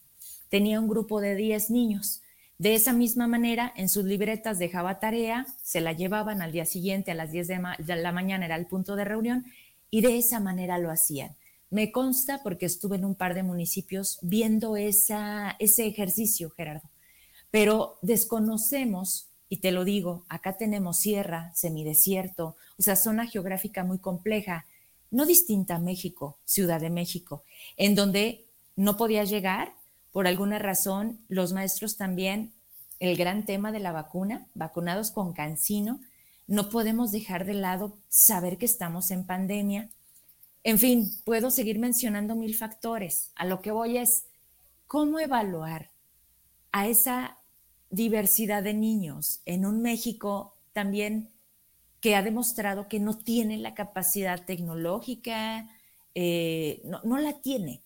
Tenía 0.49 0.79
un 0.79 0.87
grupo 0.87 1.19
de 1.19 1.35
10 1.35 1.69
niños. 1.71 2.21
De 2.57 2.73
esa 2.73 2.91
misma 2.91 3.27
manera, 3.27 3.71
en 3.75 3.87
sus 3.87 4.03
libretas 4.03 4.57
dejaba 4.57 4.99
tarea, 4.99 5.45
se 5.61 5.79
la 5.79 5.93
llevaban 5.93 6.41
al 6.41 6.51
día 6.51 6.65
siguiente 6.65 7.11
a 7.11 7.15
las 7.15 7.31
10 7.31 7.47
de, 7.47 7.95
la 7.97 8.11
mañana, 8.11 8.45
era 8.45 8.55
el 8.55 8.65
punto 8.65 8.95
de 8.95 9.05
reunión, 9.05 9.45
y 9.91 10.01
de 10.01 10.17
esa 10.17 10.39
manera 10.39 10.79
lo 10.79 10.89
hacían. 10.89 11.35
Me 11.69 11.91
consta 11.91 12.41
porque 12.43 12.65
estuve 12.65 12.95
en 12.95 13.05
un 13.05 13.13
par 13.13 13.35
de 13.35 13.43
municipios 13.43 14.17
viendo 14.23 14.75
ese 14.75 15.55
ejercicio, 15.59 16.49
Gerardo. 16.49 16.89
Pero 17.51 17.99
desconocemos, 18.01 19.27
y 19.49 19.57
te 19.57 19.71
lo 19.71 19.85
digo, 19.85 20.25
acá 20.27 20.57
tenemos 20.57 20.97
sierra, 20.97 21.51
semidesierto, 21.53 22.55
o 22.79 22.81
sea, 22.81 22.95
zona 22.95 23.27
geográfica 23.27 23.83
muy 23.83 23.99
compleja, 23.99 24.65
no 25.11 25.27
distinta 25.27 25.75
a 25.75 25.79
México, 25.79 26.39
Ciudad 26.43 26.81
de 26.81 26.89
México, 26.89 27.43
en 27.77 27.93
donde 27.93 28.45
no 28.75 28.97
podía 28.97 29.23
llegar 29.25 29.76
por 30.17 30.25
alguna 30.25 30.57
razón, 30.57 31.19
los 31.27 31.53
maestros 31.53 31.95
también, 31.95 32.51
el 32.97 33.17
gran 33.17 33.45
tema 33.45 33.71
de 33.71 33.79
la 33.79 33.91
vacuna, 33.91 34.47
vacunados 34.55 35.11
con 35.11 35.31
cancino, 35.31 36.01
no 36.47 36.71
podemos 36.71 37.11
dejar 37.11 37.45
de 37.45 37.53
lado 37.53 37.99
saber 38.09 38.57
que 38.57 38.65
estamos 38.65 39.11
en 39.11 39.27
pandemia. 39.27 39.91
En 40.63 40.79
fin, 40.79 41.11
puedo 41.23 41.51
seguir 41.51 41.77
mencionando 41.77 42.35
mil 42.35 42.55
factores. 42.55 43.31
A 43.35 43.45
lo 43.45 43.61
que 43.61 43.69
voy 43.69 43.99
es, 43.99 44.25
¿cómo 44.87 45.19
evaluar 45.19 45.91
a 46.71 46.87
esa 46.87 47.37
diversidad 47.91 48.63
de 48.63 48.73
niños 48.73 49.43
en 49.45 49.67
un 49.67 49.83
México 49.83 50.57
también 50.73 51.29
que 52.01 52.15
ha 52.15 52.23
demostrado 52.23 52.87
que 52.87 52.99
no 52.99 53.15
tiene 53.19 53.57
la 53.57 53.75
capacidad 53.75 54.43
tecnológica, 54.45 55.69
eh, 56.15 56.81
no, 56.85 57.01
no 57.03 57.19
la 57.19 57.39
tiene? 57.39 57.83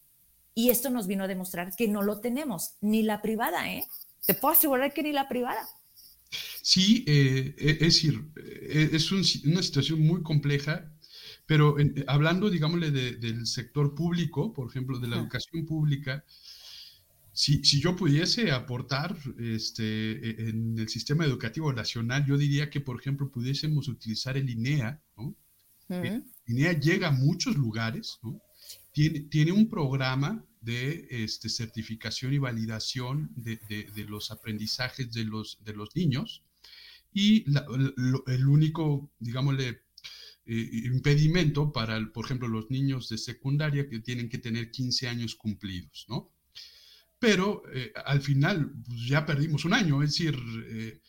Y 0.54 0.70
esto 0.70 0.90
nos 0.90 1.08
vino 1.08 1.24
a 1.24 1.28
demostrar 1.28 1.76
que 1.76 1.88
no 1.88 2.02
lo 2.02 2.20
tenemos, 2.20 2.76
ni 2.82 3.04
la 3.04 3.22
privada, 3.22 3.72
¿eh? 3.72 3.86
Te 4.26 4.34
puedo 4.34 4.54
asegurar 4.54 4.94
que 4.94 5.04
ni 5.04 5.14
la 5.14 5.28
privada. 5.28 5.68
Sí, 6.62 7.04
eh, 7.08 7.56
e, 7.58 7.72
es 7.72 7.80
decir, 7.80 8.32
e, 8.36 8.90
es 8.94 9.12
una 9.12 9.64
situación 9.64 10.02
muy 10.02 10.22
compleja, 10.24 10.92
pero 11.46 11.76
hablando, 12.08 12.50
digámosle, 12.50 12.92
del 12.92 13.46
sector 13.48 13.96
público, 13.96 14.54
por 14.54 14.70
ejemplo, 14.70 15.00
de 15.00 15.08
la 15.08 15.18
educación 15.18 15.66
pública, 15.66 16.24
si, 17.34 17.64
si, 17.64 17.82
yo 17.82 17.96
pudiese 17.96 18.52
aportar 18.52 19.18
este, 19.40 19.84
e, 20.12 20.50
en 20.50 20.78
el 20.78 20.90
sistema 20.90 21.26
educativo 21.26 21.74
nacional, 21.74 22.26
yo 22.26 22.38
diría 22.38 22.70
que, 22.70 22.82
por 22.82 23.00
ejemplo, 23.00 23.32
pudiésemos 23.32 23.88
utilizar 23.88 24.38
el 24.38 24.50
INEA, 24.50 25.02
¿no? 25.18 25.36
El 25.90 26.24
INEA 26.48 26.80
llega 26.80 27.10
a 27.10 27.12
muchos 27.12 27.58
lugares, 27.58 28.20
¿no? 28.22 28.42
Tiene, 28.92 29.52
un 29.52 29.70
programa 29.70 30.46
de 30.62 31.08
este, 31.10 31.50
certificación 31.50 32.34
y 32.34 32.38
validación 32.38 33.32
de, 33.36 33.60
los 34.08 34.32
aprendizajes 34.32 35.12
de 35.12 35.26
los, 35.26 35.64
de 35.64 35.74
los 35.74 35.96
niños 35.96 36.44
y 37.14 37.46
el 38.28 38.48
único, 38.48 39.12
digámosle, 39.20 39.82
eh, 40.46 40.70
impedimento 40.86 41.72
para, 41.72 42.12
por 42.12 42.26
ejemplo, 42.26 42.48
los 42.48 42.70
niños 42.72 43.10
de 43.10 43.18
secundaria 43.18 43.88
que 43.88 44.00
tienen 44.00 44.30
que 44.30 44.38
tener 44.38 44.72
15 44.72 45.08
años 45.08 45.36
cumplidos, 45.36 46.06
¿no? 46.10 46.32
Pero 47.20 47.64
eh, 47.72 47.94
al 48.06 48.22
final 48.22 48.74
pues, 48.86 49.08
ya 49.08 49.26
perdimos 49.26 49.66
un 49.66 49.74
año, 49.74 50.02
es 50.02 50.12
decir, 50.12 50.36
eh, 50.66 51.00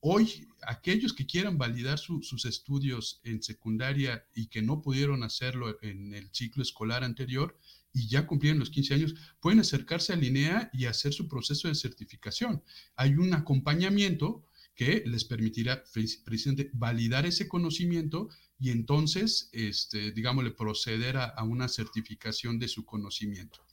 hoy 0.00 0.46
aquellos 0.66 1.12
que 1.12 1.26
quieran 1.26 1.58
validar 1.58 1.98
sus 1.98 2.44
estudios 2.44 3.20
en 3.24 3.42
secundaria 3.42 4.24
y 4.34 4.46
que 4.46 4.62
no 4.62 4.80
pudieron 4.80 5.22
hacerlo 5.22 5.78
en 5.82 6.14
el 6.14 6.28
ciclo 6.32 6.62
escolar 6.62 7.02
anterior 7.02 7.58
y 7.92 8.08
ya 8.08 8.26
cumplieron 8.26 8.60
los 8.60 8.70
15 8.70 8.94
años, 8.94 9.14
pueden 9.40 9.60
acercarse 9.60 10.12
a 10.12 10.16
Linea 10.16 10.70
y 10.72 10.84
hacer 10.84 11.12
su 11.12 11.28
proceso 11.28 11.68
de 11.68 11.74
certificación. 11.74 12.62
Hay 12.96 13.14
un 13.14 13.34
acompañamiento 13.34 14.44
que 14.74 15.02
les 15.06 15.24
permitirá 15.24 15.82
precisamente 15.92 16.70
validar 16.72 17.26
ese 17.26 17.48
conocimiento 17.48 18.28
y 18.60 18.70
entonces, 18.70 19.50
este, 19.52 20.12
digámosle, 20.12 20.52
proceder 20.52 21.16
a, 21.16 21.42
una 21.42 21.66
certificación 21.68 22.60
de 22.60 22.68
su 22.68 22.84
conocimiento. 22.84 23.66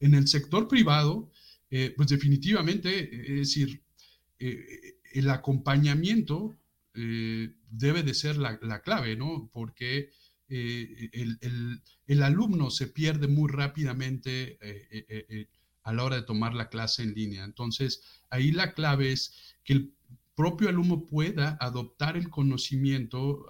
En 0.00 0.14
el 0.14 0.28
sector 0.28 0.66
privado, 0.68 1.30
eh, 1.70 1.92
pues 1.94 2.08
definitivamente, 2.08 3.32
es 3.32 3.48
decir, 3.48 3.82
eh, 4.38 4.96
el 5.18 5.30
acompañamiento 5.30 6.56
eh, 6.94 7.54
debe 7.70 8.02
de 8.02 8.14
ser 8.14 8.36
la, 8.36 8.58
clave, 8.82 9.16
¿no? 9.16 9.50
Porque 9.52 10.10
eh, 10.48 11.10
el, 12.06 12.22
alumno 12.22 12.70
se 12.70 12.86
pierde 12.86 13.28
muy 13.28 13.50
rápidamente 13.50 14.58
eh, 14.60 15.48
a 15.82 15.92
la 15.92 16.04
hora 16.04 16.16
de 16.16 16.22
tomar 16.22 16.54
la 16.54 16.68
clase 16.68 17.02
en 17.02 17.14
línea. 17.14 17.44
Entonces, 17.44 18.02
ahí 18.30 18.50
la 18.52 18.72
clave 18.72 19.12
es 19.12 19.34
que 19.62 19.74
el 19.74 19.94
propio 20.34 20.68
alumno 20.68 21.06
pueda 21.06 21.56
adoptar 21.60 22.16
el 22.16 22.28
conocimiento, 22.28 23.46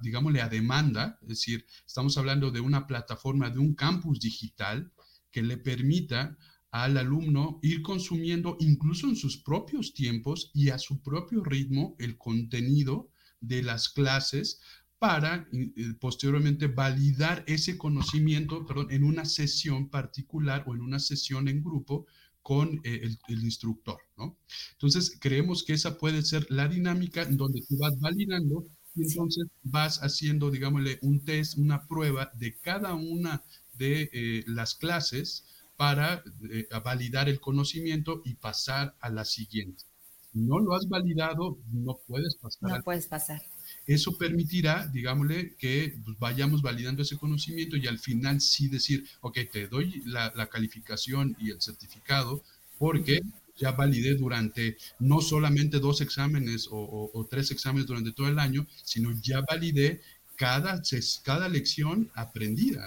digámosle, 0.00 0.40
a 0.40 0.48
demanda, 0.48 1.18
es 1.22 1.28
decir, 1.28 1.66
estamos 1.86 2.16
hablando 2.16 2.50
de 2.50 2.60
una 2.60 2.86
plataforma, 2.86 3.50
de 3.50 3.58
un 3.58 3.74
campus 3.74 4.20
digital 4.20 4.90
que 5.30 5.42
le 5.42 5.58
permita 5.58 6.36
al 6.70 6.96
alumno 6.96 7.58
ir 7.62 7.82
consumiendo 7.82 8.56
incluso 8.60 9.08
en 9.08 9.16
sus 9.16 9.38
propios 9.38 9.92
tiempos 9.92 10.50
y 10.54 10.70
a 10.70 10.78
su 10.78 11.02
propio 11.02 11.42
ritmo 11.42 11.96
el 11.98 12.16
contenido 12.16 13.10
de 13.40 13.62
las 13.62 13.88
clases 13.88 14.60
para 14.98 15.48
eh, 15.52 15.72
posteriormente 15.98 16.66
validar 16.68 17.42
ese 17.46 17.78
conocimiento 17.78 18.66
perdón, 18.66 18.88
en 18.90 19.02
una 19.02 19.24
sesión 19.24 19.88
particular 19.88 20.64
o 20.66 20.74
en 20.74 20.82
una 20.82 20.98
sesión 20.98 21.48
en 21.48 21.62
grupo 21.62 22.06
con 22.42 22.80
eh, 22.84 23.16
el, 23.28 23.44
instructor. 23.44 23.98
¿no? 24.16 24.38
Entonces, 24.72 25.16
creemos 25.20 25.64
que 25.64 25.72
esa 25.72 25.98
puede 25.98 26.22
ser 26.22 26.46
la 26.50 26.68
dinámica 26.68 27.22
en 27.22 27.36
donde 27.36 27.62
tú 27.68 27.78
vas 27.78 27.98
validando 27.98 28.64
y 28.94 29.04
entonces 29.04 29.46
vas 29.62 30.02
haciendo, 30.02 30.50
digámosle, 30.50 30.98
un 31.02 31.24
test, 31.24 31.56
una 31.58 31.86
prueba 31.86 32.30
de 32.34 32.58
cada 32.58 32.94
una 32.94 33.42
de 33.74 34.10
eh, 34.12 34.44
las 34.46 34.74
clases 34.74 35.46
para 35.80 36.22
eh, 36.50 36.68
validar 36.84 37.30
el 37.30 37.40
conocimiento 37.40 38.20
y 38.26 38.34
pasar 38.34 38.94
a 39.00 39.08
la 39.08 39.24
siguiente. 39.24 39.82
Si 40.30 40.38
no 40.38 40.58
lo 40.58 40.74
has 40.74 40.86
validado, 40.86 41.56
no 41.72 41.98
puedes 42.06 42.34
pasar. 42.34 42.70
No 42.70 42.82
puedes 42.82 43.06
pasar. 43.06 43.40
Eso 43.86 44.18
permitirá, 44.18 44.86
digámosle, 44.88 45.54
que 45.56 45.96
pues, 46.04 46.18
vayamos 46.18 46.60
validando 46.60 47.00
ese 47.00 47.16
conocimiento 47.16 47.78
y 47.78 47.86
al 47.86 47.98
final 47.98 48.42
sí 48.42 48.68
decir, 48.68 49.06
ok, 49.22 49.38
te 49.50 49.68
doy 49.68 50.02
la, 50.04 50.30
calificación 50.50 51.34
y 51.40 51.50
el 51.50 51.62
certificado 51.62 52.42
porque 52.78 53.22
ya 53.56 53.72
validé 53.72 54.16
durante 54.16 54.76
no 54.98 55.22
solamente 55.22 55.78
dos 55.78 56.02
exámenes 56.02 56.68
o, 56.70 57.26
tres 57.30 57.52
exámenes 57.52 57.86
durante 57.86 58.12
todo 58.12 58.28
el 58.28 58.38
año, 58.38 58.66
sino 58.84 59.18
ya 59.22 59.40
validé 59.48 60.02
cada, 60.36 60.82
cada 61.24 61.48
lección 61.48 62.10
aprendida. 62.14 62.86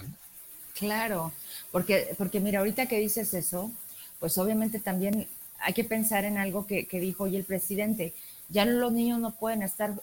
Claro, 0.74 1.32
porque, 1.70 2.14
porque 2.18 2.40
mira, 2.40 2.58
ahorita 2.58 2.86
que 2.86 2.98
dices 2.98 3.32
eso, 3.32 3.70
pues 4.18 4.36
obviamente 4.38 4.80
también 4.80 5.28
hay 5.60 5.72
que 5.72 5.84
pensar 5.84 6.24
en 6.24 6.36
algo 6.36 6.66
que, 6.66 6.86
dijo 6.90 7.24
hoy 7.24 7.36
el 7.36 7.44
presidente. 7.44 8.12
Ya 8.48 8.64
los 8.64 8.92
niños 8.92 9.20
no 9.20 9.32
pueden 9.32 9.62
estar 9.62 9.94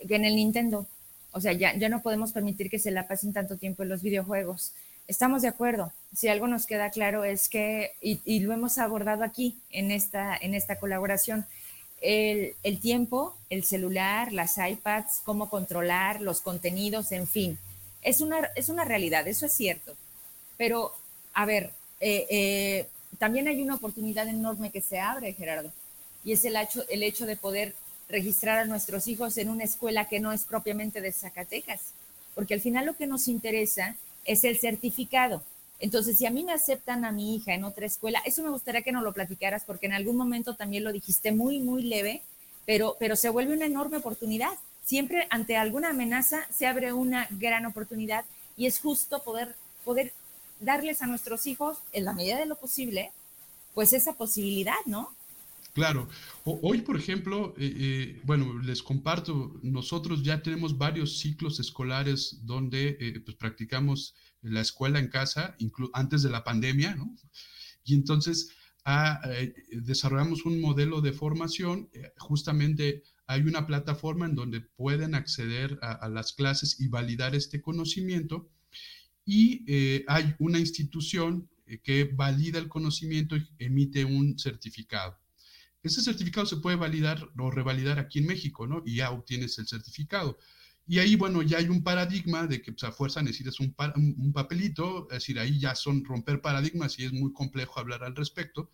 en 0.00 0.24
el 0.24 0.36
Nintendo. 0.36 0.86
O 1.32 1.40
sea, 1.40 1.52
ya, 1.52 1.74
no 1.88 2.02
podemos 2.02 2.32
permitir 2.32 2.70
que 2.70 2.78
se 2.78 2.90
la 2.90 3.06
pasen 3.06 3.32
tanto 3.32 3.56
tiempo 3.56 3.82
en 3.82 3.88
los 3.88 4.02
videojuegos. 4.02 4.72
Estamos 5.06 5.42
de 5.42 5.48
acuerdo. 5.48 5.92
Si 6.14 6.28
algo 6.28 6.48
nos 6.48 6.66
queda 6.66 6.90
claro 6.90 7.24
es 7.24 7.48
que, 7.48 7.92
y, 8.00 8.40
lo 8.40 8.52
hemos 8.52 8.78
abordado 8.78 9.22
aquí 9.22 9.58
en 9.70 9.90
esta, 9.90 10.36
en 10.36 10.54
esta 10.54 10.78
colaboración, 10.78 11.46
el, 12.02 12.54
el, 12.62 12.80
tiempo, 12.80 13.36
el 13.48 13.64
celular, 13.64 14.32
las 14.32 14.58
iPads, 14.58 15.20
cómo 15.24 15.48
controlar 15.48 16.20
los 16.20 16.40
contenidos, 16.40 17.12
en 17.12 17.26
fin, 17.26 17.58
es 18.02 18.20
una, 18.20 18.50
es 18.54 18.68
una 18.68 18.84
realidad, 18.84 19.26
eso 19.28 19.46
es 19.46 19.52
cierto. 19.52 19.96
Pero, 20.56 20.92
a 21.34 21.46
ver, 21.46 21.72
eh, 22.00 22.26
eh, 22.30 22.88
también 23.18 23.48
hay 23.48 23.62
una 23.62 23.74
oportunidad 23.74 24.28
enorme 24.28 24.70
que 24.70 24.80
se 24.80 24.98
abre, 24.98 25.32
Gerardo, 25.32 25.72
y 26.24 26.32
es 26.32 26.44
el 26.44 26.56
hecho, 27.02 27.26
de 27.26 27.36
poder 27.36 27.74
registrar 28.08 28.58
a 28.58 28.64
nuestros 28.64 29.06
hijos 29.08 29.38
en 29.38 29.48
una 29.48 29.64
escuela 29.64 30.08
que 30.08 30.20
no 30.20 30.32
es 30.32 30.44
propiamente 30.44 31.00
de 31.00 31.12
Zacatecas, 31.12 31.92
porque 32.34 32.54
al 32.54 32.60
final 32.60 32.86
lo 32.86 32.96
que 32.96 33.06
nos 33.06 33.28
interesa 33.28 33.96
es 34.24 34.44
el 34.44 34.58
certificado. 34.58 35.42
Entonces, 35.78 36.18
si 36.18 36.26
a 36.26 36.30
mí 36.30 36.42
me 36.42 36.52
aceptan 36.52 37.04
a 37.04 37.12
mi 37.12 37.36
hija 37.36 37.54
en 37.54 37.64
otra 37.64 37.86
escuela, 37.86 38.22
eso 38.24 38.42
me 38.42 38.50
gustaría 38.50 38.82
que 38.82 38.92
nos 38.92 39.02
lo 39.02 39.12
platicaras, 39.12 39.64
porque 39.64 39.86
en 39.86 39.92
algún 39.92 40.16
momento 40.16 40.54
también 40.54 40.84
lo 40.84 40.92
dijiste 40.92 41.32
muy, 41.32 41.60
muy 41.60 41.82
leve, 41.82 42.22
pero, 42.64 42.96
pero 42.98 43.14
se 43.14 43.28
vuelve 43.28 43.54
una 43.54 43.66
enorme 43.66 43.98
oportunidad. 43.98 44.52
Siempre 44.84 45.26
ante 45.30 45.56
alguna 45.56 45.90
amenaza 45.90 46.46
se 46.52 46.66
abre 46.66 46.92
una 46.92 47.26
gran 47.30 47.66
oportunidad 47.66 48.24
y 48.56 48.66
es 48.66 48.80
justo 48.80 49.22
poder, 49.22 49.54
poder 49.84 50.12
darles 50.60 51.02
a 51.02 51.06
nuestros 51.06 51.46
hijos, 51.46 51.78
en 51.92 52.04
la 52.04 52.12
medida 52.12 52.38
de 52.38 52.46
lo 52.46 52.56
posible, 52.56 53.12
pues 53.74 53.92
esa 53.92 54.14
posibilidad, 54.14 54.76
¿no? 54.86 55.14
Claro. 55.76 56.08
hoy, 56.44 56.80
por 56.80 56.96
ejemplo, 56.96 57.54
eh, 57.58 57.74
eh, 57.78 58.20
bueno, 58.24 58.58
les 58.60 58.82
comparto, 58.82 59.60
nosotros 59.62 60.22
ya 60.22 60.42
tenemos 60.42 60.78
varios 60.78 61.18
ciclos 61.18 61.60
escolares 61.60 62.38
donde 62.46 62.96
eh, 62.98 63.20
pues, 63.20 63.36
practicamos 63.36 64.14
la 64.40 64.62
escuela 64.62 64.98
en 64.98 65.08
casa, 65.08 65.54
antes 65.92 66.22
de 66.22 66.30
la 66.30 66.44
pandemia, 66.44 66.94
¿no? 66.94 67.14
Y 67.84 67.94
entonces 67.94 68.52
ah, 68.86 69.20
desarrollamos 69.70 70.46
un 70.46 70.62
modelo 70.62 71.02
de 71.02 71.12
formación, 71.12 71.90
justamente 72.16 73.02
hay 73.26 73.42
una 73.42 73.66
plataforma 73.66 74.24
en 74.24 74.34
donde 74.34 74.62
pueden 74.62 75.14
acceder 75.14 75.78
a, 75.82 76.08
las 76.08 76.32
clases 76.32 76.80
y 76.80 76.88
validar 76.88 77.34
este 77.34 77.60
conocimiento 77.60 78.48
y 79.26 80.02
hay 80.06 80.34
una 80.38 80.58
institución 80.58 81.50
que 81.82 82.04
valida 82.04 82.58
el 82.58 82.68
conocimiento 82.68 83.36
y 83.36 83.46
emite 83.58 84.04
un 84.04 84.38
certificado. 84.38 85.18
Ese 85.82 86.00
certificado 86.00 86.46
se 86.46 86.56
puede 86.56 86.76
validar 86.76 87.28
o 87.38 87.50
revalidar 87.50 87.98
aquí 87.98 88.20
en 88.20 88.26
México, 88.26 88.66
¿no? 88.66 88.82
Y 88.84 88.96
ya 88.96 89.10
obtienes 89.10 89.58
el 89.58 89.66
certificado. 89.66 90.38
Y 90.88 91.00
ahí, 91.00 91.16
bueno, 91.16 91.42
ya 91.42 91.58
hay 91.58 91.68
un 91.68 91.82
paradigma 91.82 92.46
de 92.46 92.62
que 92.62 92.72
pues, 92.72 92.84
a 92.84 92.92
fuerza 92.92 93.20
necesitas 93.20 93.58
un, 93.58 93.74
un, 93.96 94.32
papelito, 94.32 95.08
es 95.10 95.16
decir, 95.16 95.38
ahí 95.40 95.58
ya 95.58 95.74
son 95.74 96.04
romper 96.04 96.40
paradigmas 96.40 96.98
y 96.98 97.04
es 97.04 97.12
muy 97.12 97.32
complejo 97.32 97.80
hablar 97.80 98.04
al 98.04 98.14
respecto, 98.14 98.70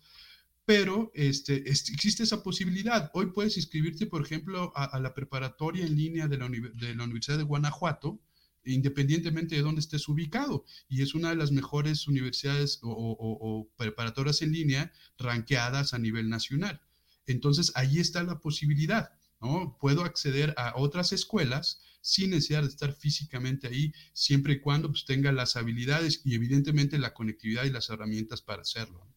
pero 0.65 1.11
este, 1.15 1.55
existe 1.69 2.23
esa 2.23 2.43
posibilidad. 2.43 3.09
Hoy 3.13 3.27
puedes 3.27 3.57
inscribirte, 3.57 4.05
por 4.05 4.23
ejemplo, 4.23 4.71
a, 4.75 4.99
la 4.99 5.13
preparatoria 5.13 5.85
en 5.85 5.95
línea 5.95 6.27
de 6.27 6.37
la, 6.37 6.45
Universidad 6.45 7.37
de 7.37 7.43
Guanajuato, 7.43 8.19
independientemente 8.65 9.55
de 9.55 9.61
dónde 9.61 9.81
estés 9.81 10.07
ubicado. 10.07 10.65
Y 10.87 11.01
es 11.01 11.15
una 11.15 11.29
de 11.29 11.35
las 11.35 11.51
mejores 11.51 12.07
universidades 12.07 12.79
o, 12.83 13.69
preparatorias 13.77 14.41
en 14.41 14.51
línea 14.51 14.91
ranqueadas 15.17 15.93
a 15.93 15.99
nivel 15.99 16.29
nacional. 16.29 16.81
Entonces, 17.25 17.71
ahí 17.75 17.99
está 17.99 18.23
la 18.23 18.39
posibilidad, 18.39 19.11
¿no? 19.41 19.77
Puedo 19.79 20.03
acceder 20.03 20.53
a 20.57 20.73
otras 20.75 21.13
escuelas 21.13 21.81
sin 22.01 22.31
necesidad 22.31 22.63
de 22.63 22.67
estar 22.67 22.93
físicamente 22.93 23.67
ahí, 23.67 23.93
siempre 24.11 24.53
y 24.53 24.59
cuando 24.59 24.89
pues, 24.89 25.05
tenga 25.05 25.31
las 25.31 25.55
habilidades 25.55 26.21
y 26.25 26.35
evidentemente 26.35 26.99
la 26.99 27.13
conectividad 27.13 27.63
y 27.63 27.69
las 27.69 27.89
herramientas 27.89 28.41
para 28.41 28.61
hacerlo. 28.61 29.07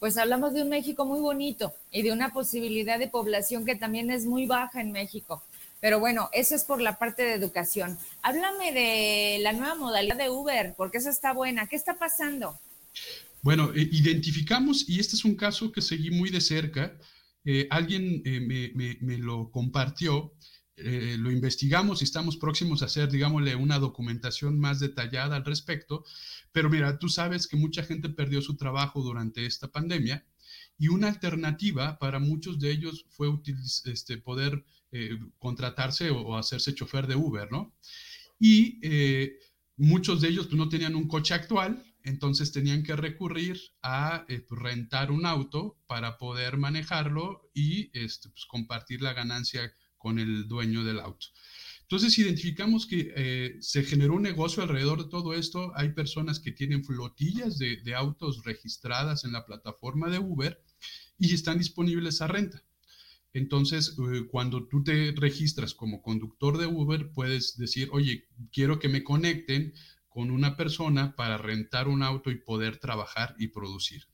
Pues 0.00 0.16
hablamos 0.16 0.54
de 0.54 0.62
un 0.62 0.70
México 0.70 1.04
muy 1.04 1.20
bonito 1.20 1.72
y 1.90 2.02
de 2.02 2.12
una 2.12 2.32
posibilidad 2.32 2.98
de 2.98 3.08
población 3.08 3.64
que 3.64 3.76
también 3.76 4.10
es 4.10 4.26
muy 4.26 4.46
baja 4.46 4.80
en 4.80 4.92
México. 4.92 5.42
Pero 5.84 6.00
bueno, 6.00 6.30
eso 6.32 6.54
es 6.54 6.64
por 6.64 6.80
la 6.80 6.98
parte 6.98 7.24
de 7.24 7.34
educación. 7.34 7.98
Háblame 8.22 8.72
de 8.72 9.38
la 9.42 9.52
nueva 9.52 9.74
modalidad 9.74 10.16
de 10.16 10.30
Uber, 10.30 10.72
porque 10.78 10.96
eso 10.96 11.10
está 11.10 11.34
buena. 11.34 11.66
¿Qué 11.66 11.76
está 11.76 11.98
pasando? 11.98 12.58
Bueno, 13.42 13.70
eh, 13.74 13.90
identificamos, 13.92 14.88
y 14.88 14.98
este 14.98 15.14
es 15.14 15.26
un 15.26 15.34
caso 15.34 15.72
que 15.72 15.82
seguí 15.82 16.10
muy 16.10 16.30
de 16.30 16.40
cerca, 16.40 16.96
eh, 17.44 17.66
alguien 17.68 18.22
eh, 18.24 18.40
me, 19.02 19.18
lo 19.18 19.50
compartió, 19.50 20.32
lo 20.76 21.30
investigamos 21.30 22.00
y 22.00 22.04
estamos 22.04 22.38
próximos 22.38 22.80
a 22.80 22.86
hacer, 22.86 23.10
digámosle, 23.10 23.54
una 23.54 23.78
documentación 23.78 24.58
más 24.58 24.80
detallada 24.80 25.36
al 25.36 25.44
respecto, 25.44 26.02
pero 26.50 26.70
mira, 26.70 26.98
tú 26.98 27.10
sabes 27.10 27.46
que 27.46 27.58
mucha 27.58 27.82
gente 27.82 28.08
perdió 28.08 28.40
su 28.40 28.56
trabajo 28.56 29.02
durante 29.02 29.44
esta 29.44 29.70
pandemia 29.70 30.24
y 30.78 30.88
una 30.88 31.08
alternativa 31.08 31.98
para 31.98 32.18
muchos 32.20 32.58
de 32.58 32.70
ellos 32.70 33.04
fue 33.10 33.28
este, 33.84 34.16
poder 34.16 34.64
contratarse 35.38 36.10
o, 36.10 36.36
hacerse 36.36 36.74
chofer 36.74 37.06
de 37.06 37.16
Uber, 37.16 37.50
¿no? 37.50 37.74
Y 38.38 38.80
muchos 39.76 40.20
de 40.20 40.28
ellos 40.28 40.46
pues, 40.46 40.56
no 40.56 40.68
tenían 40.68 40.94
un 40.94 41.08
coche 41.08 41.34
actual, 41.34 41.82
entonces 42.04 42.52
tenían 42.52 42.82
que 42.82 42.94
recurrir 42.94 43.60
a 43.82 44.24
eh, 44.28 44.40
pues, 44.40 44.60
rentar 44.60 45.10
un 45.10 45.26
auto 45.26 45.78
para 45.86 46.18
poder 46.18 46.58
manejarlo 46.58 47.50
y 47.54 47.90
este, 47.98 48.28
pues, 48.28 48.44
compartir 48.46 49.02
la 49.02 49.14
ganancia 49.14 49.72
con 49.96 50.18
el 50.18 50.46
dueño 50.46 50.84
del 50.84 51.00
auto. 51.00 51.26
Entonces 51.82 52.18
identificamos 52.18 52.86
que 52.86 53.12
eh, 53.16 53.56
se 53.60 53.84
generó 53.84 54.14
un 54.14 54.22
negocio 54.22 54.62
alrededor 54.62 55.04
de 55.04 55.10
todo 55.10 55.34
esto. 55.34 55.72
Hay 55.76 55.92
personas 55.92 56.40
que 56.40 56.52
tienen 56.52 56.84
flotillas 56.84 57.58
de, 57.58 57.94
autos 57.94 58.44
registradas 58.44 59.24
en 59.24 59.32
la 59.32 59.44
plataforma 59.46 60.10
de 60.10 60.18
Uber 60.18 60.62
y 61.18 61.32
están 61.34 61.58
disponibles 61.58 62.20
a 62.20 62.26
renta. 62.26 62.62
Entonces, 63.34 63.96
eh, 63.98 64.26
cuando 64.30 64.68
tú 64.68 64.82
te 64.84 65.12
registras 65.16 65.74
como 65.74 66.00
conductor 66.00 66.56
de 66.56 66.66
Uber, 66.66 67.10
puedes 67.12 67.56
decir, 67.58 67.88
oye, 67.92 68.28
quiero 68.52 68.78
que 68.78 68.88
me 68.88 69.02
conecten 69.02 69.74
con 70.08 70.30
una 70.30 70.56
persona 70.56 71.16
para 71.16 71.36
rentar 71.36 71.88
un 71.88 72.04
auto 72.04 72.30
y 72.30 72.36
poder 72.36 72.78
trabajar 72.78 73.34
y 73.36 73.48
producir. 73.48 74.04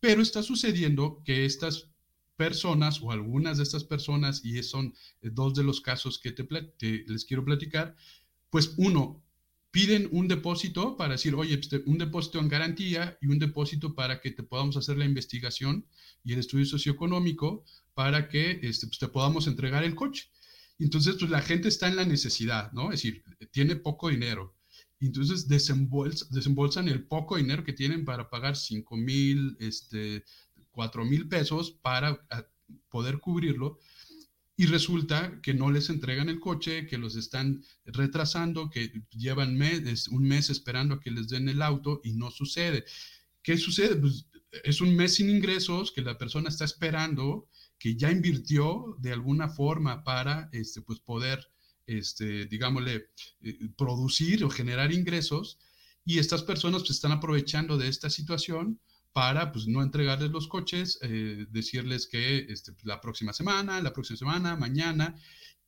Pero 0.00 0.22
está 0.22 0.42
sucediendo 0.42 1.22
que 1.24 1.44
estas 1.44 1.90
personas 2.36 3.02
o 3.02 3.12
algunas 3.12 3.58
de 3.58 3.64
estas 3.64 3.84
personas, 3.84 4.42
y 4.42 4.62
son 4.62 4.94
dos 5.20 5.54
de 5.54 5.64
los 5.64 5.82
casos 5.82 6.18
que 6.18 6.32
te, 6.32 6.46
les 7.06 7.26
quiero 7.26 7.44
platicar, 7.44 7.96
pues 8.48 8.72
uno, 8.78 9.22
piden 9.78 10.08
un 10.10 10.26
depósito 10.26 10.96
para 10.96 11.12
decir, 11.12 11.36
oye, 11.36 11.56
pues, 11.56 11.82
un 11.86 11.98
depósito 11.98 12.40
en 12.40 12.48
garantía 12.48 13.16
y 13.20 13.28
un 13.28 13.38
depósito 13.38 13.94
para 13.94 14.20
que 14.20 14.32
te 14.32 14.42
podamos 14.42 14.76
hacer 14.76 14.98
la 14.98 15.04
investigación 15.04 15.86
y 16.24 16.32
el 16.32 16.40
estudio 16.40 16.66
socioeconómico 16.66 17.64
para 17.94 18.28
que 18.28 18.58
este, 18.64 18.88
pues, 18.88 18.98
te 18.98 19.06
podamos 19.06 19.46
entregar 19.46 19.84
el 19.84 19.94
coche. 19.94 20.32
Entonces, 20.80 21.14
pues 21.16 21.30
la 21.30 21.42
gente 21.42 21.68
está 21.68 21.86
en 21.86 21.94
la 21.94 22.04
necesidad, 22.04 22.72
¿no? 22.72 22.86
Es 22.92 23.02
decir, 23.02 23.22
tiene 23.52 23.76
poco 23.76 24.08
dinero 24.08 24.58
entonces 25.00 25.46
desembolsan 25.46 26.88
el 26.88 27.06
poco 27.06 27.36
dinero 27.36 27.62
que 27.62 27.72
tienen 27.72 28.04
para 28.04 28.28
pagar 28.28 28.56
5 28.56 28.96
mil, 28.96 29.56
este, 29.60 30.24
4 30.72 31.04
mil 31.04 31.28
pesos 31.28 31.70
para 31.70 32.26
ah, 32.30 32.44
poder 32.88 33.20
cubrirlo. 33.20 33.78
Y 34.60 34.66
resulta 34.66 35.40
que 35.40 35.54
no 35.54 35.70
les 35.70 35.88
entregan 35.88 36.28
el 36.28 36.40
coche, 36.40 36.88
que 36.88 36.98
los 36.98 37.14
están 37.14 37.62
retrasando, 37.84 38.68
que 38.68 38.92
llevan 39.12 39.56
mes, 39.56 40.08
un 40.08 40.24
mes 40.24 40.50
esperando 40.50 40.96
a 40.96 41.00
que 41.00 41.12
les 41.12 41.28
den 41.28 41.48
el 41.48 41.62
auto 41.62 42.00
y 42.02 42.14
no 42.14 42.32
sucede. 42.32 42.84
¿Qué 43.40 43.56
sucede? 43.56 43.94
Pues 43.94 44.26
es 44.64 44.80
un 44.80 44.96
mes 44.96 45.14
sin 45.14 45.30
ingresos 45.30 45.92
que 45.92 46.02
la 46.02 46.18
persona 46.18 46.48
está 46.48 46.64
esperando, 46.64 47.48
que 47.78 47.94
ya 47.94 48.10
invirtió 48.10 48.96
de 48.98 49.12
alguna 49.12 49.48
forma 49.48 50.02
para 50.02 50.48
este, 50.52 50.82
pues 50.82 50.98
poder 50.98 51.48
este, 51.86 52.46
digámosle, 52.46 53.10
eh, 53.40 53.68
producir 53.76 54.44
o 54.44 54.50
generar 54.50 54.92
ingresos 54.92 55.60
y 56.04 56.18
estas 56.18 56.42
personas 56.42 56.82
pues, 56.82 56.90
están 56.90 57.12
aprovechando 57.12 57.78
de 57.78 57.86
esta 57.86 58.10
situación 58.10 58.80
para 59.18 59.50
pues, 59.50 59.66
no 59.66 59.82
entregarles 59.82 60.30
los 60.30 60.46
coches, 60.46 60.96
eh, 61.02 61.44
decirles 61.50 62.06
que 62.06 62.46
este, 62.48 62.70
pues, 62.70 62.84
la 62.84 63.00
próxima 63.00 63.32
semana, 63.32 63.80
la 63.82 63.92
próxima 63.92 64.16
semana, 64.16 64.54
mañana. 64.54 65.16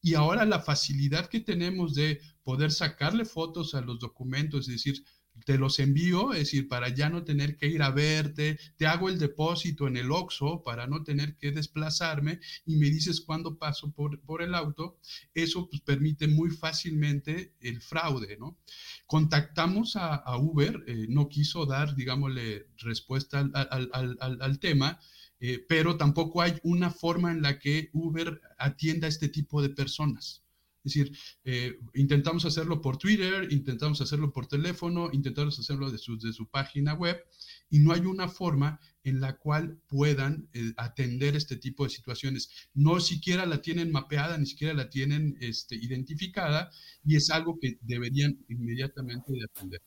Y 0.01 0.15
ahora 0.15 0.45
la 0.45 0.61
facilidad 0.61 1.29
que 1.29 1.41
tenemos 1.41 1.97
de 1.97 2.21
poder 2.45 2.71
sacarle 2.71 3.25
fotos 3.25 3.75
a 3.75 3.81
los 3.81 3.99
documentos 3.99 4.69
y 4.69 4.73
decir, 4.75 5.05
te 5.45 5.59
los 5.59 5.79
envío, 5.79 6.33
es 6.33 6.41
decir, 6.41 6.69
para 6.69 6.89
ya 6.89 7.09
no 7.09 7.25
tener 7.25 7.57
que 7.57 7.67
ir 7.67 7.83
a 7.83 7.91
verte, 7.91 8.59
te 8.77 8.87
hago 8.87 9.09
el 9.09 9.19
depósito 9.19 9.87
en 9.89 9.97
el 9.97 10.11
OXO 10.11 10.63
para 10.63 10.87
no 10.87 11.03
tener 11.03 11.37
que 11.37 11.53
desplazarme 11.53 12.41
y 12.67 12.77
me 12.77 12.91
dices 12.91 13.21
cuándo 13.21 13.57
paso 13.59 13.91
por, 13.93 14.21
por 14.21 14.43
el 14.43 14.55
auto, 14.55 14.99
eso 15.35 15.69
pues, 15.69 15.83
permite 15.83 16.29
muy 16.29 16.51
fácilmente 16.51 17.55
el 17.61 17.81
fraude, 17.81 18.37
¿no? 18.39 18.59
Contactamos 19.07 19.97
a, 19.97 20.23
Uber, 20.39 20.85
eh, 20.87 21.07
no 21.09 21.29
quiso 21.29 21.67
dar, 21.67 21.95
digámosle, 21.95 22.67
respuesta 22.79 23.41
al, 23.41 23.91
al, 23.93 24.39
al, 24.41 24.59
tema, 24.59 25.01
eh, 25.41 25.65
pero 25.69 25.97
tampoco 25.97 26.43
hay 26.43 26.59
una 26.63 26.91
forma 26.91 27.33
en 27.33 27.43
la 27.43 27.59
que 27.59 27.91
Uber 27.93 28.41
atienda 28.59 29.07
a 29.07 29.11
este 29.11 29.29
tipo 29.29 29.63
de 29.63 29.71
personas. 29.71 30.40
Es 30.85 30.95
decir, 30.95 31.17
eh, 31.45 31.79
intentamos 31.95 32.45
hacerlo 32.47 32.81
por 32.81 32.97
Twitter, 32.97 33.49
intentamos 33.51 34.01
hacerlo 34.01 34.33
por 34.33 34.47
teléfono, 34.47 35.11
intentamos 35.13 35.59
hacerlo 35.59 35.91
de 35.91 35.99
su, 35.99 36.19
de 36.19 36.33
su 36.33 36.49
página 36.49 36.95
web 36.95 37.23
y 37.69 37.81
no 37.81 37.93
hay 37.93 38.01
una 38.01 38.29
forma 38.29 38.81
en 39.05 39.21
la 39.21 39.37
cual 39.37 39.79
puedan 39.89 40.49
eh, 40.55 40.73
atender 40.77 41.37
este 41.37 41.57
tipo 41.57 41.85
de 41.85 41.91
situaciones. 41.91 42.51
No 42.73 42.99
siquiera 43.01 43.45
la 43.45 43.61
tienen 43.61 43.93
mapeada, 43.93 44.39
ni 44.39 44.47
siquiera 44.47 44.73
la 44.73 44.89
tienen 44.89 45.37
este, 45.41 45.77
identificada 45.77 46.71
y 47.05 47.17
es 47.17 47.31
algo 47.31 47.59
que 47.61 47.79
deberían 47.83 48.39
inmediatamente 48.49 49.33
de 49.33 49.45
atender. 49.45 49.83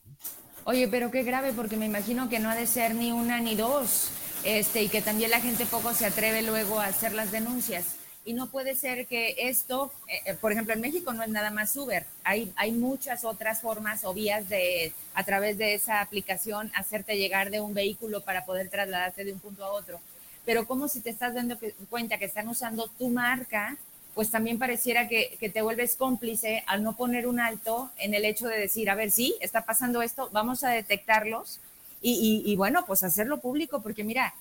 Oye, 0.66 0.88
pero 0.88 1.12
qué 1.12 1.24
grave, 1.24 1.54
porque 1.54 1.76
me 1.76 1.88
imagino 1.88 2.30
que 2.30 2.40
no 2.40 2.50
ha 2.50 2.56
de 2.56 2.68
ser 2.68 2.96
ni 2.96 3.12
una 3.12 3.42
ni 3.42 3.56
dos, 3.56 4.12
este, 4.46 4.84
y 4.84 4.90
que 4.90 5.02
también 5.02 5.32
la 5.32 5.42
gente 5.42 5.66
poco 5.66 5.94
se 5.94 6.06
atreve 6.06 6.42
luego 6.42 6.80
a 6.80 6.86
hacer 6.86 7.14
las 7.14 7.32
denuncias 7.32 7.98
y 8.26 8.34
no 8.34 8.48
puede 8.50 8.76
ser 8.76 9.06
que 9.06 9.36
esto, 9.38 9.92
eh, 10.08 10.32
eh, 10.32 10.34
por 10.36 10.52
ejemplo, 10.52 10.74
en 10.74 10.82
México 10.82 11.14
no 11.14 11.24
es 11.24 11.30
nada 11.30 11.52
más 11.52 11.76
Uber, 11.76 12.06
hay, 12.24 12.52
hay 12.56 12.72
muchas 12.72 13.26
otras 13.26 13.62
formas 13.62 14.04
o 14.06 14.14
vías 14.14 14.48
de, 14.50 14.94
a 15.14 15.24
través 15.24 15.58
de 15.58 15.74
esa 15.74 16.02
aplicación, 16.02 16.72
hacerte 16.76 17.18
llegar 17.18 17.50
de 17.50 17.60
un 17.60 17.74
vehículo 17.74 18.22
para 18.22 18.46
poder 18.46 18.70
trasladarte 18.70 19.26
de 19.26 19.34
un 19.34 19.40
punto 19.40 19.66
a 19.66 19.72
otro. 19.72 20.00
pero 20.46 20.68
como 20.68 20.88
si 20.90 21.00
te 21.02 21.10
estás 21.10 21.34
dando 21.34 21.58
cuenta 21.90 22.18
que 22.18 22.26
están 22.26 22.48
usando 22.50 22.88
tu 22.98 23.10
marca, 23.10 23.78
pues 24.14 24.30
también 24.30 24.60
pareciera 24.60 25.08
que, 25.08 25.38
te 25.54 25.62
vuelves 25.62 25.96
cómplice 25.96 26.64
al 26.68 26.84
no 26.84 26.96
poner 26.96 27.28
un 27.28 27.40
alto 27.40 27.92
en 27.98 28.14
el 28.14 28.26
hecho 28.26 28.48
de 28.48 28.60
decir, 28.60 28.90
a 28.90 28.96
ver, 28.96 29.12
sí, 29.12 29.36
está 29.42 29.66
pasando 29.66 30.02
esto, 30.02 30.30
vamos 30.32 30.64
a 30.64 30.70
detectarlos 30.70 31.60
y, 32.06 32.54
bueno, 32.58 32.86
pues 32.86 33.04
hacerlo 33.04 33.40
público, 33.40 33.82
porque 33.82 34.04
mira, 34.04 34.34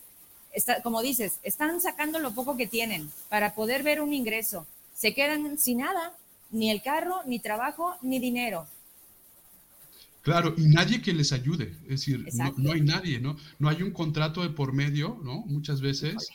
está, 0.52 0.82
como 0.82 1.02
dices, 1.02 1.38
están 1.42 1.80
sacando 1.80 2.18
lo 2.18 2.32
poco 2.32 2.56
que 2.56 2.66
tienen 2.66 3.10
para 3.28 3.54
poder 3.54 3.82
ver 3.82 4.00
un 4.00 4.12
ingreso. 4.12 4.66
Se 4.94 5.14
quedan 5.14 5.58
sin 5.58 5.78
nada, 5.78 6.16
ni 6.50 6.70
el 6.70 6.82
carro, 6.82 7.22
ni 7.26 7.38
trabajo, 7.38 7.96
ni 8.02 8.18
dinero. 8.18 8.66
Claro, 10.22 10.54
y 10.56 10.66
nadie 10.66 11.02
que 11.02 11.12
les 11.12 11.32
ayude, 11.32 11.74
es 11.82 12.06
decir, 12.06 12.24
no, 12.56 12.72
hay 12.72 12.80
nadie, 12.80 13.18
¿no? 13.18 13.36
No 13.58 13.68
hay 13.68 13.82
un 13.82 13.90
contrato 13.90 14.42
de 14.42 14.50
por 14.50 14.72
medio, 14.72 15.20
¿no? 15.24 15.42
Muchas 15.46 15.80
veces. 15.80 16.28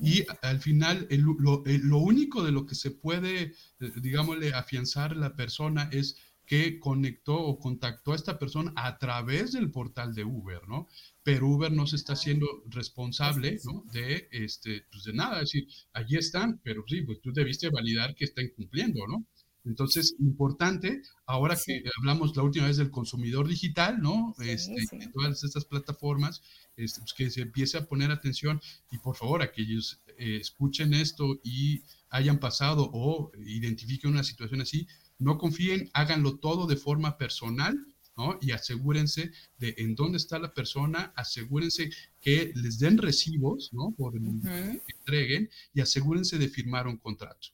Y 0.00 0.24
al 0.42 0.60
final, 0.60 1.08
lo, 1.10 1.98
único 1.98 2.42
de 2.44 2.52
lo 2.52 2.66
que 2.66 2.74
se 2.74 2.92
puede, 2.92 3.42
eh, 3.42 3.92
digámosle, 3.96 4.54
afianzar 4.54 5.16
la 5.16 5.34
persona 5.34 5.88
es 5.92 6.16
que 6.46 6.78
conectó 6.78 7.38
o 7.38 7.58
contactó 7.58 8.12
a 8.12 8.16
esta 8.16 8.38
persona 8.38 8.72
a 8.76 8.98
través 8.98 9.52
del 9.52 9.70
portal 9.70 10.14
de 10.14 10.24
Uber, 10.24 10.60
¿no? 10.68 10.88
Pero 11.22 11.48
Uber 11.48 11.72
no 11.72 11.86
se 11.86 11.96
está 11.96 12.14
haciendo 12.14 12.46
responsable, 12.66 13.58
¿no? 13.64 13.84
De, 13.92 14.28
este, 14.32 14.84
pues 14.90 15.04
de 15.04 15.12
nada, 15.12 15.36
es 15.36 15.52
decir, 15.52 15.68
allí 15.92 16.16
están, 16.16 16.60
pero 16.62 16.84
sí, 16.86 17.02
pues 17.02 17.20
tú 17.20 17.32
debiste 17.32 17.70
validar 17.70 18.14
que 18.14 18.24
estén 18.24 18.50
cumpliendo, 18.56 19.06
¿no? 19.06 19.26
Entonces, 19.64 20.16
importante, 20.18 21.02
ahora 21.24 21.56
que 21.56 21.84
hablamos 21.98 22.36
la 22.36 22.42
última 22.42 22.66
vez 22.66 22.78
del 22.78 22.90
consumidor 22.90 23.46
digital, 23.46 24.00
¿no? 24.00 24.34
este, 24.40 24.74
todas 25.12 25.44
estas 25.44 25.64
plataformas, 25.64 26.42
este, 26.76 27.00
pues 27.00 27.12
que 27.14 27.30
se 27.30 27.42
empiece 27.42 27.78
a 27.78 27.86
poner 27.86 28.10
atención 28.10 28.60
y 28.90 28.98
por 28.98 29.16
favor, 29.16 29.40
aquellos 29.40 30.00
eh, 30.18 30.38
escuchen 30.40 30.94
esto 30.94 31.38
y 31.44 31.82
hayan 32.10 32.40
pasado 32.40 32.90
o 32.92 33.30
identifiquen 33.38 34.10
una 34.10 34.24
situación 34.24 34.62
así, 34.62 34.88
no 35.22 35.38
confíen, 35.38 35.90
háganlo 35.92 36.38
todo 36.38 36.66
de 36.66 36.76
forma 36.76 37.16
personal, 37.16 37.86
¿no? 38.16 38.38
Y 38.40 38.52
asegúrense 38.52 39.32
de 39.58 39.74
en 39.78 39.94
dónde 39.94 40.18
está 40.18 40.38
la 40.38 40.52
persona, 40.52 41.12
asegúrense 41.16 41.90
que 42.20 42.52
les 42.54 42.78
den 42.78 42.98
recibos, 42.98 43.72
¿no? 43.72 43.92
Por 43.96 44.12
que 44.12 44.92
entreguen 44.98 45.50
y 45.74 45.80
asegúrense 45.80 46.38
de 46.38 46.48
firmar 46.48 46.86
un 46.86 46.98
contrato 46.98 47.48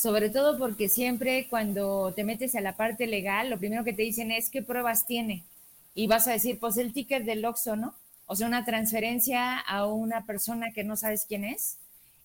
sobre 0.00 0.30
todo 0.30 0.56
porque 0.56 0.88
siempre 0.88 1.46
cuando 1.50 2.14
te 2.16 2.24
metes 2.24 2.54
a 2.54 2.62
la 2.62 2.74
parte 2.74 3.06
legal, 3.06 3.50
lo 3.50 3.58
primero 3.58 3.84
que 3.84 3.92
te 3.92 4.00
dicen 4.00 4.30
es 4.30 4.48
qué 4.48 4.62
pruebas 4.62 5.06
tiene. 5.06 5.44
Y 5.94 6.06
vas 6.06 6.26
a 6.26 6.32
decir, 6.32 6.58
pues 6.58 6.78
el 6.78 6.94
ticket 6.94 7.24
del 7.24 7.44
OXO, 7.44 7.76
¿no? 7.76 7.94
O 8.24 8.34
sea, 8.34 8.46
una 8.46 8.64
transferencia 8.64 9.58
a 9.58 9.84
una 9.84 10.24
persona 10.24 10.72
que 10.72 10.84
no 10.84 10.96
sabes 10.96 11.26
quién 11.28 11.44
es. 11.44 11.76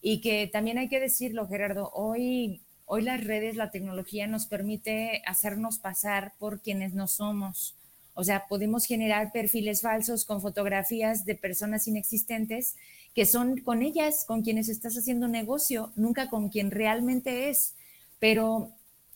Y 0.01 0.21
que 0.21 0.47
también 0.47 0.77
hay 0.77 0.87
que 0.87 1.01
decirlo, 1.01 1.49
Gerardo, 1.49 1.91
hoy, 1.93 2.61
hoy 2.85 3.01
las 3.01 3.23
redes, 3.23 3.55
la 3.55 3.71
tecnología 3.71 4.27
nos 4.27 4.45
permite 4.45 5.21
hacernos 5.25 5.79
pasar 5.79 6.33
por 6.37 6.61
quienes 6.61 6.93
no 6.93 7.07
somos. 7.07 7.75
O 8.13 8.23
sea, 8.23 8.47
podemos 8.47 8.85
generar 8.85 9.31
perfiles 9.31 9.81
falsos 9.81 10.23
con 10.23 10.41
fotografías 10.41 11.25
de 11.25 11.35
personas 11.35 11.87
inexistentes 11.87 12.75
que 13.13 13.25
son 13.25 13.57
con 13.61 13.81
ellas 13.81 14.25
con 14.27 14.41
quienes 14.41 14.67
estás 14.69 14.97
haciendo 14.97 15.27
negocio, 15.27 15.91
nunca 15.95 16.29
con 16.29 16.49
quien 16.49 16.69
realmente 16.69 17.49
es. 17.49 17.75
Pero, 18.19 18.71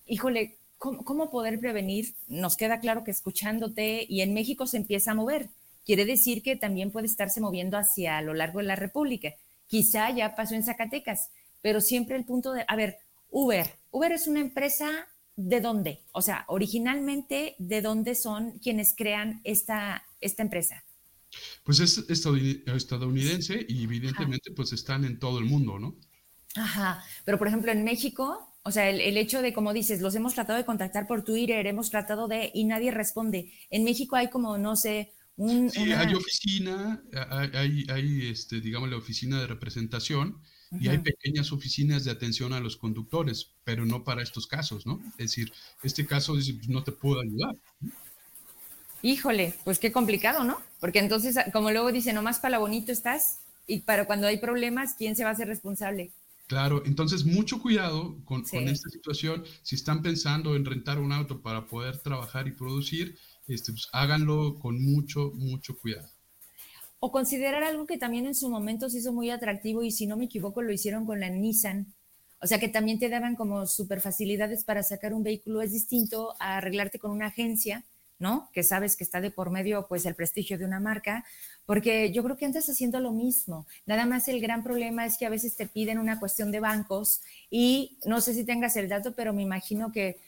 híjole, 0.07 0.57
¿cómo, 0.77 1.29
poder 1.29 1.59
prevenir? 1.59 2.15
Nos 2.27 2.55
queda 2.55 2.79
claro 2.79 3.03
que 3.03 3.11
escuchándote 3.11 4.05
y 4.07 4.21
en 4.21 4.33
México 4.33 4.67
se 4.67 4.77
empieza 4.77 5.11
a 5.11 5.15
mover. 5.15 5.49
Quiere 5.85 6.05
decir 6.05 6.41
que 6.41 6.55
también 6.55 6.91
puede 6.91 7.07
estarse 7.07 7.41
moviendo 7.41 7.77
hacia 7.77 8.21
lo 8.21 8.33
largo 8.33 8.59
de 8.59 8.65
la 8.65 8.77
República. 8.77 9.33
Quizá 9.67 10.09
ya 10.11 10.35
pasó 10.35 10.55
en 10.55 10.63
Zacatecas, 10.63 11.29
pero 11.61 11.81
siempre 11.81 12.15
el 12.15 12.23
punto 12.23 12.53
de, 12.53 12.63
a 12.67 12.75
ver, 12.77 12.99
Uber. 13.29 13.79
Uber 13.91 14.11
es 14.11 14.27
una 14.27 14.41
empresa 14.41 15.07
de 15.35 15.61
dónde? 15.61 16.03
O 16.11 16.21
sea, 16.21 16.45
originalmente, 16.47 17.55
¿de 17.59 17.81
dónde 17.81 18.15
son 18.15 18.59
quienes 18.59 18.93
crean 18.95 19.41
esta, 19.43 20.03
esta 20.19 20.43
empresa? 20.43 20.83
Pues 21.63 21.79
es 21.79 21.97
estadounidense 22.09 23.65
y 23.67 23.83
evidentemente 23.83 24.51
pues 24.51 24.73
están 24.73 25.05
en 25.05 25.19
todo 25.19 25.39
el 25.39 25.45
mundo, 25.45 25.79
¿no? 25.79 25.95
Ajá, 26.55 27.03
pero 27.25 27.37
por 27.37 27.47
ejemplo 27.47 27.71
en 27.71 27.83
México, 27.83 28.49
o 28.63 28.71
sea, 28.71 28.89
el, 28.89 29.17
hecho 29.17 29.41
de, 29.41 29.53
como 29.53 29.71
dices, 29.71 30.01
los 30.01 30.15
hemos 30.15 30.33
tratado 30.33 30.57
de 30.57 30.65
contactar 30.65 31.07
por 31.07 31.23
Twitter, 31.23 31.65
hemos 31.67 31.89
tratado 31.89 32.27
de, 32.27 32.51
y 32.53 32.65
nadie 32.65 32.91
responde. 32.91 33.53
En 33.69 33.83
México 33.83 34.15
hay 34.15 34.29
como, 34.29 34.57
no 34.57 34.75
sé, 34.75 35.13
un... 35.37 35.69
Sí, 35.69 35.93
hay 35.93 36.13
oficina, 36.13 37.01
hay, 37.53 37.85
hay, 37.89 38.27
este, 38.27 38.59
digamos, 38.59 38.89
la 38.89 38.97
oficina 38.97 39.39
de 39.39 39.47
representación 39.47 40.41
y 40.71 40.87
hay 40.87 40.99
pequeñas 40.99 41.51
oficinas 41.51 42.03
de 42.03 42.11
atención 42.11 42.53
a 42.53 42.59
los 42.59 42.77
conductores, 42.77 43.51
pero 43.63 43.85
no 43.85 44.03
para 44.03 44.21
estos 44.21 44.45
casos, 44.45 44.85
¿no? 44.85 45.01
Es 45.17 45.29
decir, 45.29 45.51
este 45.83 46.05
caso 46.05 46.33
pues, 46.33 46.69
no 46.69 46.83
te 46.83 46.91
puedo 46.91 47.21
ayudar. 47.21 47.55
Híjole, 49.01 49.55
pues 49.63 49.79
qué 49.79 49.91
complicado, 49.91 50.43
¿no? 50.43 50.57
Porque 50.79 50.99
entonces, 50.99 51.37
como 51.53 51.71
luego 51.71 51.91
dice, 51.91 52.13
nomás 52.13 52.39
para 52.39 52.57
lo 52.57 52.61
bonito 52.61 52.91
estás 52.91 53.39
y 53.65 53.79
para 53.79 54.05
cuando 54.05 54.27
hay 54.27 54.37
problemas, 54.37 54.93
¿quién 54.95 55.15
se 55.15 55.23
va 55.23 55.29
a 55.29 55.33
hacer 55.33 55.47
responsable? 55.47 56.11
Claro, 56.47 56.83
entonces 56.85 57.25
mucho 57.25 57.61
cuidado 57.61 58.17
con, 58.25 58.41
esta 58.41 58.89
situación. 58.89 59.43
Si 59.61 59.75
están 59.75 60.01
pensando 60.01 60.55
en 60.55 60.65
rentar 60.65 60.99
un 60.99 61.11
auto 61.11 61.41
para 61.41 61.67
poder 61.67 61.99
trabajar 61.99 62.47
y 62.47 62.51
producir, 62.51 63.17
este, 63.47 63.71
pues 63.71 63.87
háganlo 63.91 64.57
con 64.59 64.83
mucho, 64.83 65.31
mucho 65.35 65.77
cuidado. 65.77 66.09
O 66.99 67.11
considerar 67.11 67.63
algo 67.63 67.85
que 67.85 67.97
también 67.97 68.25
en 68.25 68.35
su 68.35 68.49
momento 68.49 68.89
se 68.89 68.99
hizo 68.99 69.13
muy 69.13 69.29
atractivo 69.29 69.83
y 69.83 69.91
si 69.91 70.07
no 70.07 70.17
me 70.17 70.25
equivoco 70.25 70.61
lo 70.61 70.71
hicieron 70.71 71.05
con 71.05 71.19
la 71.19 71.29
Nissan. 71.29 71.93
O 72.41 72.47
sea 72.47 72.59
que 72.59 72.69
también 72.69 72.99
te 72.99 73.09
daban 73.09 73.35
como 73.35 73.67
super 73.67 74.01
facilidades 74.01 74.63
para 74.63 74.83
sacar 74.83 75.13
un 75.13 75.23
vehículo. 75.23 75.61
Es 75.61 75.71
distinto 75.71 76.35
a 76.39 76.57
arreglarte 76.57 76.99
con 76.99 77.11
una 77.11 77.27
agencia 77.27 77.85
¿no? 78.19 78.49
Que 78.53 78.63
sabes 78.63 78.97
que 78.97 79.03
está 79.05 79.21
de 79.21 79.31
por 79.31 79.49
medio, 79.49 79.87
pues, 79.87 80.05
el 80.05 80.13
prestigio 80.13 80.57
de 80.57 80.65
una 80.65 80.79
marca, 80.79 81.25
porque 81.65 82.11
yo 82.11 82.21
creo 82.23 82.35
que 82.35 82.45
andas 82.45 82.69
haciendo 82.69 82.99
lo 82.99 83.11
mismo. 83.11 83.65
Nada 83.85 84.05
más 84.05 84.27
el 84.27 84.41
gran 84.41 84.61
problema 84.61 85.05
es 85.05 85.17
que 85.17 85.25
a 85.25 85.29
veces 85.29 85.55
te 85.55 85.65
piden 85.65 85.97
una 85.97 86.19
cuestión 86.19 86.51
de 86.51 86.59
bancos 86.59 87.21
y 87.49 87.97
no 88.05 88.19
sé 88.19 88.33
si 88.33 88.43
tengas 88.43 88.75
el 88.75 88.89
dato, 88.89 89.15
pero 89.15 89.33
me 89.33 89.41
imagino 89.41 89.91
que 89.91 90.19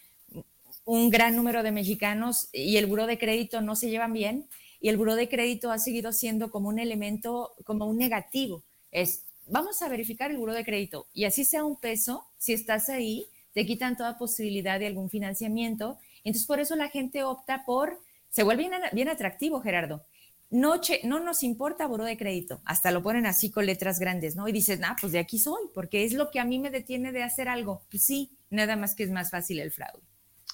un 0.85 1.09
gran 1.09 1.35
número 1.35 1.63
de 1.63 1.71
mexicanos 1.71 2.49
y 2.53 2.77
el 2.77 2.87
buro 2.87 3.05
de 3.07 3.19
crédito 3.19 3.61
no 3.61 3.75
se 3.75 3.89
llevan 3.89 4.13
bien 4.13 4.47
y 4.81 4.89
el 4.89 4.97
buro 4.97 5.15
de 5.15 5.29
crédito 5.29 5.71
ha 5.71 5.79
seguido 5.79 6.11
siendo 6.11 6.51
como 6.51 6.67
un 6.67 6.79
elemento, 6.79 7.53
como 7.63 7.85
un 7.85 7.97
negativo. 7.97 8.63
Es, 8.91 9.23
vamos 9.47 9.81
a 9.81 9.87
verificar 9.87 10.31
el 10.31 10.37
buro 10.37 10.53
de 10.53 10.65
crédito 10.65 11.07
y 11.13 11.23
así 11.23 11.45
sea 11.45 11.63
un 11.63 11.77
peso, 11.77 12.25
si 12.37 12.53
estás 12.53 12.89
ahí, 12.89 13.27
te 13.53 13.65
quitan 13.65 13.95
toda 13.95 14.17
posibilidad 14.17 14.79
de 14.79 14.87
algún 14.87 15.09
financiamiento 15.09 15.97
entonces, 16.23 16.47
por 16.47 16.59
eso 16.59 16.75
la 16.75 16.89
gente 16.89 17.23
opta 17.23 17.63
por, 17.65 17.99
se 18.29 18.43
vuelve 18.43 18.69
bien, 18.93 19.09
atractivo, 19.09 19.61
Gerardo. 19.61 20.05
No, 20.49 20.81
no 21.03 21.19
nos 21.21 21.43
importa 21.43 21.87
buró 21.87 22.03
de 22.03 22.17
crédito, 22.17 22.61
hasta 22.65 22.91
lo 22.91 23.01
ponen 23.01 23.25
así 23.25 23.49
con 23.51 23.65
letras 23.65 23.99
grandes, 23.99 24.35
¿no? 24.35 24.49
Y 24.49 24.51
dices, 24.51 24.81
ah, 24.83 24.97
pues 24.99 25.13
de 25.13 25.19
aquí 25.19 25.39
soy, 25.39 25.69
porque 25.73 26.03
es 26.03 26.13
lo 26.13 26.29
que 26.29 26.41
a 26.41 26.45
mí 26.45 26.59
me 26.59 26.69
detiene 26.69 27.13
de 27.13 27.23
hacer 27.23 27.47
algo. 27.47 27.83
Pues 27.89 28.03
sí, 28.03 28.31
nada 28.49 28.75
más 28.75 28.93
que 28.93 29.03
es 29.03 29.11
más 29.11 29.31
fácil 29.31 29.59
el 29.59 29.71
fraude. 29.71 30.03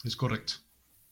Es 0.04 0.16
correcto. 0.16 0.54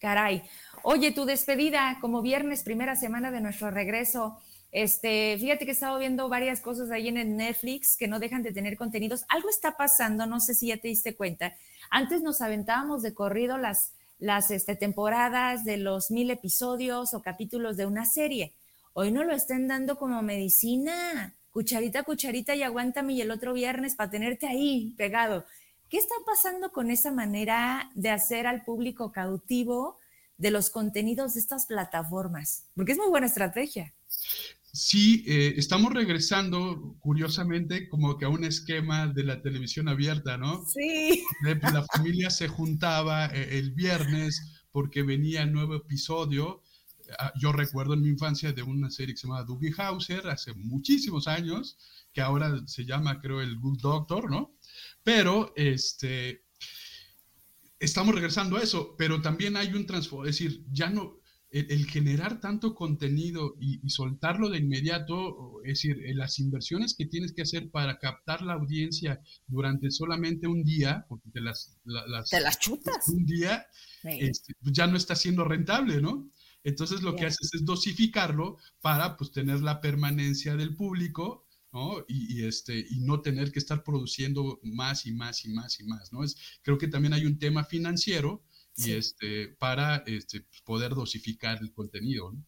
Caray. 0.05 0.43
Oye, 0.83 1.11
tu 1.13 1.25
despedida, 1.25 1.97
como 1.99 2.21
viernes, 2.21 2.61
primera 2.61 2.95
semana 2.95 3.31
de 3.31 3.41
nuestro 3.41 3.71
regreso. 3.71 4.37
Este, 4.71 5.35
fíjate 5.39 5.65
que 5.65 5.71
he 5.71 5.73
estado 5.73 5.97
viendo 5.97 6.29
varias 6.29 6.61
cosas 6.61 6.91
ahí 6.91 7.07
en 7.07 7.37
Netflix 7.37 7.97
que 7.97 8.07
no 8.07 8.19
dejan 8.19 8.43
de 8.43 8.51
tener 8.51 8.77
contenidos. 8.77 9.25
Algo 9.29 9.49
está 9.49 9.77
pasando, 9.77 10.27
no 10.27 10.39
sé 10.39 10.53
si 10.53 10.67
ya 10.67 10.77
te 10.77 10.89
diste 10.89 11.15
cuenta. 11.15 11.55
Antes 11.89 12.21
nos 12.21 12.39
aventábamos 12.41 13.01
de 13.01 13.15
corrido 13.15 13.57
las 13.57 13.93
las 14.19 14.51
este, 14.51 14.75
temporadas 14.75 15.65
de 15.65 15.77
los 15.77 16.11
mil 16.11 16.29
episodios 16.29 17.15
o 17.15 17.23
capítulos 17.23 17.75
de 17.75 17.87
una 17.87 18.05
serie. 18.05 18.53
Hoy 18.93 19.11
no 19.11 19.23
lo 19.23 19.33
están 19.33 19.67
dando 19.67 19.97
como 19.97 20.21
medicina, 20.21 21.33
cucharita, 21.49 22.03
cucharita 22.03 22.53
y 22.53 22.61
aguántame 22.61 23.13
y 23.13 23.21
el 23.21 23.31
otro 23.31 23.53
viernes 23.53 23.95
para 23.95 24.11
tenerte 24.11 24.45
ahí 24.45 24.93
pegado. 24.97 25.45
¿Qué 25.89 25.97
está 25.97 26.15
pasando 26.25 26.71
con 26.71 26.89
esa 26.89 27.11
manera 27.11 27.91
de 27.93 28.09
hacer 28.09 28.47
al 28.47 28.63
público 28.63 29.11
cautivo 29.11 29.99
de 30.37 30.51
los 30.51 30.69
contenidos 30.69 31.35
de 31.35 31.41
estas 31.41 31.67
plataformas? 31.67 32.65
Porque 32.75 32.93
es 32.93 32.97
muy 32.97 33.09
buena 33.09 33.27
estrategia. 33.27 33.93
Sí, 34.73 35.23
eh, 35.25 35.53
estamos 35.55 35.93
regresando, 35.93 36.97
curiosamente, 36.99 37.87
como 37.87 38.17
que 38.17 38.25
a 38.25 38.29
un 38.29 38.43
esquema 38.43 39.07
de 39.07 39.23
la 39.23 39.41
televisión 39.41 39.87
abierta, 39.87 40.37
¿no? 40.37 40.65
Sí. 40.65 41.23
Pues, 41.61 41.73
la 41.73 41.85
familia 41.85 42.29
se 42.29 42.47
juntaba 42.47 43.27
eh, 43.27 43.57
el 43.59 43.71
viernes 43.71 44.65
porque 44.71 45.03
venía 45.03 45.43
el 45.43 45.53
nuevo 45.53 45.75
episodio. 45.75 46.61
Ah, 47.19 47.31
yo 47.39 47.53
recuerdo 47.53 47.93
en 47.93 48.01
mi 48.01 48.09
infancia 48.09 48.51
de 48.51 48.63
una 48.63 48.89
serie 48.89 49.13
que 49.13 49.21
se 49.21 49.27
llamaba 49.27 49.45
Dougie 49.45 49.73
Hauser, 49.77 50.27
hace 50.27 50.53
muchísimos 50.55 51.27
años, 51.27 51.77
que 52.11 52.19
ahora 52.19 52.61
se 52.65 52.83
llama, 52.83 53.21
creo, 53.21 53.39
el 53.39 53.57
Good 53.57 53.79
Doctor, 53.79 54.29
¿no? 54.29 54.54
Pero, 55.05 55.53
este, 55.55 56.45
estamos 57.79 58.15
regresando 58.15 58.57
a 58.57 58.63
eso, 58.63 58.95
pero 58.97 59.21
también 59.21 59.55
hay 59.55 59.71
un 59.75 59.85
transformo, 59.85 60.25
es 60.25 60.39
decir, 60.39 60.65
ya 60.71 60.89
no, 60.89 61.19
el, 61.51 61.85
generar 61.85 62.41
tanto 62.41 62.73
contenido 62.73 63.55
y, 63.59 63.87
soltarlo 63.87 64.49
de 64.49 64.57
inmediato, 64.57 65.61
es 65.63 65.73
decir, 65.83 66.01
las 66.15 66.39
inversiones 66.39 66.95
que 66.97 67.05
tienes 67.05 67.33
que 67.33 67.43
hacer 67.43 67.69
para 67.69 67.99
captar 67.99 68.41
la 68.41 68.53
audiencia 68.53 69.21
durante 69.45 69.91
solamente 69.91 70.47
un 70.47 70.63
día, 70.63 71.05
porque 71.07 71.29
te 71.29 71.39
las, 71.39 71.77
las, 71.85 72.59
chutas. 72.59 73.07
Un 73.09 73.27
día, 73.27 73.67
este, 74.05 74.55
pues 74.59 74.73
ya 74.73 74.87
no 74.87 74.97
está 74.97 75.15
siendo 75.15 75.43
rentable, 75.43 76.01
¿no? 76.01 76.31
Entonces 76.63 77.03
lo 77.03 77.15
que 77.15 77.27
haces 77.27 77.53
es 77.53 77.63
dosificarlo 77.63 78.57
para 78.81 79.17
pues 79.17 79.31
tener 79.31 79.61
la 79.61 79.81
permanencia 79.81 80.55
del 80.55 80.75
público, 80.75 81.44
¿no? 81.75 82.05
Y, 82.07 82.47
este, 82.47 82.85
y 82.89 83.01
no 83.01 83.21
tener 83.21 83.51
que 83.51 83.59
estar 83.59 83.83
produciendo 83.83 84.61
más 84.63 85.05
y 85.05 85.11
más 85.11 85.43
y 85.43 85.49
más 85.49 85.77
y 85.81 85.83
más, 85.83 86.13
¿no? 86.13 86.23
Es, 86.23 86.37
creo 86.61 86.77
que 86.77 86.87
también 86.87 87.13
hay 87.13 87.25
un 87.25 87.37
tema 87.37 87.65
financiero 87.65 88.41
y 88.77 88.93
este, 88.93 89.49
para 89.59 89.97
este, 90.07 90.45
poder 90.63 90.95
dosificar 90.95 91.57
el 91.61 91.73
contenido, 91.73 92.31
¿no? 92.31 92.41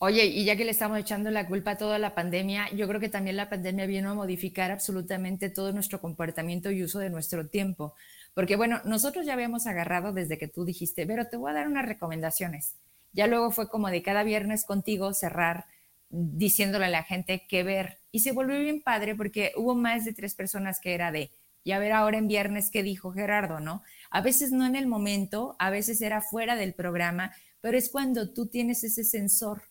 Oye, 0.00 0.26
y 0.26 0.44
ya 0.44 0.54
que 0.54 0.64
le 0.64 0.70
estamos 0.70 0.96
echando 0.96 1.28
la 1.32 1.48
culpa 1.48 1.72
a 1.72 1.76
toda 1.76 1.98
la 1.98 2.14
pandemia, 2.14 2.70
yo 2.72 2.86
creo 2.86 3.00
que 3.00 3.08
también 3.08 3.36
la 3.36 3.50
pandemia 3.50 3.84
vino 3.86 4.12
a 4.12 4.14
modificar 4.14 4.70
absolutamente 4.70 5.50
todo 5.50 5.72
nuestro 5.72 6.00
comportamiento 6.00 6.70
y 6.70 6.84
uso 6.84 7.00
de 7.00 7.10
nuestro 7.10 7.48
tiempo. 7.48 7.94
Porque 8.32 8.54
bueno, 8.54 8.80
nosotros 8.84 9.26
ya 9.26 9.32
habíamos 9.32 9.66
agarrado 9.66 10.12
desde 10.12 10.38
que 10.38 10.46
tú 10.46 10.64
dijiste, 10.64 11.04
pero 11.04 11.26
te 11.26 11.36
voy 11.36 11.50
a 11.50 11.54
dar 11.54 11.66
unas 11.66 11.84
recomendaciones. 11.84 12.76
Ya 13.12 13.26
luego 13.26 13.50
fue 13.50 13.68
como 13.68 13.90
de 13.90 14.00
cada 14.02 14.22
viernes 14.22 14.64
contigo 14.64 15.12
cerrar 15.14 15.64
diciéndole 16.10 16.86
a 16.86 16.90
la 16.90 17.02
gente 17.02 17.46
qué 17.48 17.62
ver. 17.62 17.98
Y 18.10 18.20
se 18.20 18.32
volvió 18.32 18.58
bien 18.60 18.82
padre 18.82 19.14
porque 19.14 19.52
hubo 19.56 19.74
más 19.74 20.04
de 20.04 20.12
tres 20.12 20.34
personas 20.34 20.80
que 20.80 20.94
era 20.94 21.12
de, 21.12 21.30
ya 21.64 21.78
ver 21.78 21.92
ahora 21.92 22.18
en 22.18 22.28
viernes 22.28 22.70
qué 22.70 22.82
dijo 22.82 23.12
Gerardo, 23.12 23.60
¿no? 23.60 23.82
A 24.10 24.20
veces 24.20 24.52
no 24.52 24.66
en 24.66 24.76
el 24.76 24.86
momento, 24.86 25.56
a 25.58 25.70
veces 25.70 26.00
era 26.00 26.22
fuera 26.22 26.56
del 26.56 26.74
programa, 26.74 27.32
pero 27.60 27.76
es 27.76 27.90
cuando 27.90 28.32
tú 28.32 28.46
tienes 28.46 28.84
ese 28.84 29.04
sensor 29.04 29.62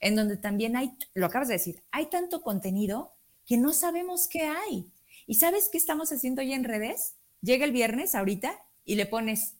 en 0.00 0.16
donde 0.16 0.36
también 0.36 0.76
hay, 0.76 0.92
lo 1.14 1.26
acabas 1.26 1.48
de 1.48 1.54
decir, 1.54 1.82
hay 1.90 2.06
tanto 2.06 2.42
contenido 2.42 3.14
que 3.46 3.56
no 3.56 3.72
sabemos 3.72 4.28
qué 4.28 4.42
hay. 4.42 4.90
¿Y 5.26 5.34
sabes 5.34 5.68
qué 5.72 5.78
estamos 5.78 6.12
haciendo 6.12 6.42
hoy 6.42 6.52
en 6.52 6.64
redes? 6.64 7.16
Llega 7.40 7.64
el 7.64 7.72
viernes 7.72 8.14
ahorita 8.14 8.58
y 8.84 8.96
le 8.96 9.06
pones, 9.06 9.56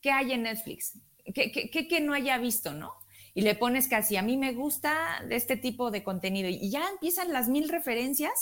¿qué 0.00 0.10
hay 0.10 0.32
en 0.32 0.42
Netflix? 0.42 0.98
que, 1.32 2.00
no 2.00 2.14
haya 2.14 2.38
visto, 2.38 2.72
¿no? 2.72 2.94
Y 3.38 3.42
le 3.42 3.54
pones 3.54 3.86
casi, 3.86 4.16
a 4.16 4.22
mí 4.22 4.36
me 4.36 4.52
gusta 4.52 5.24
de 5.28 5.36
este 5.36 5.56
tipo 5.56 5.92
de 5.92 6.02
contenido 6.02 6.48
y 6.48 6.70
ya 6.70 6.88
empiezan 6.90 7.32
las 7.32 7.46
mil 7.46 7.68
referencias 7.68 8.32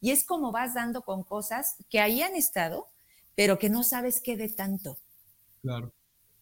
y 0.00 0.12
es 0.12 0.24
como 0.24 0.52
vas 0.52 0.74
dando 0.74 1.02
con 1.02 1.24
cosas 1.24 1.74
que 1.90 1.98
ahí 1.98 2.22
han 2.22 2.36
estado, 2.36 2.86
pero 3.34 3.58
que 3.58 3.68
no 3.68 3.82
sabes 3.82 4.20
qué 4.22 4.36
de 4.36 4.48
tanto. 4.50 4.96
Claro. 5.60 5.92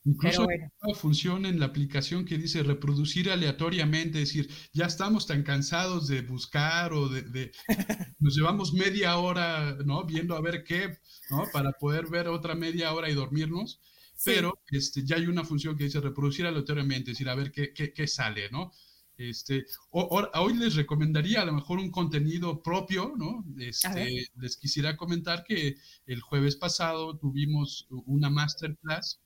Incluso 0.04 0.42
hay 0.42 0.58
una 0.82 0.94
función 0.94 1.46
en 1.46 1.58
la 1.58 1.64
aplicación 1.64 2.26
que 2.26 2.36
dice 2.36 2.62
reproducir 2.62 3.30
aleatoriamente, 3.30 4.20
es 4.20 4.28
decir, 4.28 4.50
ya 4.74 4.84
estamos 4.84 5.26
tan 5.26 5.42
cansados 5.42 6.06
de 6.06 6.20
buscar 6.20 6.92
o 6.92 7.08
de, 7.08 7.50
nos 8.18 8.36
llevamos 8.36 8.74
media 8.74 9.16
hora, 9.16 9.78
¿no? 9.86 10.04
Viendo 10.04 10.36
a 10.36 10.42
ver 10.42 10.64
qué, 10.64 10.98
¿no? 11.30 11.44
Para 11.50 11.72
poder 11.72 12.08
ver 12.08 12.28
otra 12.28 12.54
media 12.54 12.92
hora 12.92 13.08
y 13.08 13.14
dormirnos, 13.14 13.80
pero 14.24 14.60
este, 14.70 15.04
ya 15.04 15.16
hay 15.16 15.26
una 15.26 15.44
función 15.44 15.76
que 15.76 15.84
dice 15.84 16.00
reproducir 16.00 16.46
aleatoriamente, 16.46 17.10
es 17.10 17.18
decir, 17.18 17.28
a 17.28 17.34
ver 17.34 17.52
qué, 17.52 17.72
qué, 17.72 18.06
sale, 18.06 18.50
¿no? 18.50 18.72
Este, 19.16 19.66
hoy 19.90 20.54
les 20.54 20.74
recomendaría 20.74 21.42
a 21.42 21.44
lo 21.44 21.52
mejor 21.52 21.78
un 21.78 21.90
contenido 21.90 22.62
propio, 22.62 23.12
¿no? 23.16 23.44
Este, 23.58 24.26
les 24.36 24.56
quisiera 24.56 24.96
comentar 24.96 25.44
que 25.44 25.76
el 26.06 26.20
jueves 26.20 26.56
pasado 26.56 27.16
tuvimos 27.18 27.86
una 27.90 28.30
masterclass 28.30 29.20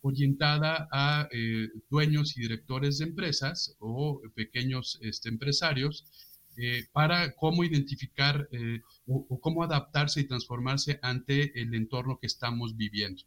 orientada 0.00 0.88
a 0.92 1.28
eh, 1.32 1.68
dueños 1.90 2.36
y 2.36 2.42
directores 2.42 2.98
de 2.98 3.06
empresas 3.06 3.76
o 3.78 4.20
pequeños 4.34 4.98
este, 5.02 5.28
empresarios 5.28 6.04
eh, 6.56 6.86
para 6.92 7.36
cómo 7.36 7.62
identificar 7.62 8.48
eh, 8.50 8.80
o, 9.06 9.40
cómo 9.40 9.62
adaptarse 9.62 10.20
y 10.20 10.26
transformarse 10.26 10.98
ante 11.02 11.60
el 11.60 11.72
entorno 11.74 12.18
que 12.20 12.26
estamos 12.26 12.76
viviendo. 12.76 13.22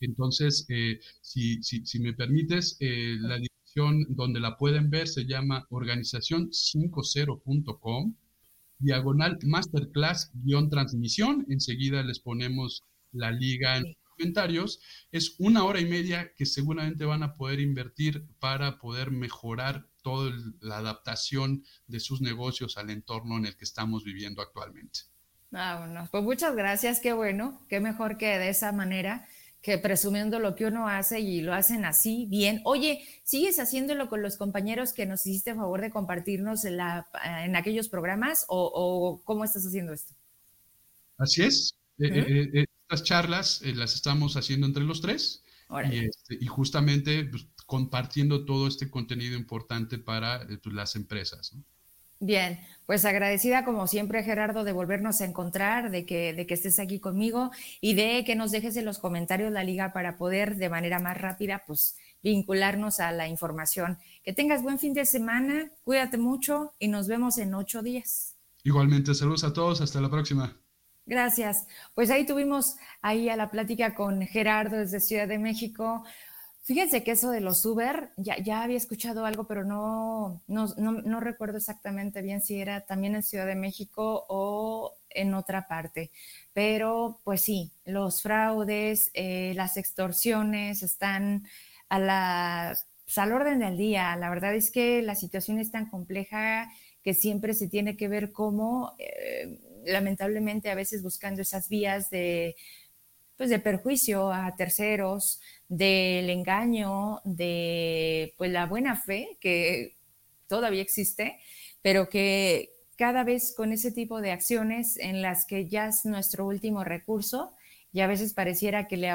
Entonces, 0.00 0.66
eh, 0.68 0.98
si, 1.20 1.62
si, 1.62 2.00
me 2.00 2.12
permites, 2.12 2.76
eh, 2.80 3.16
la 3.20 3.36
dirección 3.36 4.04
donde 4.08 4.40
la 4.40 4.56
pueden 4.56 4.90
ver 4.90 5.06
se 5.08 5.26
llama 5.26 5.68
organización50.com, 5.70 8.14
diagonal 8.78 9.38
masterclass-transmisión. 9.42 11.46
Enseguida 11.48 12.02
les 12.02 12.18
ponemos 12.18 12.82
la 13.12 13.30
liga 13.30 13.76
en 13.76 13.84
los 13.84 13.94
comentarios. 14.16 14.80
Es 15.12 15.36
una 15.38 15.62
hora 15.64 15.80
y 15.80 15.86
media 15.86 16.32
que 16.34 16.46
seguramente 16.46 17.04
van 17.04 17.22
a 17.22 17.34
poder 17.34 17.60
invertir 17.60 18.26
para 18.38 18.78
poder 18.78 19.10
mejorar 19.10 19.86
toda 20.02 20.32
la 20.60 20.78
adaptación 20.78 21.62
de 21.86 22.00
sus 22.00 22.22
negocios 22.22 22.78
al 22.78 22.88
entorno 22.90 23.36
en 23.36 23.46
el 23.46 23.56
que 23.56 23.64
estamos 23.64 24.02
viviendo 24.02 24.42
actualmente. 24.42 25.00
Ah, 25.52 26.08
pues 26.10 26.22
muchas 26.22 26.54
gracias, 26.54 27.00
qué 27.00 27.12
bueno, 27.12 27.60
qué 27.68 27.80
mejor 27.80 28.16
que 28.16 28.38
de 28.38 28.50
esa 28.50 28.70
manera 28.70 29.26
que 29.62 29.76
presumiendo 29.78 30.38
lo 30.38 30.54
que 30.54 30.66
uno 30.66 30.88
hace 30.88 31.20
y 31.20 31.42
lo 31.42 31.52
hacen 31.52 31.84
así, 31.84 32.26
bien. 32.26 32.62
Oye, 32.64 33.04
¿sigues 33.24 33.58
haciéndolo 33.58 34.08
con 34.08 34.22
los 34.22 34.36
compañeros 34.36 34.92
que 34.92 35.04
nos 35.04 35.26
hiciste 35.26 35.54
favor 35.54 35.82
de 35.82 35.90
compartirnos 35.90 36.64
en, 36.64 36.78
la, 36.78 37.08
en 37.44 37.56
aquellos 37.56 37.88
programas 37.88 38.46
o, 38.48 39.20
cómo 39.24 39.44
estás 39.44 39.66
haciendo 39.66 39.92
esto? 39.92 40.14
Así 41.18 41.42
es. 41.42 41.74
Eh, 41.98 42.08
eh, 42.08 42.50
eh, 42.54 42.64
estas 42.88 43.04
charlas 43.04 43.60
las 43.62 43.94
estamos 43.94 44.36
haciendo 44.36 44.66
entre 44.66 44.84
los 44.84 45.02
tres 45.02 45.44
y, 45.90 46.06
este, 46.06 46.38
y, 46.40 46.46
justamente 46.46 47.24
pues, 47.24 47.46
compartiendo 47.66 48.46
todo 48.46 48.66
este 48.66 48.90
contenido 48.90 49.36
importante 49.36 49.98
para 49.98 50.46
pues, 50.62 50.74
las 50.74 50.96
empresas. 50.96 51.52
¿no? 51.52 51.62
Bien, 52.22 52.60
pues 52.84 53.06
agradecida 53.06 53.64
como 53.64 53.86
siempre 53.86 54.22
Gerardo 54.22 54.62
de 54.62 54.72
volvernos 54.72 55.22
a 55.22 55.24
encontrar, 55.24 55.90
de 55.90 56.04
que, 56.04 56.34
de 56.34 56.46
que 56.46 56.52
estés 56.52 56.78
aquí 56.78 57.00
conmigo 57.00 57.50
y 57.80 57.94
de 57.94 58.24
que 58.26 58.36
nos 58.36 58.50
dejes 58.50 58.76
en 58.76 58.84
los 58.84 58.98
comentarios 58.98 59.50
la 59.50 59.64
liga 59.64 59.94
para 59.94 60.18
poder 60.18 60.56
de 60.56 60.68
manera 60.68 60.98
más 60.98 61.18
rápida 61.18 61.62
pues 61.66 61.96
vincularnos 62.22 63.00
a 63.00 63.10
la 63.12 63.26
información. 63.26 63.98
Que 64.22 64.34
tengas 64.34 64.62
buen 64.62 64.78
fin 64.78 64.92
de 64.92 65.06
semana, 65.06 65.70
cuídate 65.82 66.18
mucho 66.18 66.74
y 66.78 66.88
nos 66.88 67.08
vemos 67.08 67.38
en 67.38 67.54
ocho 67.54 67.80
días. 67.80 68.36
Igualmente, 68.64 69.14
saludos 69.14 69.44
a 69.44 69.54
todos, 69.54 69.80
hasta 69.80 69.98
la 70.02 70.10
próxima. 70.10 70.54
Gracias. 71.06 71.66
Pues 71.94 72.10
ahí 72.10 72.26
tuvimos 72.26 72.76
ahí 73.00 73.30
a 73.30 73.36
la 73.36 73.50
plática 73.50 73.94
con 73.94 74.20
Gerardo 74.26 74.76
desde 74.76 75.00
Ciudad 75.00 75.26
de 75.26 75.38
México. 75.38 76.04
Fíjense 76.62 77.02
que 77.02 77.12
eso 77.12 77.30
de 77.30 77.40
los 77.40 77.64
Uber, 77.64 78.10
ya, 78.16 78.62
había 78.62 78.76
escuchado 78.76 79.24
algo, 79.24 79.46
pero 79.46 79.64
no, 79.64 80.42
no, 80.46 80.66
no, 80.76 81.20
recuerdo 81.20 81.56
exactamente 81.56 82.22
bien 82.22 82.42
si 82.42 82.60
era 82.60 82.82
también 82.82 83.14
en 83.14 83.22
Ciudad 83.22 83.46
de 83.46 83.54
México 83.54 84.26
o 84.28 84.94
en 85.08 85.34
otra 85.34 85.66
parte. 85.66 86.10
Pero 86.52 87.20
pues 87.24 87.40
sí, 87.42 87.72
los 87.84 88.22
fraudes, 88.22 89.10
eh, 89.14 89.52
las 89.56 89.76
extorsiones 89.78 90.82
están 90.82 91.44
a 91.88 91.98
la, 91.98 92.78
pues, 93.04 93.18
al 93.18 93.32
orden 93.32 93.58
del 93.58 93.76
día. 93.76 94.14
La 94.16 94.30
verdad 94.30 94.54
es 94.54 94.70
que 94.70 95.02
la 95.02 95.14
situación 95.14 95.58
es 95.58 95.70
tan 95.72 95.88
compleja 95.88 96.70
que 97.02 97.14
siempre 97.14 97.54
se 97.54 97.68
tiene 97.68 97.96
que 97.96 98.08
ver 98.08 98.32
cómo, 98.32 98.94
eh, 98.98 99.58
lamentablemente, 99.86 100.70
a 100.70 100.74
veces 100.74 101.02
buscando 101.02 101.42
esas 101.42 101.68
vías 101.68 102.10
de, 102.10 102.54
pues, 103.40 103.48
de 103.48 103.58
perjuicio 103.58 104.30
a 104.30 104.54
terceros, 104.54 105.40
del 105.66 106.28
engaño, 106.28 107.22
de 107.24 108.34
pues 108.36 108.50
la 108.50 108.66
buena 108.66 108.96
fe 108.96 109.38
que 109.40 109.96
todavía 110.46 110.82
existe, 110.82 111.38
pero 111.80 112.10
que 112.10 112.74
cada 112.98 113.24
vez 113.24 113.54
con 113.56 113.72
ese 113.72 113.92
tipo 113.92 114.20
de 114.20 114.32
acciones 114.32 114.98
en 114.98 115.22
las 115.22 115.46
que 115.46 115.66
ya 115.66 115.86
es 115.86 116.04
nuestro 116.04 116.46
último 116.46 116.84
recurso 116.84 117.54
y 117.94 118.00
a 118.00 118.06
veces 118.06 118.34
pareciera 118.34 118.86
que 118.86 118.98
le, 118.98 119.10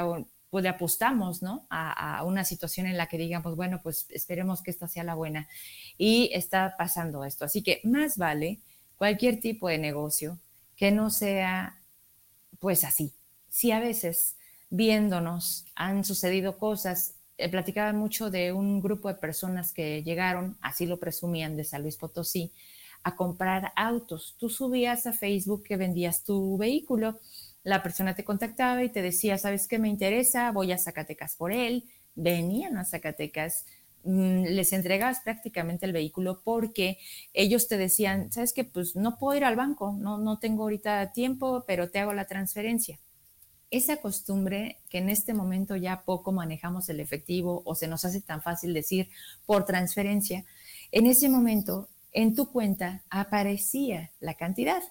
pues, 0.50 0.64
le 0.64 0.70
apostamos 0.70 1.40
¿no? 1.40 1.68
a, 1.70 2.18
a, 2.18 2.24
una 2.24 2.42
situación 2.42 2.88
en 2.88 2.96
la 2.96 3.06
que 3.06 3.18
digamos, 3.18 3.54
bueno, 3.54 3.78
pues 3.80 4.08
esperemos 4.10 4.60
que 4.60 4.72
esta 4.72 4.88
sea 4.88 5.04
la 5.04 5.14
buena. 5.14 5.46
Y 5.98 6.30
está 6.32 6.74
pasando 6.76 7.24
esto. 7.24 7.44
Así 7.44 7.62
que 7.62 7.80
más 7.84 8.16
vale 8.16 8.58
cualquier 8.96 9.38
tipo 9.38 9.68
de 9.68 9.78
negocio 9.78 10.40
que 10.74 10.90
no 10.90 11.10
sea 11.10 11.80
pues 12.58 12.82
así. 12.82 13.14
Si 13.56 13.72
a 13.72 13.80
veces 13.80 14.36
viéndonos, 14.68 15.64
han 15.74 16.04
sucedido 16.04 16.58
cosas. 16.58 17.14
Eh, 17.38 17.48
platicaban 17.48 17.96
mucho 17.96 18.30
de 18.30 18.52
un 18.52 18.82
grupo 18.82 19.08
de 19.08 19.14
personas 19.14 19.72
que 19.72 20.02
llegaron, 20.02 20.58
así 20.60 20.84
lo 20.84 21.00
presumían, 21.00 21.56
de 21.56 21.64
San 21.64 21.80
Luis 21.80 21.96
Potosí, 21.96 22.52
a 23.02 23.16
comprar 23.16 23.72
autos. 23.74 24.36
Tú 24.38 24.50
subías 24.50 25.06
a 25.06 25.14
Facebook 25.14 25.62
que 25.62 25.78
vendías 25.78 26.22
tu 26.22 26.58
vehículo, 26.58 27.18
la 27.62 27.82
persona 27.82 28.14
te 28.14 28.24
contactaba 28.24 28.84
y 28.84 28.90
te 28.90 29.00
decía, 29.00 29.38
¿sabes 29.38 29.66
qué 29.68 29.78
me 29.78 29.88
interesa? 29.88 30.52
Voy 30.52 30.72
a 30.72 30.76
Zacatecas 30.76 31.34
por 31.36 31.50
él. 31.50 31.84
Venían 32.14 32.76
a 32.76 32.84
Zacatecas, 32.84 33.64
mm, 34.04 34.44
les 34.48 34.74
entregabas 34.74 35.20
prácticamente 35.20 35.86
el 35.86 35.94
vehículo 35.94 36.42
porque 36.44 36.98
ellos 37.32 37.68
te 37.68 37.78
decían, 37.78 38.30
¿sabes 38.32 38.52
qué? 38.52 38.64
Pues 38.64 38.96
no 38.96 39.16
puedo 39.18 39.38
ir 39.38 39.44
al 39.46 39.56
banco, 39.56 39.96
no, 39.98 40.18
no 40.18 40.38
tengo 40.40 40.64
ahorita 40.64 41.12
tiempo, 41.12 41.64
pero 41.66 41.88
te 41.90 42.00
hago 42.00 42.12
la 42.12 42.26
transferencia 42.26 42.98
esa 43.76 43.98
costumbre 43.98 44.78
que 44.88 44.98
en 44.98 45.08
este 45.08 45.34
momento 45.34 45.76
ya 45.76 46.02
poco 46.02 46.32
manejamos 46.32 46.88
el 46.88 47.00
efectivo 47.00 47.62
o 47.64 47.74
se 47.74 47.88
nos 47.88 48.04
hace 48.04 48.20
tan 48.20 48.42
fácil 48.42 48.74
decir 48.74 49.08
por 49.44 49.64
transferencia, 49.64 50.44
en 50.92 51.06
ese 51.06 51.28
momento 51.28 51.88
en 52.12 52.34
tu 52.34 52.50
cuenta 52.50 53.02
aparecía 53.10 54.10
la 54.20 54.34
cantidad. 54.34 54.82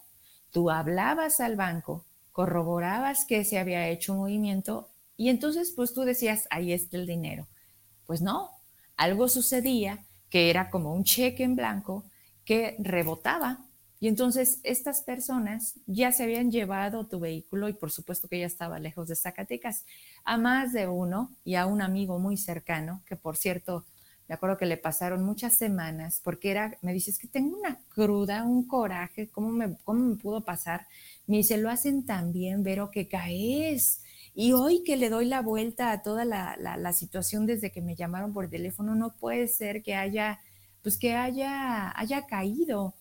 Tú 0.51 0.69
hablabas 0.69 1.39
al 1.39 1.55
banco, 1.55 2.05
corroborabas 2.31 3.25
que 3.25 3.43
se 3.43 3.57
había 3.57 3.89
hecho 3.89 4.13
un 4.13 4.19
movimiento 4.19 4.89
y 5.17 5.29
entonces 5.29 5.73
pues 5.75 5.93
tú 5.93 6.01
decías, 6.01 6.47
ahí 6.49 6.71
está 6.71 6.97
el 6.97 7.07
dinero. 7.07 7.47
Pues 8.05 8.21
no, 8.21 8.51
algo 8.95 9.27
sucedía 9.27 10.05
que 10.29 10.49
era 10.49 10.69
como 10.69 10.93
un 10.93 11.03
cheque 11.03 11.43
en 11.43 11.55
blanco 11.55 12.05
que 12.43 12.75
rebotaba 12.79 13.64
y 13.99 14.07
entonces 14.07 14.59
estas 14.63 15.01
personas 15.01 15.79
ya 15.85 16.11
se 16.11 16.23
habían 16.23 16.51
llevado 16.51 17.07
tu 17.07 17.19
vehículo 17.19 17.69
y 17.69 17.73
por 17.73 17.91
supuesto 17.91 18.27
que 18.27 18.39
ya 18.39 18.45
estaba 18.45 18.79
lejos 18.79 19.07
de 19.07 19.15
Zacatecas, 19.15 19.85
a 20.23 20.37
más 20.37 20.73
de 20.73 20.87
uno 20.87 21.31
y 21.43 21.55
a 21.55 21.65
un 21.65 21.81
amigo 21.81 22.19
muy 22.19 22.37
cercano, 22.37 23.01
que 23.05 23.15
por 23.15 23.37
cierto, 23.37 23.85
me 24.27 24.35
acuerdo 24.35 24.57
que 24.57 24.65
le 24.65 24.77
pasaron 24.77 25.23
muchas 25.23 25.55
semanas 25.55 26.19
porque 26.23 26.51
era, 26.51 26.77
me 26.81 26.93
dice, 26.93 27.11
es 27.11 27.19
que 27.19 27.27
tengo 27.27 27.57
una 27.57 27.79
cruda, 27.89 28.43
un 28.43 28.67
coraje, 28.67 29.29
¿cómo 29.29 29.49
me, 29.49 29.77
cómo 29.83 30.03
me 30.03 30.15
pudo 30.15 30.43
pasar? 30.43 30.87
Me 31.27 31.37
dice, 31.37 31.57
lo 31.57 31.69
hacen 31.69 32.05
tan 32.05 32.31
bien, 32.33 32.63
Vero, 32.63 32.89
que 32.91 33.07
caes. 33.07 34.01
Y 34.33 34.51
hoy 34.53 34.83
que 34.83 34.97
le 34.97 35.09
doy 35.09 35.25
la 35.25 35.41
vuelta 35.41 35.91
a 35.91 36.01
toda 36.01 36.25
la, 36.25 36.57
la, 36.59 36.75
la 36.75 36.91
situación 36.91 37.45
desde 37.45 37.71
que 37.71 37.81
me 37.81 37.95
llamaron 37.95 38.33
por 38.33 38.49
teléfono, 38.49 38.95
no 38.95 39.15
puede 39.15 39.47
ser 39.47 39.83
que 39.83 39.95
haya, 39.95 40.39
pues 40.81 40.97
que 40.97 41.13
haya, 41.13 41.97
haya 41.97 42.25
caído 42.25 42.95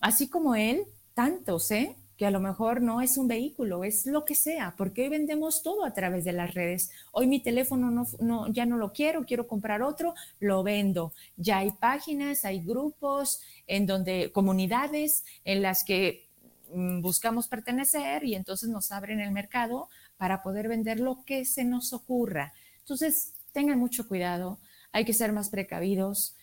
así 0.00 0.28
como 0.28 0.54
él, 0.54 0.84
tantos, 1.14 1.70
¿eh? 1.70 1.96
que 2.16 2.26
a 2.26 2.30
lo 2.30 2.40
mejor 2.40 2.80
no 2.80 3.02
es 3.02 3.18
un 3.18 3.28
vehículo, 3.28 3.84
es 3.84 4.06
lo 4.06 4.24
que 4.24 4.34
sea, 4.34 4.74
porque 4.76 5.02
hoy 5.02 5.08
vendemos 5.10 5.62
todo 5.62 5.84
a 5.84 5.92
través 5.92 6.24
de 6.24 6.32
las 6.32 6.54
redes. 6.54 6.90
Hoy 7.12 7.26
mi 7.26 7.40
teléfono 7.40 7.90
no, 7.90 8.06
no, 8.20 8.48
ya 8.48 8.64
no 8.64 8.78
lo 8.78 8.92
quiero, 8.92 9.26
quiero 9.26 9.46
comprar 9.46 9.82
otro, 9.82 10.14
lo 10.40 10.62
vendo. 10.62 11.12
Ya 11.36 11.58
hay 11.58 11.72
páginas, 11.72 12.44
hay 12.46 12.60
grupos, 12.64 13.42
en 13.66 13.86
donde 13.86 14.32
comunidades 14.32 15.24
en 15.44 15.60
las 15.60 15.84
que 15.84 16.26
mm, 16.72 17.02
buscamos 17.02 17.48
pertenecer 17.48 18.24
y 18.24 18.34
entonces 18.34 18.70
nos 18.70 18.92
abren 18.92 19.20
el 19.20 19.30
mercado 19.30 19.90
para 20.16 20.42
poder 20.42 20.68
vender 20.68 21.00
lo 21.00 21.22
que 21.24 21.44
se 21.44 21.64
nos 21.64 21.92
ocurra. 21.92 22.54
Entonces, 22.78 23.34
tengan 23.52 23.78
mucho 23.78 24.08
cuidado, 24.08 24.58
hay 24.90 25.04
que 25.04 25.12
ser 25.12 25.32
más 25.32 25.50
precavidos, 25.50 26.34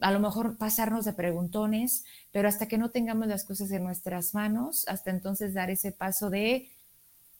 a 0.00 0.12
lo 0.12 0.20
mejor 0.20 0.56
pasarnos 0.56 1.04
de 1.04 1.12
preguntones, 1.12 2.04
pero 2.32 2.48
hasta 2.48 2.68
que 2.68 2.78
no 2.78 2.90
tengamos 2.90 3.26
las 3.26 3.44
cosas 3.44 3.70
en 3.70 3.84
nuestras 3.84 4.34
manos, 4.34 4.86
hasta 4.88 5.10
entonces 5.10 5.54
dar 5.54 5.70
ese 5.70 5.92
paso 5.92 6.30
de 6.30 6.70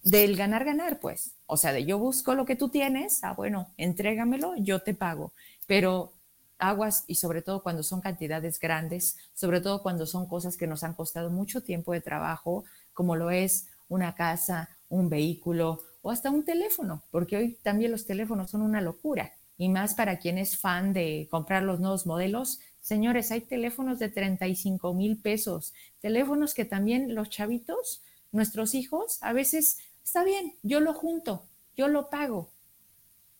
del 0.02 0.36
ganar 0.36 0.64
ganar, 0.64 1.00
pues. 1.00 1.32
O 1.46 1.56
sea, 1.56 1.72
de 1.72 1.84
yo 1.84 1.98
busco 1.98 2.34
lo 2.34 2.44
que 2.46 2.56
tú 2.56 2.68
tienes, 2.68 3.22
ah, 3.24 3.34
bueno, 3.34 3.72
entrégamelo, 3.76 4.54
yo 4.56 4.80
te 4.80 4.94
pago. 4.94 5.32
Pero 5.66 6.12
aguas 6.58 7.04
y 7.06 7.16
sobre 7.16 7.42
todo 7.42 7.62
cuando 7.62 7.82
son 7.82 8.00
cantidades 8.00 8.58
grandes, 8.58 9.16
sobre 9.34 9.60
todo 9.60 9.82
cuando 9.82 10.06
son 10.06 10.26
cosas 10.26 10.56
que 10.56 10.66
nos 10.66 10.82
han 10.84 10.94
costado 10.94 11.30
mucho 11.30 11.62
tiempo 11.62 11.92
de 11.92 12.00
trabajo, 12.00 12.64
como 12.94 13.16
lo 13.16 13.30
es 13.30 13.68
una 13.88 14.14
casa, 14.14 14.68
un 14.88 15.08
vehículo 15.08 15.82
o 16.02 16.10
hasta 16.10 16.30
un 16.30 16.44
teléfono, 16.44 17.02
porque 17.10 17.36
hoy 17.36 17.58
también 17.62 17.90
los 17.90 18.06
teléfonos 18.06 18.50
son 18.50 18.62
una 18.62 18.80
locura 18.80 19.32
y 19.58 19.68
más 19.68 19.94
para 19.94 20.18
quien 20.18 20.38
es 20.38 20.56
fan 20.56 20.92
de 20.92 21.26
comprar 21.30 21.64
los 21.64 21.80
nuevos 21.80 22.06
modelos. 22.06 22.60
Señores, 22.80 23.32
hay 23.32 23.40
teléfonos 23.40 23.98
de 23.98 24.08
35 24.08 24.94
mil 24.94 25.18
pesos, 25.18 25.74
teléfonos 26.00 26.54
que 26.54 26.64
también 26.64 27.14
los 27.16 27.28
chavitos, 27.28 28.02
nuestros 28.30 28.74
hijos, 28.74 29.18
a 29.20 29.32
veces, 29.32 29.78
está 30.02 30.22
bien, 30.22 30.54
yo 30.62 30.78
lo 30.78 30.94
junto, 30.94 31.48
yo 31.76 31.88
lo 31.88 32.08
pago. 32.08 32.52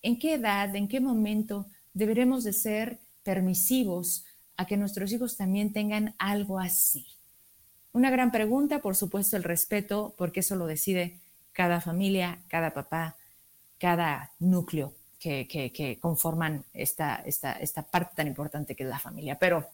¿En 0.02 0.18
qué 0.18 0.34
edad, 0.34 0.74
en 0.74 0.88
qué 0.88 1.00
momento 1.00 1.66
deberemos 1.94 2.42
de 2.42 2.52
ser 2.52 2.98
permisivos 3.22 4.24
a 4.56 4.66
que 4.66 4.76
nuestros 4.76 5.12
hijos 5.12 5.36
también 5.36 5.72
tengan 5.72 6.16
algo 6.18 6.58
así? 6.58 7.06
Una 7.92 8.10
gran 8.10 8.32
pregunta, 8.32 8.80
por 8.80 8.96
supuesto, 8.96 9.36
el 9.36 9.44
respeto, 9.44 10.14
porque 10.18 10.40
eso 10.40 10.56
lo 10.56 10.66
decide 10.66 11.20
cada 11.52 11.80
familia, 11.80 12.42
cada 12.48 12.74
papá, 12.74 13.16
cada 13.78 14.32
núcleo 14.40 14.97
que, 15.18 15.98
conforman 16.00 16.64
esta, 16.72 17.16
esta, 17.26 17.52
esta 17.52 17.82
parte 17.82 18.14
tan 18.16 18.26
importante 18.26 18.74
que 18.74 18.84
es 18.84 18.88
la 18.88 18.98
familia. 18.98 19.38
Pero 19.38 19.68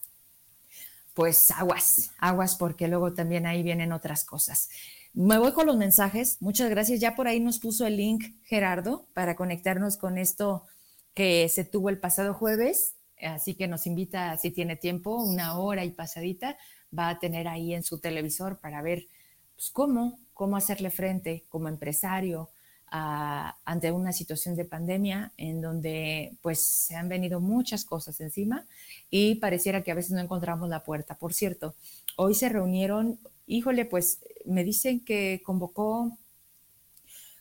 pues 1.13 1.49
aguas, 1.51 2.11
aguas 2.17 2.55
porque 2.55 2.87
luego 2.87 3.13
también 3.13 3.45
ahí 3.45 3.63
vienen 3.63 3.93
otras 3.93 4.25
cosas. 4.25 4.69
Me 5.13 5.37
voy 5.37 5.53
con 5.53 5.65
los 5.65 5.77
mensajes. 5.77 6.37
Muchas 6.41 6.69
gracias. 6.69 6.99
Ya 6.99 7.15
por 7.15 7.27
ahí 7.27 7.39
nos 7.39 7.59
puso 7.59 7.87
el 7.87 7.95
link 7.95 8.35
Gerardo 8.43 9.07
para 9.13 9.35
conectarnos 9.35 9.95
con 9.95 10.17
esto 10.17 10.65
que 11.13 11.47
se 11.47 11.63
tuvo 11.63 11.89
el 11.89 11.99
pasado 11.99 12.33
jueves. 12.33 12.95
Así 13.21 13.55
que 13.55 13.69
nos 13.69 13.87
invita, 13.87 14.37
si 14.37 14.51
tiene 14.51 14.75
tiempo, 14.75 15.23
una 15.23 15.57
hora 15.57 15.85
y 15.85 15.91
pasadita, 15.91 16.57
va 16.97 17.07
a 17.09 17.19
tener 17.19 17.47
ahí 17.47 17.73
en 17.73 17.83
su 17.83 17.99
televisor 17.99 18.59
para 18.59 18.81
ver 18.81 19.07
pues, 19.55 19.69
cómo, 19.69 20.19
cómo 20.33 20.57
hacerle 20.57 20.89
frente 20.89 21.45
como 21.47 21.69
empresario, 21.69 22.49
ante 22.91 23.91
una 23.91 24.13
situación 24.13 24.55
de 24.55 24.65
pandemia 24.65 25.33
en 25.37 25.61
donde 25.61 26.37
pues 26.41 26.61
se 26.61 26.95
han 26.95 27.09
venido 27.09 27.39
muchas 27.39 27.83
cosas 27.83 28.21
encima 28.21 28.65
y 29.09 29.35
pareciera 29.35 29.83
que 29.83 29.91
a 29.91 29.95
veces 29.95 30.11
no 30.11 30.19
encontramos 30.19 30.69
la 30.69 30.83
puerta. 30.83 31.15
Por 31.15 31.33
cierto, 31.33 31.75
hoy 32.15 32.35
se 32.35 32.49
reunieron, 32.49 33.19
híjole, 33.47 33.85
pues 33.85 34.19
me 34.45 34.63
dicen 34.63 35.03
que 35.03 35.41
convocó, 35.43 36.17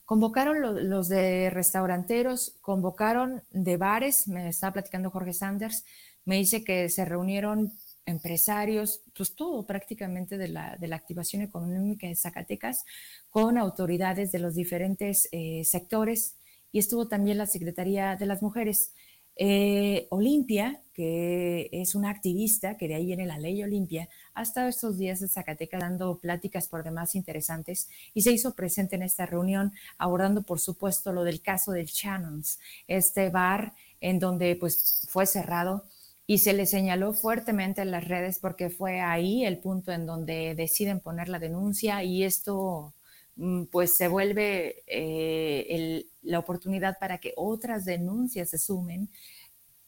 convocaron 0.05 0.88
los 0.88 1.09
de 1.09 1.51
restauranteros, 1.51 2.57
convocaron 2.61 3.42
de 3.51 3.76
bares, 3.76 4.26
me 4.26 4.49
estaba 4.49 4.72
platicando 4.72 5.11
Jorge 5.11 5.32
Sanders, 5.32 5.84
me 6.24 6.36
dice 6.36 6.64
que 6.64 6.88
se 6.88 7.05
reunieron 7.05 7.72
empresarios, 8.07 9.02
pues 9.16 9.34
todo 9.34 9.66
prácticamente 9.66 10.38
de 10.38 10.48
la, 10.48 10.76
de 10.76 10.88
la 10.88 10.96
activación 10.96 11.42
económica 11.42 12.07
de 12.07 12.16
Zacatecas, 12.16 12.84
con 13.30 13.59
autoridades 13.59 14.32
de 14.32 14.38
los 14.38 14.55
diferentes 14.55 15.28
eh, 15.32 15.62
sectores 15.64 16.36
y 16.72 16.78
estuvo 16.78 17.09
también 17.09 17.38
la 17.38 17.46
Secretaría 17.46 18.16
de 18.16 18.26
las 18.26 18.42
Mujeres. 18.42 18.92
Eh, 19.36 20.07
Olimpia, 20.11 20.80
que 20.92 21.68
es 21.72 21.96
una 21.96 22.11
activista, 22.11 22.76
que 22.76 22.86
de 22.86 22.94
ahí 22.94 23.07
viene 23.07 23.26
la 23.26 23.38
ley 23.38 23.62
Olimpia, 23.62 24.09
ha 24.34 24.42
estado 24.42 24.68
estos 24.68 24.96
días 24.96 25.22
en 25.22 25.28
Zacatecas 25.28 25.80
dando 25.80 26.18
pláticas 26.18 26.68
por 26.68 26.84
demás 26.84 27.16
interesantes 27.16 27.88
y 28.12 28.22
se 28.22 28.32
hizo 28.32 28.55
presente 28.55 28.94
en 28.94 29.02
esta 29.02 29.26
reunión 29.26 29.72
abordando, 29.98 30.42
por 30.42 30.61
supuesto, 30.61 31.12
lo 31.12 31.24
del 31.24 31.42
caso 31.42 31.72
del 31.72 31.86
Shannons, 31.86 32.61
este 32.86 33.30
bar 33.30 33.74
en 34.00 34.18
donde 34.18 34.55
pues 34.57 35.07
fue 35.09 35.26
cerrado 35.26 35.84
y 36.27 36.39
se 36.39 36.55
le 36.55 36.66
señaló 36.66 37.12
fuertemente 37.12 37.83
en 37.83 37.91
las 37.91 38.09
redes 38.09 38.39
porque 38.39 38.70
fue 38.70 39.01
ahí 39.01 39.45
el 39.45 39.59
punto 39.59 39.93
en 39.93 40.07
donde 40.07 40.55
deciden 40.55 41.01
poner 41.01 41.29
la 41.29 41.39
denuncia 41.39 42.03
y 42.03 42.25
esto 42.25 42.95
mm, 43.37 43.64
pues 43.64 43.97
se 43.97 44.09
vuelve 44.09 44.83
eh, 44.87 46.07
la 46.22 46.39
oportunidad 46.39 46.99
para 46.99 47.18
que 47.18 47.35
otras 47.37 47.85
denuncias 47.85 48.51
se 48.51 48.59
sumen 48.59 49.11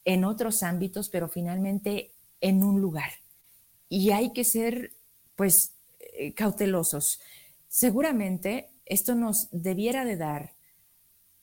en 0.05 0.23
otros 0.23 0.63
ámbitos, 0.63 1.09
pero 1.09 1.27
finalmente 1.27 2.13
en 2.39 2.63
un 2.63 2.79
lugar. 2.81 3.09
Y 3.89 4.11
hay 4.11 4.31
que 4.31 4.43
ser 4.43 4.93
pues 5.35 5.73
eh, 5.99 6.33
cautelosos. 6.33 7.19
Seguramente 7.67 8.69
esto 8.85 9.15
nos 9.15 9.49
debiera 9.51 10.05
de 10.05 10.17
dar 10.17 10.56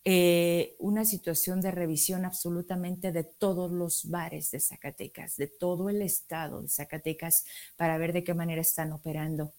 eh, 0.06 0.76
una 0.78 1.06
situación 1.06 1.62
de 1.62 1.70
revisión 1.70 2.26
absolutamente 2.26 3.10
de 3.10 3.24
todos 3.24 3.70
los 3.70 4.10
bares 4.10 4.50
de 4.50 4.60
Zacatecas, 4.60 5.36
de 5.36 5.46
todo 5.46 5.88
el 5.88 6.02
estado 6.02 6.60
de 6.60 6.68
Zacatecas, 6.68 7.44
para 7.76 7.96
ver 7.96 8.12
de 8.12 8.22
qué 8.22 8.34
manera 8.34 8.60
están 8.60 8.92
operando. 8.92 9.54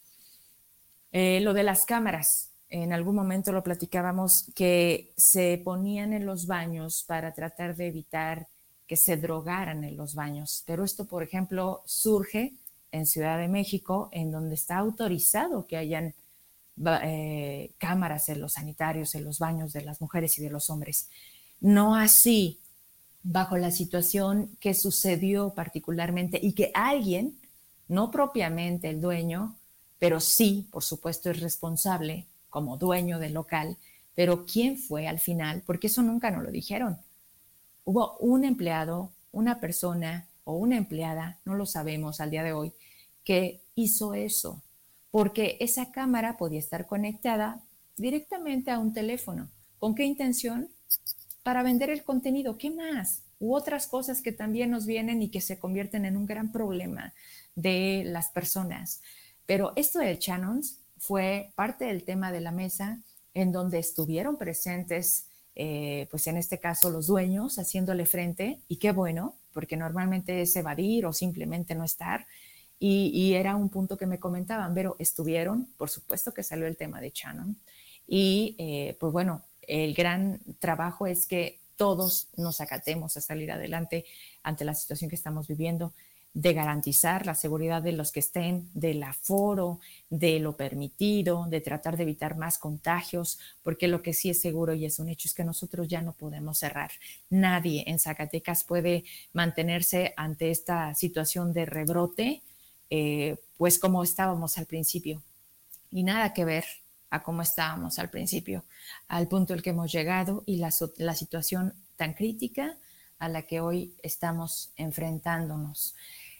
Eh, 1.12 1.39
lo 1.41 1.54
de 1.54 1.64
las 1.64 1.86
cámaras, 1.86 2.52
en 2.70 2.93
algún 2.93 3.16
momento 3.16 3.52
lo 3.52 3.64
platicábamos, 3.64 4.52
que 4.54 5.14
se 5.18 5.60
ponían 5.64 6.14
en 6.14 6.28
los 6.28 6.46
baños 6.46 7.04
para 7.08 7.34
tratar 7.34 7.76
de 7.76 7.88
evitar 7.88 8.48
que 8.86 8.98
se 8.98 9.18
drogaran 9.18 9.84
en 9.84 9.98
los 9.98 10.14
baños. 10.14 10.64
Pero 10.68 10.84
esto, 10.84 11.06
por 11.06 11.24
ejemplo, 11.24 11.82
surge 11.86 12.54
en 12.91 13.08
Ciudad 13.08 13.39
de 13.39 13.48
México, 13.48 14.10
en 14.12 14.30
donde 14.30 14.56
está 14.56 14.78
autorizado 14.78 15.66
que 15.66 15.78
hayan 15.78 16.14
eh, 17.04 17.74
cámaras 17.78 18.28
en 18.30 18.42
los 18.42 18.54
sanitarios, 18.54 19.16
en 19.16 19.24
los 19.24 19.40
baños 19.40 19.72
de 19.74 19.84
las 19.84 20.02
mujeres 20.02 20.38
y 20.38 20.42
de 20.42 20.50
los 20.50 20.70
hombres. 20.70 21.10
No 21.62 21.96
así 21.96 22.60
bajo 23.24 23.58
la 23.58 23.72
situación 23.72 24.56
que 24.60 24.74
sucedió 24.74 25.54
particularmente 25.54 26.40
y 26.42 26.54
que 26.54 26.72
alguien, 26.74 27.40
no 27.88 28.12
propiamente 28.12 28.90
el 28.90 29.02
dueño, 29.02 29.56
pero 30.00 30.20
sí, 30.20 30.68
por 30.72 30.84
supuesto, 30.84 31.32
es 31.32 31.40
responsable 31.40 32.28
como 32.50 32.78
dueño 32.78 33.20
del 33.20 33.34
local, 33.34 33.78
pero 34.14 34.46
¿quién 34.46 34.78
fue 34.78 35.08
al 35.08 35.20
final? 35.20 35.64
Porque 35.66 35.88
eso 35.88 36.02
nunca 36.02 36.30
nos 36.30 36.44
lo 36.44 36.52
dijeron. 36.52 37.00
Hubo 37.84 38.18
un 38.18 38.46
empleado, 38.46 39.12
una 39.32 39.60
persona 39.60 40.28
o 40.44 40.54
una 40.54 40.78
empleada, 40.78 41.40
no 41.46 41.56
lo 41.56 41.66
sabemos 41.66 42.20
al 42.20 42.32
día 42.32 42.44
de 42.44 42.54
hoy, 42.54 42.74
que 43.24 43.62
hizo 43.76 44.14
eso 44.14 44.62
porque 45.16 45.55
esa 45.61 45.93
cámara 45.93 46.36
podía 46.36 46.59
estar 46.59 46.88
conectada 46.88 47.61
directamente 47.95 48.70
a 48.70 48.80
un 48.80 48.91
teléfono. 48.91 49.49
¿Con 49.80 49.95
qué 49.95 50.03
intención? 50.03 50.68
Para 51.41 51.63
vender 51.63 51.89
el 51.89 52.03
contenido. 52.03 52.57
¿Qué 52.57 52.70
más? 52.70 53.22
U 53.39 53.55
otras 53.55 53.88
cosas 53.88 54.22
que 54.22 54.34
también 54.34 54.72
nos 54.72 54.86
vienen 54.86 55.22
y 55.22 55.30
que 55.30 55.39
se 55.39 55.57
convierten 55.57 56.03
en 56.03 56.18
un 56.18 56.26
gran 56.26 56.51
problema 56.51 57.13
de 57.55 58.03
las 58.05 58.28
personas. 58.28 59.01
Pero 59.45 59.72
esto 59.78 59.99
del 59.99 60.18
Shannons 60.18 60.82
fue 60.97 61.53
parte 61.55 61.86
del 61.86 62.03
tema 62.03 62.34
de 62.34 62.41
la 62.41 62.51
mesa 62.51 63.01
en 63.34 63.53
donde 63.53 63.80
estuvieron 63.80 64.38
presentes, 64.38 65.28
eh, 65.55 66.09
pues 66.11 66.28
en 66.28 66.36
este 66.36 66.59
caso 66.59 66.89
los 66.89 67.07
dueños 67.07 67.57
haciéndole 67.57 68.05
frente, 68.05 68.59
y 68.68 68.80
qué 68.80 68.91
bueno, 68.91 69.38
porque 69.53 69.78
normalmente 69.78 70.41
es 70.41 70.53
evadir 70.57 71.05
o 71.05 71.13
simplemente 71.13 71.74
no 71.74 71.86
estar. 71.86 72.28
Y, 72.80 73.34
era 73.34 73.56
un 73.56 73.70
punto 73.70 73.98
que 73.98 74.06
me 74.06 74.20
comentaban, 74.20 74.74
pero 74.74 74.96
estuvieron, 75.00 75.68
por 75.78 75.90
supuesto 75.90 76.34
que 76.34 76.44
salió 76.44 76.68
el 76.68 76.78
tema 76.78 77.02
de 77.02 77.12
Shannon. 77.14 77.58
Y 78.08 78.56
eh, 78.60 78.98
pues 79.00 79.12
bueno, 79.12 79.44
el 79.62 79.94
gran 79.94 80.40
trabajo 80.60 81.08
es 81.08 81.26
que 81.26 81.60
todos 81.78 82.28
nos 82.38 82.62
acatemos 82.62 83.18
a 83.18 83.22
salir 83.22 83.52
adelante 83.52 84.06
ante 84.44 84.66
la 84.66 84.76
situación 84.76 85.10
que 85.10 85.16
estamos 85.16 85.48
viviendo 85.48 85.94
de 86.36 86.54
garantizar 86.54 87.26
la 87.26 87.34
seguridad 87.34 87.82
de 87.82 87.94
los 87.94 88.12
que 88.12 88.20
estén, 88.20 88.70
del 88.74 89.02
aforo, 89.04 89.80
de 90.10 90.40
lo 90.40 90.58
permitido, 90.58 91.46
de 91.48 91.62
tratar 91.62 91.96
de 91.96 92.04
evitar 92.04 92.36
más 92.36 92.58
contagios, 92.58 93.40
porque 93.64 93.88
lo 93.88 94.02
que 94.02 94.14
sí 94.14 94.30
es 94.30 94.42
seguro 94.42 94.74
y 94.74 94.86
es 94.86 95.00
un 95.00 95.08
hecho 95.08 95.30
es 95.30 95.34
que 95.34 95.46
nosotros 95.46 95.88
ya 95.88 96.02
no 96.02 96.12
podemos 96.12 96.60
cerrar. 96.60 96.92
Nadie 97.30 97.86
en 97.88 98.00
Zacatecas 98.00 98.66
puede 98.66 99.06
mantenerse 99.32 100.14
ante 100.18 100.52
esta 100.52 100.94
situación 100.94 101.54
de 101.54 101.66
rebrote, 101.66 102.44
eh, 102.90 103.38
pues 103.58 103.80
como 103.80 104.04
estábamos 104.04 104.58
al 104.58 104.66
principio. 104.66 105.24
Y 105.92 106.04
nada 106.04 106.34
que 106.34 106.46
ver 106.46 106.66
a 107.10 107.24
cómo 107.24 107.42
estábamos 107.42 108.00
al 108.00 108.10
principio, 108.10 108.66
al 109.08 109.28
punto 109.28 109.54
al 109.54 109.62
que 109.62 109.70
hemos 109.70 109.92
llegado 109.92 110.44
y 110.46 110.58
la, 110.58 110.72
situación 110.72 111.74
tan 111.96 112.14
crítica 112.14 112.78
a 113.20 113.30
la 113.30 113.44
que 113.44 113.62
hoy 113.62 113.96
estamos 114.04 114.72
enfrentándonos. 114.76 115.96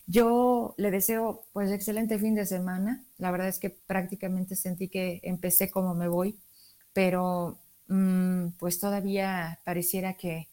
Yo 0.08 0.76
le 0.78 0.91
deseo 0.91 1.46
pues 1.54 1.72
excelente 1.72 2.20
fin 2.20 2.36
de 2.36 2.46
semana. 2.46 3.06
La 3.18 3.32
verdad 3.32 3.48
es 3.48 3.58
que 3.58 3.70
prácticamente 3.70 4.56
sentí 4.56 4.89
que 4.89 5.22
empecé 5.24 5.72
como 5.72 5.96
me 5.96 6.08
voy, 6.08 6.38
pero 6.93 7.58
mm, 7.88 8.50
pues 8.60 8.80
todavía 8.80 9.60
pareciera 9.64 10.16
que 10.16 10.50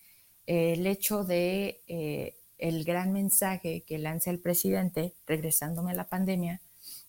el 0.47 0.87
hecho 0.87 1.25
de 1.25 1.83
eh, 1.87 2.37
el 2.63 2.85
gran 2.85 3.13
mensaje 3.13 3.83
que 3.87 3.99
lanza 3.99 4.31
el 4.31 4.39
presidente, 4.39 5.15
regresándome 5.27 5.91
a 5.91 5.95
la 5.95 6.09
pandemia, 6.09 6.61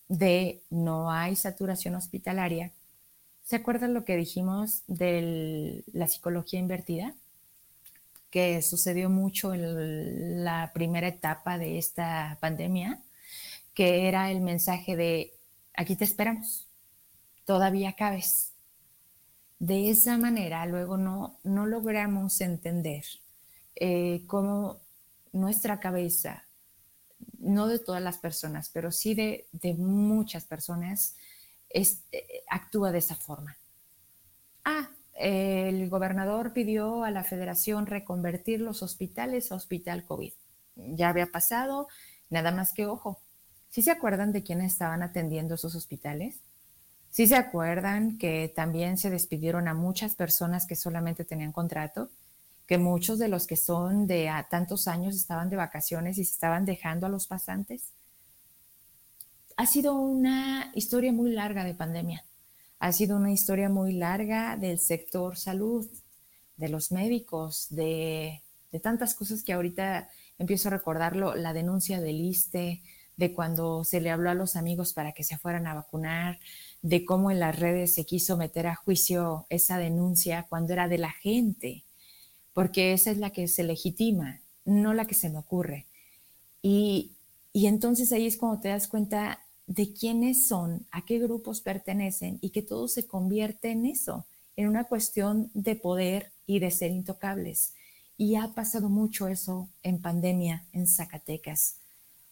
de 0.10 0.64
no 0.70 1.12
hay 1.12 1.36
saturación 1.36 1.95
hospitalaria. 1.95 2.72
¿Se 3.43 3.56
acuerdan 3.58 3.93
lo 3.93 4.04
que 4.04 4.18
dijimos 4.18 4.84
de 4.88 5.84
la 5.93 6.08
psicología 6.08 6.60
invertida? 6.60 7.16
que 8.34 8.64
sucedió 8.64 9.12
mucho 9.12 9.54
en 9.54 10.43
la 10.43 10.72
primera 10.74 11.08
etapa 11.08 11.60
de 11.60 11.78
esta 11.78 12.39
pandemia, 12.41 12.99
que 13.76 14.08
era 14.08 14.32
el 14.32 14.41
mensaje 14.41 14.95
de, 14.95 15.34
aquí 15.76 15.95
te 15.95 16.04
esperamos, 16.04 16.68
todavía 17.45 17.93
cabes. 17.93 18.54
De 19.60 19.91
esa 19.91 20.18
manera 20.18 20.66
luego 20.66 20.97
no, 20.97 21.38
no 21.43 21.68
logramos 21.68 22.41
entender 22.41 23.04
eh, 23.76 24.24
cómo 24.26 24.83
nuestra 25.34 25.80
cabeza, 25.80 26.46
no 27.40 27.68
de 27.68 27.80
todas 27.80 28.02
las 28.02 28.18
personas, 28.18 28.70
pero 28.70 28.92
sí 28.92 29.14
de, 29.16 29.48
muchas 29.78 30.46
personas, 30.46 31.16
eh, 31.70 31.86
actúa 32.50 32.92
de 32.92 33.00
esa 33.00 33.16
forma. 33.16 33.58
Ah, 34.64 34.90
el 35.16 35.90
gobernador 35.90 36.54
pidió 36.54 37.04
a 37.04 37.12
la 37.12 37.24
federación 37.24 37.86
reconvertir 37.86 38.62
los 38.62 38.82
hospitales 38.82 39.52
a 39.52 39.56
hospital 39.56 40.06
COVID. 40.06 40.34
Ya 40.76 41.10
había 41.10 41.28
pasado, 41.28 41.88
nada 42.30 42.52
más 42.52 42.74
que 42.74 42.86
ojo. 42.86 43.20
¿Sí 43.70 43.82
se 43.82 43.92
acuerdan 43.92 44.32
de 44.32 44.44
quiénes 44.44 44.72
estaban 44.72 45.04
atendiendo 45.04 45.56
esos 45.56 45.76
hospitales? 45.76 46.42
¿Sí 47.10 47.28
se 47.28 47.36
acuerdan 47.36 48.18
que 48.18 48.52
también 48.56 48.98
se 48.98 49.10
despidieron 49.12 49.68
a 49.68 49.74
muchas 49.74 50.16
personas 50.16 50.66
que 50.66 50.76
solamente 50.76 51.26
tenían 51.26 51.52
contrato? 51.52 52.10
Que 52.68 52.78
muchos 52.78 53.20
de 53.20 53.28
los 53.28 53.47
que 53.47 53.57
son 53.57 54.07
de 54.07 54.30
a 54.30 54.47
tantos 54.49 54.88
años 54.88 55.16
estaban 55.16 55.49
de 55.49 55.57
vacaciones 55.57 56.18
y 56.18 56.26
se 56.26 56.34
estaban 56.34 56.66
dejando 56.66 57.05
a 57.05 57.09
los 57.09 57.28
pasantes. 57.28 57.91
Ha 59.57 59.66
sido 59.66 59.95
una 59.95 60.72
historia 60.74 61.11
muy 61.11 61.32
larga 61.32 61.64
de 61.64 61.76
pandemia 61.76 62.24
ha 62.84 62.91
sido 62.91 63.16
una 63.16 63.32
historia 63.32 63.70
muy 63.70 63.93
larga 63.93 64.57
del 64.57 64.78
sector 64.78 65.38
salud, 65.38 65.89
de 66.57 66.68
los 66.68 66.91
médicos, 66.91 67.68
de, 67.70 68.41
tantas 68.82 69.16
cosas 69.16 69.41
que 69.41 69.53
ahorita 69.53 70.09
empiezo 70.38 70.68
a 70.68 70.72
recordarlo, 70.72 71.34
la 71.34 71.53
denuncia 71.53 72.01
del 72.01 72.20
ISTE, 72.20 72.84
de 73.16 73.34
cuando 73.34 73.86
se 73.86 74.01
le 74.01 74.11
habló 74.11 74.32
a 74.32 74.34
los 74.34 74.57
amigos 74.57 74.91
para 74.91 75.14
que 75.14 75.24
se 75.24 75.38
fueran 75.38 75.66
a 75.66 75.76
vacunar, 75.76 76.41
de 76.82 77.05
cómo 77.05 77.32
en 77.32 77.39
las 77.39 77.57
redes 77.57 77.93
se 77.93 78.05
quiso 78.05 78.36
meter 78.36 78.68
a 78.68 78.76
juicio 78.76 79.45
esa 79.49 79.78
denuncia 79.78 80.45
cuando 80.49 80.74
era 80.74 80.89
de 80.89 80.97
la 80.97 81.11
gente, 81.11 81.83
porque 82.54 82.93
esa 82.93 83.12
es 83.12 83.18
la 83.18 83.32
que 83.32 83.47
se 83.47 83.64
legitima, 83.64 84.41
no 84.66 84.93
la 84.93 85.06
que 85.06 85.16
se 85.16 85.30
me 85.30 85.39
ocurre. 85.39 85.88
Y, 86.62 87.14
y 87.51 87.68
entonces 87.68 88.12
ahí 88.12 88.26
es 88.26 88.38
cuando 88.38 88.62
te 88.62 88.70
das 88.70 88.88
cuenta 88.88 89.39
de 89.68 89.93
quiénes 89.93 90.47
son, 90.47 90.86
a 90.91 91.06
qué 91.06 91.20
grupos 91.20 91.62
pertenecen 91.62 92.38
y 92.41 92.49
que 92.51 92.62
todo 92.62 92.88
se 92.88 93.08
convierte 93.08 93.72
en 93.72 93.86
eso, 93.86 94.26
en 94.56 94.68
una 94.68 94.86
cuestión 94.86 95.49
de 95.54 95.76
poder 95.76 96.32
y 96.45 96.60
de 96.60 96.72
ser 96.72 96.91
intocables. 96.91 97.74
Y 98.18 98.36
ha 98.36 98.54
pasado 98.54 98.89
mucho 98.89 99.28
eso 99.28 99.70
en 99.82 100.01
pandemia 100.01 100.68
en 100.72 100.88
Zacatecas. 100.88 101.78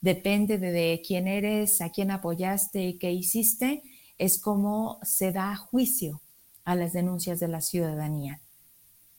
Depende 0.02 0.58
de, 0.58 1.02
quién 1.06 1.28
eres, 1.28 1.82
a 1.82 1.92
quién 1.92 2.12
apoyaste 2.12 2.84
y 2.86 2.98
qué 2.98 3.12
hiciste, 3.12 3.84
es 4.18 4.40
como 4.40 5.00
se 5.04 5.32
da 5.32 5.56
juicio 5.56 6.22
a 6.64 6.76
las 6.76 6.94
denuncias 6.94 7.40
de 7.40 7.48
la 7.48 7.62
ciudadanía. 7.62 8.42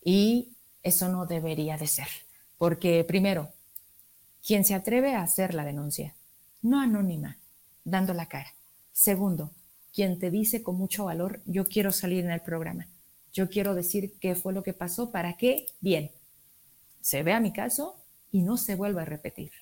Y 0.05 0.53
eso 0.83 1.09
no 1.09 1.27
debería 1.27 1.77
de 1.77 1.87
ser, 1.87 2.09
porque 2.59 3.05
primero, 3.05 3.53
quien 4.47 4.65
se 4.65 4.75
atreve 4.75 5.15
a 5.15 5.23
hacer 5.23 5.55
la 5.55 5.65
denuncia, 5.65 6.15
no 6.63 6.81
anónima, 6.81 7.39
dando 7.85 8.15
la 8.15 8.27
cara. 8.27 8.55
Segundo, 8.93 9.53
quien 9.93 10.19
te 10.19 10.31
dice 10.31 10.63
con 10.63 10.77
mucho 10.77 11.05
valor, 11.05 11.43
yo 11.45 11.65
quiero 11.67 11.93
salir 11.93 12.25
en 12.25 12.31
el 12.31 12.41
programa. 12.41 12.89
Yo 13.33 13.49
quiero 13.49 13.75
decir 13.75 14.15
qué 14.21 14.35
fue 14.35 14.53
lo 14.53 14.63
que 14.63 14.73
pasó, 14.73 15.11
para 15.11 15.37
qué, 15.37 15.67
bien. 15.81 16.11
Se 17.01 17.23
vea 17.23 17.41
mi 17.41 17.53
caso 17.53 17.97
y 18.31 18.43
no 18.43 18.57
se 18.57 18.75
vuelva 18.75 19.03
a 19.03 19.07
repetir. 19.07 19.53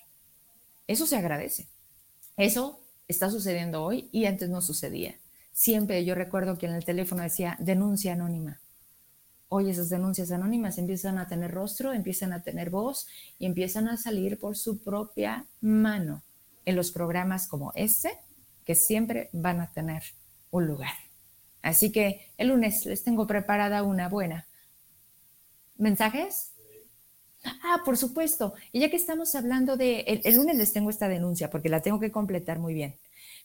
Eso 0.87 1.05
se 1.05 1.17
agradece. 1.17 1.67
Eso 2.37 2.79
está 3.07 3.29
sucediendo 3.29 3.83
hoy 3.83 4.09
y 4.11 4.25
antes 4.25 4.49
no 4.49 4.61
sucedía. 4.61 5.15
Siempre 5.51 6.03
yo 6.05 6.15
recuerdo 6.15 6.57
que 6.57 6.65
en 6.65 6.73
el 6.73 6.85
teléfono 6.85 7.23
decía 7.23 7.57
denuncia 7.59 8.13
anónima. 8.13 8.60
Hoy 9.53 9.69
esas 9.69 9.89
denuncias 9.89 10.31
anónimas 10.31 10.77
empiezan 10.77 11.17
a 11.17 11.27
tener 11.27 11.51
rostro, 11.51 11.91
empiezan 11.91 12.31
a 12.31 12.41
tener 12.41 12.69
voz 12.69 13.09
y 13.37 13.45
empiezan 13.45 13.89
a 13.89 13.97
salir 13.97 14.39
por 14.39 14.55
su 14.55 14.81
propia 14.81 15.45
mano 15.59 16.23
en 16.63 16.77
los 16.77 16.93
programas 16.93 17.47
como 17.49 17.73
este, 17.75 18.17
que 18.63 18.75
siempre 18.75 19.29
van 19.33 19.59
a 19.59 19.69
tener 19.73 20.03
un 20.51 20.67
lugar. 20.67 20.93
Así 21.61 21.91
que 21.91 22.31
el 22.37 22.47
lunes 22.47 22.85
les 22.85 23.03
tengo 23.03 23.27
preparada 23.27 23.83
una 23.83 24.07
buena. 24.07 24.47
¿Mensajes? 25.75 26.53
Ah, 27.43 27.81
por 27.83 27.97
supuesto. 27.97 28.53
Y 28.71 28.79
ya 28.79 28.89
que 28.89 28.95
estamos 28.95 29.35
hablando 29.35 29.75
de, 29.75 30.21
el, 30.23 30.33
lunes 30.33 30.55
les 30.55 30.71
tengo 30.71 30.89
esta 30.89 31.09
denuncia 31.09 31.49
porque 31.49 31.67
la 31.67 31.81
tengo 31.81 31.99
que 31.99 32.13
completar 32.13 32.57
muy 32.57 32.73
bien. 32.73 32.95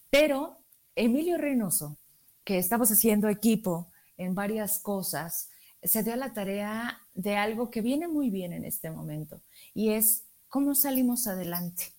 Pero 0.08 0.58
Emilio 0.94 1.36
Reynoso, 1.36 1.98
que 2.44 2.58
estamos 2.58 2.92
haciendo 2.92 3.28
equipo 3.28 3.90
en 4.16 4.36
varias 4.36 4.78
cosas, 4.78 5.50
se 5.86 6.02
dio 6.02 6.16
la 6.16 6.32
tarea 6.32 7.00
de 7.14 7.36
algo 7.36 7.70
que 7.70 7.80
viene 7.80 8.08
muy 8.08 8.30
bien 8.30 8.52
en 8.52 8.64
este 8.64 8.90
momento 8.90 9.42
y 9.74 9.90
es 9.90 10.24
cómo 10.48 10.74
salimos 10.74 11.26
adelante 11.26 11.96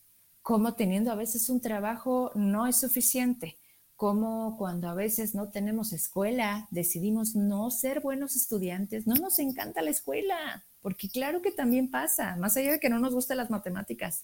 cómo 0.47 0.75
teniendo 0.75 1.11
a 1.11 1.15
veces 1.15 1.49
un 1.49 1.59
trabajo 1.59 2.31
no 2.33 2.67
es 2.67 2.79
suficiente, 2.79 3.57
cómo 3.97 4.55
cuando 4.57 4.87
a 4.87 4.93
veces 4.93 5.35
no 5.35 5.49
tenemos 5.49 5.91
escuela, 5.91 6.69
decidimos 6.71 7.35
no 7.35 7.69
ser 7.69 7.99
buenos 7.99 8.37
estudiantes, 8.37 9.07
no 9.07 9.15
nos 9.15 9.39
encanta 9.39 9.81
la 9.81 9.89
escuela, 9.89 10.65
porque 10.81 11.09
claro 11.09 11.41
que 11.41 11.51
también 11.51 11.91
pasa, 11.91 12.37
más 12.37 12.55
allá 12.55 12.71
de 12.71 12.79
que 12.79 12.87
no 12.87 12.97
nos 12.97 13.13
gusten 13.13 13.35
las 13.35 13.49
matemáticas, 13.49 14.23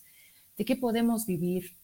de 0.57 0.63
qué 0.63 0.77
podemos 0.77 1.25
vivir 1.25 1.75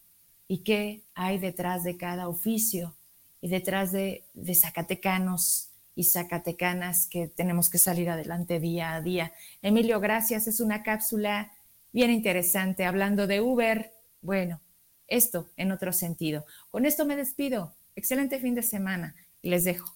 y 0.47 0.59
qué 0.59 1.03
hay 1.15 1.37
detrás 1.37 1.83
de 1.83 1.97
cada 1.97 2.29
oficio 2.29 2.95
y 3.41 3.49
detrás 3.49 3.91
de, 3.91 4.23
de 4.35 4.55
zacatecanos 4.55 5.68
y 5.99 6.05
zacatecanas 6.05 7.07
que 7.07 7.27
tenemos 7.27 7.69
que 7.69 7.77
salir 7.77 8.09
adelante 8.09 8.61
día 8.61 8.95
a 8.95 9.01
día. 9.01 9.33
Emilio, 9.61 9.99
gracias. 9.99 10.47
Es 10.47 10.61
una 10.61 10.81
cápsula 10.81 11.51
bien 11.91 12.09
interesante 12.09 12.85
hablando 12.85 13.27
de 13.27 13.41
Uber, 13.41 13.91
bueno, 14.21 14.61
esto 15.07 15.49
en 15.57 15.73
otro 15.73 15.91
sentido. 15.91 16.45
Con 16.69 16.85
esto 16.85 17.05
me 17.05 17.17
despido. 17.17 17.75
Excelente 17.97 18.39
fin 18.39 18.55
de 18.55 18.63
semana 18.63 19.13
les 19.41 19.65
dejo. 19.65 19.93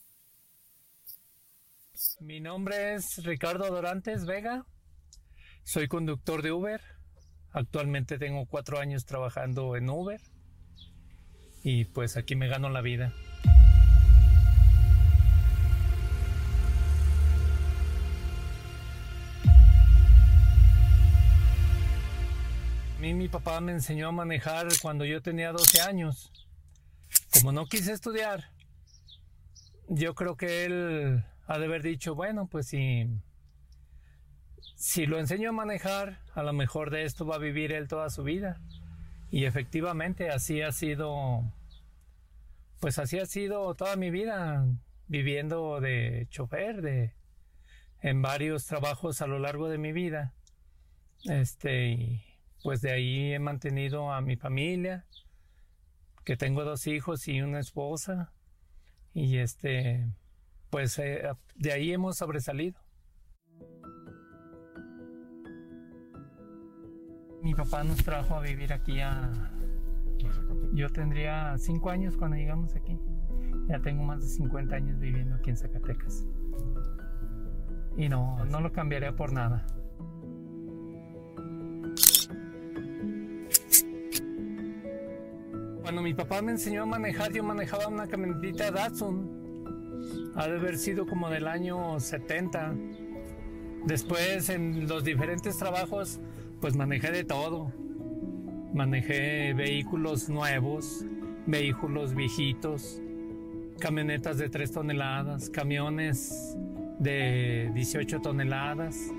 Mi 2.19 2.41
nombre 2.41 2.95
es 2.95 3.23
Ricardo 3.23 3.69
Dorantes 3.69 4.25
Vega. 4.25 4.65
Soy 5.63 5.87
conductor 5.87 6.41
de 6.41 6.51
Uber. 6.51 6.81
Actualmente 7.53 8.17
tengo 8.17 8.45
cuatro 8.45 8.77
años 8.77 9.05
trabajando 9.05 9.77
en 9.77 9.89
Uber. 9.89 10.19
Y 11.63 11.85
pues 11.85 12.17
aquí 12.17 12.35
me 12.35 12.49
gano 12.49 12.67
la 12.67 12.81
vida. 12.81 13.13
Mí 23.03 23.13
mi 23.13 23.27
papá 23.27 23.59
me 23.59 23.73
enseñó 23.73 24.07
a 24.07 24.11
manejar 24.13 24.67
cuando 24.81 25.03
yo 25.03 25.21
tenía 25.21 25.51
12 25.51 25.81
años. 25.81 26.31
Como 27.33 27.51
no 27.51 27.65
quise 27.65 27.91
estudiar, 27.91 28.45
yo 29.89 30.15
creo 30.15 30.37
que 30.37 30.63
él 30.63 31.21
ha 31.45 31.59
de 31.59 31.65
haber 31.65 31.81
dicho, 31.81 32.15
bueno, 32.15 32.47
pues 32.47 32.67
si, 32.67 33.09
si 34.75 35.05
lo 35.05 35.19
enseño 35.19 35.49
a 35.49 35.51
manejar, 35.51 36.21
a 36.33 36.43
lo 36.43 36.53
mejor 36.53 36.91
de 36.91 37.03
esto 37.03 37.25
va 37.25 37.35
a 37.35 37.39
vivir 37.39 37.73
él 37.73 37.89
toda 37.89 38.09
su 38.09 38.23
vida. 38.23 38.61
Y 39.29 39.43
efectivamente 39.43 40.29
así 40.29 40.61
ha 40.61 40.71
sido, 40.71 41.43
pues 42.79 42.99
así 42.99 43.19
ha 43.19 43.25
sido 43.25 43.75
toda 43.75 43.97
mi 43.97 44.11
vida, 44.11 44.65
viviendo 45.09 45.81
de 45.81 46.27
chofer, 46.29 46.81
de, 46.81 47.11
en 47.99 48.21
varios 48.21 48.65
trabajos 48.65 49.21
a 49.21 49.27
lo 49.27 49.39
largo 49.39 49.67
de 49.67 49.77
mi 49.77 49.91
vida. 49.91 50.33
Este, 51.25 51.89
y 51.89 52.32
pues 52.63 52.81
de 52.81 52.91
ahí 52.91 53.33
he 53.33 53.39
mantenido 53.39 54.11
a 54.11 54.21
mi 54.21 54.37
familia, 54.37 55.05
que 56.23 56.37
tengo 56.37 56.63
dos 56.63 56.87
hijos 56.87 57.27
y 57.27 57.41
una 57.41 57.59
esposa. 57.59 58.31
Y 59.13 59.37
este, 59.37 60.07
pues 60.69 60.97
eh, 60.97 61.23
de 61.55 61.73
ahí 61.73 61.91
hemos 61.91 62.17
sobresalido. 62.17 62.79
Mi 67.41 67.53
papá 67.53 67.83
nos 67.83 67.97
trajo 67.97 68.35
a 68.35 68.41
vivir 68.41 68.71
aquí 68.71 69.01
a... 69.01 69.51
Yo 70.73 70.89
tendría 70.89 71.57
cinco 71.57 71.89
años 71.89 72.15
cuando 72.15 72.37
llegamos 72.37 72.73
aquí. 72.75 72.97
Ya 73.67 73.79
tengo 73.81 74.03
más 74.03 74.21
de 74.21 74.27
50 74.27 74.73
años 74.73 74.99
viviendo 74.99 75.35
aquí 75.35 75.49
en 75.49 75.57
Zacatecas. 75.57 76.25
Y 77.97 78.07
no, 78.07 78.43
no 78.45 78.61
lo 78.61 78.71
cambiaría 78.71 79.13
por 79.13 79.33
nada. 79.33 79.65
Cuando 85.83 86.01
mi 86.01 86.13
papá 86.13 86.41
me 86.41 86.53
enseñó 86.53 86.83
a 86.83 86.85
manejar, 86.85 87.33
yo 87.33 87.43
manejaba 87.43 87.89
una 87.89 88.07
camionetita 88.07 88.71
Datsun 88.71 90.31
ha 90.33 90.47
de 90.47 90.57
haber 90.57 90.77
sido 90.77 91.05
como 91.05 91.29
del 91.29 91.45
año 91.45 91.99
70. 91.99 92.73
Después 93.85 94.47
en 94.47 94.87
los 94.87 95.03
diferentes 95.03 95.57
trabajos 95.57 96.21
pues 96.61 96.77
manejé 96.77 97.11
de 97.11 97.25
todo. 97.25 97.73
Manejé 98.73 99.53
vehículos 99.53 100.29
nuevos, 100.29 101.05
vehículos 101.47 102.15
viejitos, 102.15 103.01
camionetas 103.77 104.37
de 104.37 104.47
3 104.47 104.71
toneladas, 104.71 105.49
camiones 105.49 106.57
de 106.97 107.71
18 107.73 108.21
toneladas. 108.21 109.11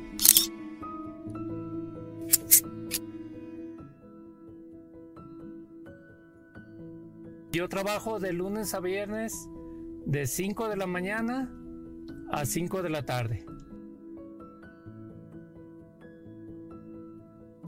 Yo 7.54 7.68
trabajo 7.68 8.18
de 8.18 8.32
lunes 8.32 8.74
a 8.74 8.80
viernes 8.80 9.48
de 10.06 10.26
5 10.26 10.68
de 10.68 10.76
la 10.76 10.88
mañana 10.88 11.54
a 12.32 12.46
5 12.46 12.82
de 12.82 12.90
la 12.90 13.06
tarde. 13.06 13.46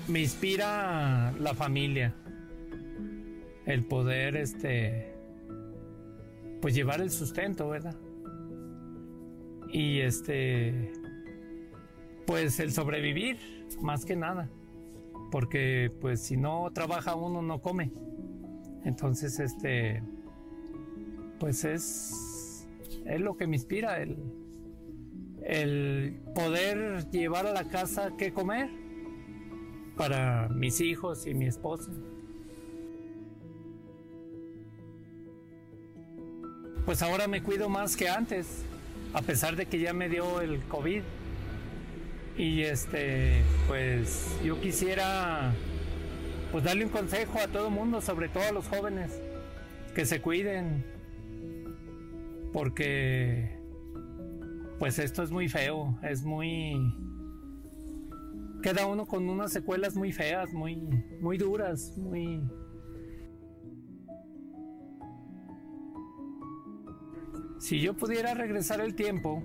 Me 0.08 0.22
inspira 0.22 1.32
la 1.38 1.54
familia, 1.54 2.16
el 3.64 3.84
poder, 3.84 4.34
este, 4.34 5.14
pues 6.60 6.74
llevar 6.74 7.00
el 7.00 7.12
sustento, 7.12 7.68
¿verdad? 7.68 7.94
Y 9.68 10.00
este, 10.00 10.92
pues 12.26 12.58
el 12.58 12.72
sobrevivir, 12.72 13.38
más 13.80 14.04
que 14.04 14.16
nada, 14.16 14.50
porque 15.30 15.92
pues 16.00 16.22
si 16.22 16.36
no 16.36 16.72
trabaja 16.72 17.14
uno 17.14 17.40
no 17.40 17.62
come. 17.62 17.92
Entonces, 18.86 19.40
este, 19.40 20.00
pues 21.40 21.64
es, 21.64 22.64
es 23.04 23.20
lo 23.20 23.36
que 23.36 23.48
me 23.48 23.56
inspira, 23.56 24.00
el, 24.00 24.16
el 25.42 26.20
poder 26.36 27.10
llevar 27.10 27.48
a 27.48 27.52
la 27.52 27.64
casa 27.64 28.12
qué 28.16 28.32
comer 28.32 28.70
para 29.96 30.48
mis 30.50 30.80
hijos 30.80 31.26
y 31.26 31.34
mi 31.34 31.46
esposa. 31.46 31.90
Pues 36.84 37.02
ahora 37.02 37.26
me 37.26 37.42
cuido 37.42 37.68
más 37.68 37.96
que 37.96 38.08
antes, 38.08 38.62
a 39.14 39.20
pesar 39.20 39.56
de 39.56 39.66
que 39.66 39.80
ya 39.80 39.92
me 39.92 40.08
dio 40.08 40.40
el 40.40 40.60
COVID. 40.68 41.02
Y 42.38 42.62
este, 42.62 43.42
pues 43.66 44.28
yo 44.44 44.60
quisiera 44.60 45.52
pues 46.56 46.64
darle 46.64 46.86
un 46.86 46.90
consejo 46.90 47.38
a 47.38 47.48
todo 47.48 47.68
mundo, 47.68 48.00
sobre 48.00 48.30
todo 48.30 48.44
a 48.44 48.50
los 48.50 48.66
jóvenes, 48.66 49.20
que 49.94 50.06
se 50.06 50.22
cuiden, 50.22 50.86
porque 52.50 53.58
pues 54.78 54.98
esto 54.98 55.22
es 55.22 55.30
muy 55.30 55.50
feo, 55.50 55.98
es 56.02 56.22
muy 56.22 56.78
queda 58.62 58.86
uno 58.86 59.04
con 59.04 59.28
unas 59.28 59.52
secuelas 59.52 59.96
muy 59.96 60.12
feas, 60.12 60.54
muy 60.54 60.76
muy 61.20 61.36
duras, 61.36 61.92
muy 61.98 62.40
Si 67.58 67.82
yo 67.82 67.92
pudiera 67.92 68.32
regresar 68.32 68.80
el 68.80 68.94
tiempo, 68.94 69.42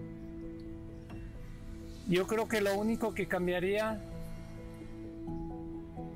yo 2.07 2.25
creo 2.25 2.47
que 2.47 2.61
lo 2.61 2.79
único 2.79 3.13
que 3.13 3.27
cambiaría 3.27 4.01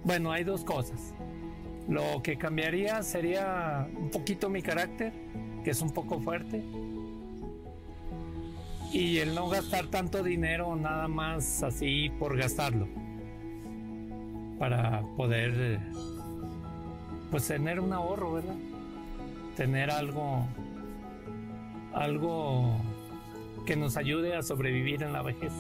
bueno, 0.06 0.32
hay 0.32 0.44
dos 0.44 0.64
cosas. 0.64 1.14
Lo 1.90 2.22
que 2.24 2.38
cambiaría 2.38 3.04
sería 3.04 3.88
un 3.96 4.10
poquito 4.10 4.50
mi 4.50 4.62
carácter, 4.62 5.12
que 5.64 5.72
es 5.72 5.82
un 5.82 5.92
poco 5.92 6.20
fuerte, 6.22 6.64
y 8.94 9.18
el 9.18 9.36
no 9.36 9.50
gastar 9.50 9.88
tanto 9.88 10.24
dinero 10.24 10.76
nada 10.76 11.08
más 11.08 11.64
así 11.64 12.10
por 12.18 12.38
gastarlo 12.38 12.88
para 14.58 15.02
poder 15.18 15.80
pues 17.30 17.48
tener 17.48 17.80
un 17.80 17.92
ahorro, 17.92 18.34
¿verdad? 18.34 18.56
Tener 19.58 19.92
algo 19.92 20.46
algo 21.94 22.78
que 23.66 23.76
nos 23.76 23.98
ayude 23.98 24.36
a 24.36 24.44
sobrevivir 24.44 25.04
en 25.04 25.14
la 25.14 25.24
vejez. 25.24 25.52